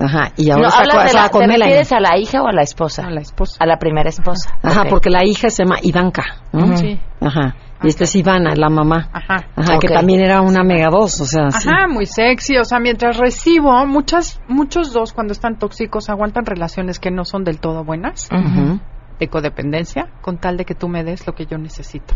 Ajá, 0.00 0.30
y 0.36 0.50
ahora 0.50 0.62
No, 0.62 0.68
está 0.68 0.80
hablas 0.80 1.12
de 1.12 1.18
la, 1.18 1.28
con 1.28 1.40
¿Te 1.40 1.46
Melanie. 1.48 1.64
refieres 1.74 1.92
a 1.92 2.00
la 2.00 2.16
hija 2.18 2.40
o 2.42 2.46
a 2.46 2.52
la 2.52 2.62
esposa? 2.62 3.06
A 3.06 3.10
la 3.10 3.20
esposa. 3.20 3.56
A 3.58 3.66
la 3.66 3.78
primera 3.78 4.08
esposa. 4.08 4.56
Ajá, 4.62 4.84
porque 4.88 5.10
la 5.10 5.24
hija 5.24 5.50
se 5.50 5.64
llama 5.64 5.78
Ivanka. 5.82 6.22
¿no? 6.52 6.76
Sí. 6.76 7.00
Ajá. 7.20 7.56
Y 7.82 7.88
esta 7.88 8.04
es 8.04 8.16
Ivana, 8.16 8.54
la 8.56 8.68
mamá. 8.68 9.08
Ajá. 9.12 9.46
Ajá, 9.54 9.78
que 9.78 9.88
también 9.88 10.20
era 10.20 10.40
una 10.40 10.64
mega 10.64 10.88
dos, 10.90 11.20
o 11.20 11.24
sea, 11.24 11.50
sí. 11.50 11.68
Ajá, 11.68 11.86
muy 11.86 12.06
sexy. 12.06 12.56
O 12.58 12.64
sea, 12.64 12.80
mientras 12.80 13.16
recibo, 13.18 13.86
muchas, 13.86 14.40
muchos 14.48 14.92
dos 14.92 15.12
cuando 15.12 15.32
están 15.32 15.58
tóxicos 15.58 16.10
aguantan 16.10 16.44
relaciones 16.44 16.98
que 16.98 17.10
no 17.10 17.24
son 17.24 17.44
del 17.44 17.60
todo 17.60 17.84
buenas, 17.84 18.28
Ujú. 18.32 18.80
de 19.20 19.28
codependencia, 19.28 20.08
con 20.22 20.38
tal 20.38 20.56
de 20.56 20.64
que 20.64 20.74
tú 20.74 20.88
me 20.88 21.04
des 21.04 21.26
lo 21.26 21.34
que 21.34 21.46
yo 21.46 21.56
necesito. 21.58 22.14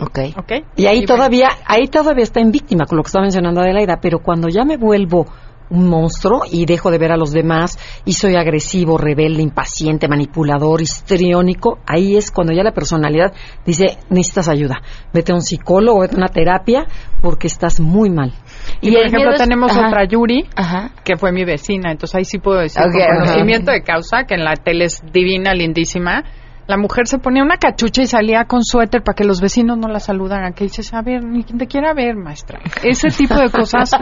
Ok. 0.00 0.18
¿Ok? 0.38 0.52
Y 0.76 0.86
ahí 0.86 1.00
Y 1.00 1.06
todavía, 1.06 1.48
ahí 1.66 1.88
todavía 1.88 2.24
está 2.24 2.40
en 2.40 2.50
víctima, 2.50 2.86
con 2.86 2.96
lo 2.96 3.02
que 3.02 3.08
estaba 3.08 3.24
mencionando 3.24 3.60
Adelaida, 3.60 3.98
pero 4.00 4.20
cuando 4.20 4.48
ya 4.48 4.64
me 4.64 4.76
vuelvo 4.76 5.26
un 5.72 5.88
monstruo 5.88 6.42
y 6.50 6.66
dejo 6.66 6.90
de 6.90 6.98
ver 6.98 7.12
a 7.12 7.16
los 7.16 7.32
demás 7.32 7.78
y 8.04 8.12
soy 8.12 8.36
agresivo, 8.36 8.98
rebelde, 8.98 9.42
impaciente, 9.42 10.06
manipulador, 10.06 10.82
histriónico, 10.82 11.78
ahí 11.86 12.16
es 12.16 12.30
cuando 12.30 12.52
ya 12.52 12.62
la 12.62 12.72
personalidad 12.72 13.32
dice, 13.64 13.98
necesitas 14.10 14.48
ayuda, 14.48 14.82
vete 15.12 15.32
a 15.32 15.34
un 15.34 15.40
psicólogo, 15.40 16.00
vete 16.00 16.14
a 16.14 16.18
una 16.18 16.28
terapia, 16.28 16.86
porque 17.20 17.46
estás 17.46 17.80
muy 17.80 18.10
mal. 18.10 18.32
Y, 18.80 18.92
por 18.92 19.06
ejemplo, 19.06 19.34
tenemos 19.36 19.72
otra 19.72 20.04
Yuri, 20.04 20.46
Ajá. 20.54 20.90
que 21.04 21.16
fue 21.16 21.32
mi 21.32 21.44
vecina, 21.44 21.90
entonces 21.90 22.16
ahí 22.16 22.24
sí 22.24 22.38
puedo 22.38 22.60
decir 22.60 22.82
con 22.82 23.00
ajá. 23.00 23.24
conocimiento 23.24 23.72
de 23.72 23.82
causa, 23.82 24.24
que 24.24 24.34
en 24.34 24.44
la 24.44 24.54
tele 24.56 24.84
es 24.84 25.02
divina, 25.12 25.54
lindísima. 25.54 26.24
La 26.66 26.76
mujer 26.76 27.06
se 27.08 27.18
ponía 27.18 27.42
una 27.42 27.56
cachucha 27.56 28.02
y 28.02 28.06
salía 28.06 28.44
con 28.44 28.62
suéter 28.64 29.02
para 29.02 29.14
que 29.16 29.24
los 29.24 29.40
vecinos 29.40 29.76
no 29.78 29.88
la 29.88 29.98
saludaran. 30.00 30.52
Que 30.54 30.64
dices, 30.64 30.94
a 30.94 31.02
ver, 31.02 31.24
ni 31.24 31.42
quien 31.44 31.58
te 31.58 31.66
quiera 31.66 31.92
ver, 31.92 32.14
maestra. 32.16 32.60
Ese 32.82 33.08
tipo 33.10 33.34
de 33.34 33.50
cosas. 33.50 33.90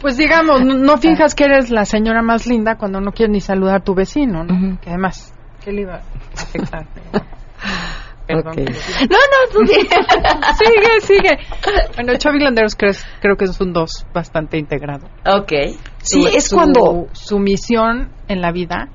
Pues 0.00 0.18
digamos, 0.18 0.62
no, 0.62 0.74
no 0.74 0.98
finjas 0.98 1.34
que 1.34 1.44
eres 1.44 1.70
la 1.70 1.84
señora 1.86 2.20
más 2.22 2.46
linda 2.46 2.76
cuando 2.76 3.00
no 3.00 3.12
quieres 3.12 3.32
ni 3.32 3.40
saludar 3.40 3.76
a 3.76 3.80
tu 3.80 3.94
vecino, 3.94 4.44
¿no? 4.44 4.78
Que 4.80 4.90
además, 4.90 5.32
¿qué 5.64 5.72
le 5.72 5.82
iba 5.82 5.94
a 5.94 6.00
afectar? 6.34 6.86
Perdón. 8.26 8.52
Ok. 8.52 8.58
No, 9.10 9.16
no, 9.16 9.52
tú 9.52 9.66
sigue, 9.66 11.00
sigue. 11.00 11.38
Bueno, 11.96 12.14
Chavi 12.18 12.40
Landeros 12.40 12.76
creo, 12.76 12.92
creo 13.20 13.36
que 13.36 13.46
es 13.46 13.60
un 13.60 13.72
dos 13.72 14.06
bastante 14.12 14.58
integrado. 14.58 15.06
Ok. 15.24 15.52
Sí, 16.02 16.22
Su- 16.22 16.28
es 16.28 16.48
su- 16.48 16.56
cuando- 16.56 17.06
Su 17.12 17.38
misión 17.38 18.10
en 18.28 18.40
la 18.42 18.52
vida 18.52 18.88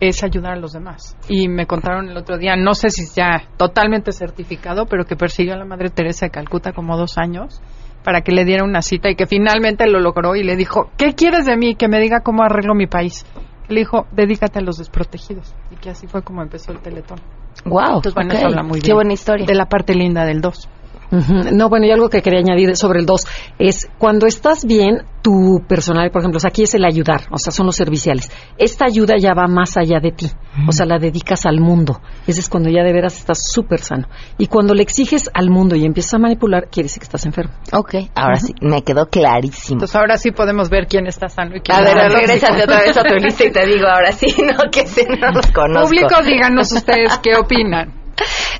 es 0.00 0.22
ayudar 0.22 0.52
a 0.52 0.56
los 0.56 0.72
demás. 0.72 1.16
Y 1.28 1.48
me 1.48 1.66
contaron 1.66 2.08
el 2.08 2.16
otro 2.16 2.38
día, 2.38 2.56
no 2.56 2.74
sé 2.74 2.90
si 2.90 3.06
ya 3.14 3.42
totalmente 3.56 4.12
certificado, 4.12 4.86
pero 4.86 5.04
que 5.04 5.16
persiguió 5.16 5.54
a 5.54 5.56
la 5.56 5.64
Madre 5.64 5.90
Teresa 5.90 6.26
de 6.26 6.30
Calcuta 6.30 6.72
como 6.72 6.96
dos 6.96 7.18
años 7.18 7.60
para 8.04 8.20
que 8.20 8.30
le 8.30 8.44
diera 8.44 8.62
una 8.62 8.82
cita 8.82 9.10
y 9.10 9.16
que 9.16 9.26
finalmente 9.26 9.84
lo 9.88 9.98
logró 9.98 10.36
y 10.36 10.44
le 10.44 10.54
dijo, 10.54 10.90
¿qué 10.96 11.14
quieres 11.14 11.44
de 11.44 11.56
mí? 11.56 11.74
Que 11.74 11.88
me 11.88 11.98
diga 12.00 12.20
cómo 12.20 12.44
arreglo 12.44 12.74
mi 12.74 12.86
país. 12.86 13.26
Le 13.68 13.80
dijo, 13.80 14.06
dedícate 14.12 14.60
a 14.60 14.62
los 14.62 14.78
desprotegidos. 14.78 15.52
Y 15.72 15.76
que 15.76 15.90
así 15.90 16.06
fue 16.06 16.22
como 16.22 16.40
empezó 16.40 16.70
el 16.70 16.78
Teletón. 16.78 17.18
Wow. 17.64 17.96
Entonces, 17.96 18.14
bueno, 18.14 18.32
eso 18.32 18.46
habla 18.46 18.62
muy 18.62 18.74
bien. 18.74 18.84
Qué 18.84 18.94
buena 18.94 19.12
historia. 19.12 19.44
De 19.44 19.54
la 19.56 19.66
parte 19.66 19.92
linda 19.94 20.24
del 20.24 20.40
2. 20.40 20.68
No, 21.10 21.68
bueno, 21.68 21.86
y 21.86 21.90
algo 21.90 22.08
que 22.08 22.22
quería 22.22 22.40
añadir 22.40 22.76
sobre 22.76 23.00
el 23.00 23.06
2 23.06 23.26
es 23.58 23.88
cuando 23.98 24.26
estás 24.26 24.64
bien, 24.64 25.02
tu 25.22 25.62
personal, 25.66 26.10
por 26.10 26.22
ejemplo, 26.22 26.36
o 26.36 26.40
sea, 26.40 26.48
aquí 26.50 26.62
es 26.62 26.74
el 26.74 26.84
ayudar, 26.84 27.22
o 27.30 27.38
sea, 27.38 27.52
son 27.52 27.66
los 27.66 27.74
serviciales. 27.76 28.30
Esta 28.58 28.84
ayuda 28.86 29.16
ya 29.18 29.34
va 29.34 29.46
más 29.48 29.76
allá 29.76 29.98
de 30.00 30.12
ti, 30.12 30.30
o 30.68 30.72
sea, 30.72 30.86
la 30.86 30.98
dedicas 30.98 31.46
al 31.46 31.60
mundo. 31.60 32.00
Ese 32.26 32.40
es 32.40 32.48
cuando 32.48 32.70
ya 32.70 32.82
de 32.84 32.92
veras 32.92 33.16
estás 33.18 33.38
súper 33.52 33.80
sano. 33.80 34.08
Y 34.38 34.46
cuando 34.46 34.74
le 34.74 34.82
exiges 34.82 35.30
al 35.34 35.50
mundo 35.50 35.74
y 35.74 35.84
empiezas 35.84 36.14
a 36.14 36.18
manipular, 36.18 36.68
quiere 36.70 36.84
decir 36.84 37.00
que 37.00 37.04
estás 37.06 37.26
enfermo. 37.26 37.52
Ok, 37.72 37.94
ahora 38.14 38.36
sí, 38.36 38.54
me 38.60 38.82
quedó 38.82 39.06
clarísimo. 39.06 39.76
Entonces 39.76 39.96
ahora 39.96 40.16
sí 40.16 40.30
podemos 40.30 40.70
ver 40.70 40.86
quién 40.86 41.06
está 41.06 41.28
sano 41.28 41.56
y 41.56 41.60
quién 41.60 41.76
A 41.76 41.82
ver, 41.82 41.96
regrésate 41.96 42.52
tóxico. 42.52 42.64
otra 42.64 42.80
vez 42.82 42.96
a 42.96 43.02
tu 43.02 43.14
lista 43.24 43.44
y 43.46 43.50
te 43.50 43.66
digo 43.66 43.86
ahora 43.86 44.12
sí, 44.12 44.26
no, 44.42 44.70
que 44.70 44.86
se 44.86 45.06
no 45.08 45.32
los 45.32 45.46
conozco. 45.48 45.88
Público, 45.88 46.22
díganos 46.24 46.70
ustedes 46.72 47.18
qué 47.18 47.36
opinan. 47.36 48.05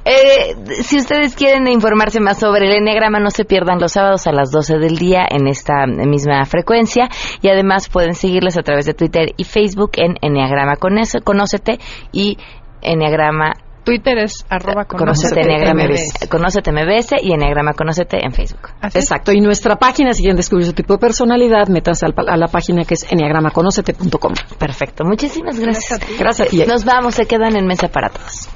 Eh, 0.04 0.54
si 0.82 0.98
ustedes 0.98 1.34
quieren 1.34 1.66
informarse 1.68 2.20
más 2.20 2.38
sobre 2.38 2.66
el 2.66 2.74
Enneagrama, 2.76 3.18
no 3.18 3.30
se 3.30 3.44
pierdan 3.44 3.80
los 3.80 3.92
sábados 3.92 4.26
a 4.26 4.32
las 4.32 4.50
12 4.50 4.78
del 4.78 4.98
día 4.98 5.26
en 5.28 5.46
esta 5.48 5.86
misma 5.86 6.44
frecuencia. 6.44 7.08
Y 7.42 7.48
además 7.48 7.88
pueden 7.88 8.14
seguirles 8.14 8.56
a 8.56 8.62
través 8.62 8.86
de 8.86 8.94
Twitter 8.94 9.32
y 9.36 9.44
Facebook 9.44 9.92
en 9.96 10.16
Enneagrama 10.20 10.76
Conoce- 10.76 11.22
Conócete 11.22 11.78
y 12.12 12.38
Enneagrama 12.82 13.54
Twitter 13.84 14.18
es 14.18 14.44
arroba 14.50 14.84
Conócete 14.84 14.96
conócete 15.36 15.40
Enneagrama 15.42 15.84
MBS. 15.84 16.00
MBS. 16.22 16.28
Conócete 16.28 16.72
MBS 16.72 17.14
y 17.22 17.32
Enneagrama 17.32 17.72
Conócete 17.72 18.24
en 18.24 18.32
Facebook. 18.32 18.70
Exacto. 18.82 19.32
Y 19.32 19.40
nuestra 19.40 19.76
página, 19.76 20.12
si 20.12 20.22
quieren 20.22 20.36
descubrir 20.36 20.66
su 20.66 20.72
tipo 20.72 20.94
de 20.94 20.98
personalidad, 20.98 21.68
métanse 21.68 22.04
al 22.04 22.12
pa- 22.12 22.24
a 22.28 22.36
la 22.36 22.48
página 22.48 22.84
que 22.84 22.94
es 22.94 23.06
enneagramaconocete.com. 23.12 24.34
Perfecto. 24.58 25.04
Muchísimas 25.04 25.58
gracias. 25.60 26.00
Gracias. 26.18 26.52
Y 26.52 26.64
Nos 26.66 26.84
vamos, 26.84 27.14
se 27.14 27.26
quedan 27.26 27.56
en 27.56 27.66
mesa 27.66 27.86
para 27.88 28.08
todos. 28.08 28.48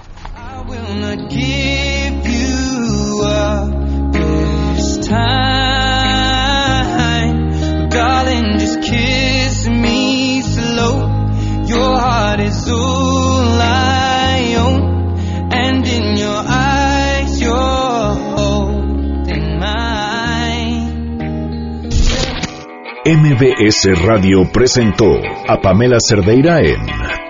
MBS 23.13 24.07
Radio 24.07 24.49
presentó 24.53 25.07
a 25.49 25.61
Pamela 25.61 25.97
Cerdeira 26.01 26.61
en 26.61 27.30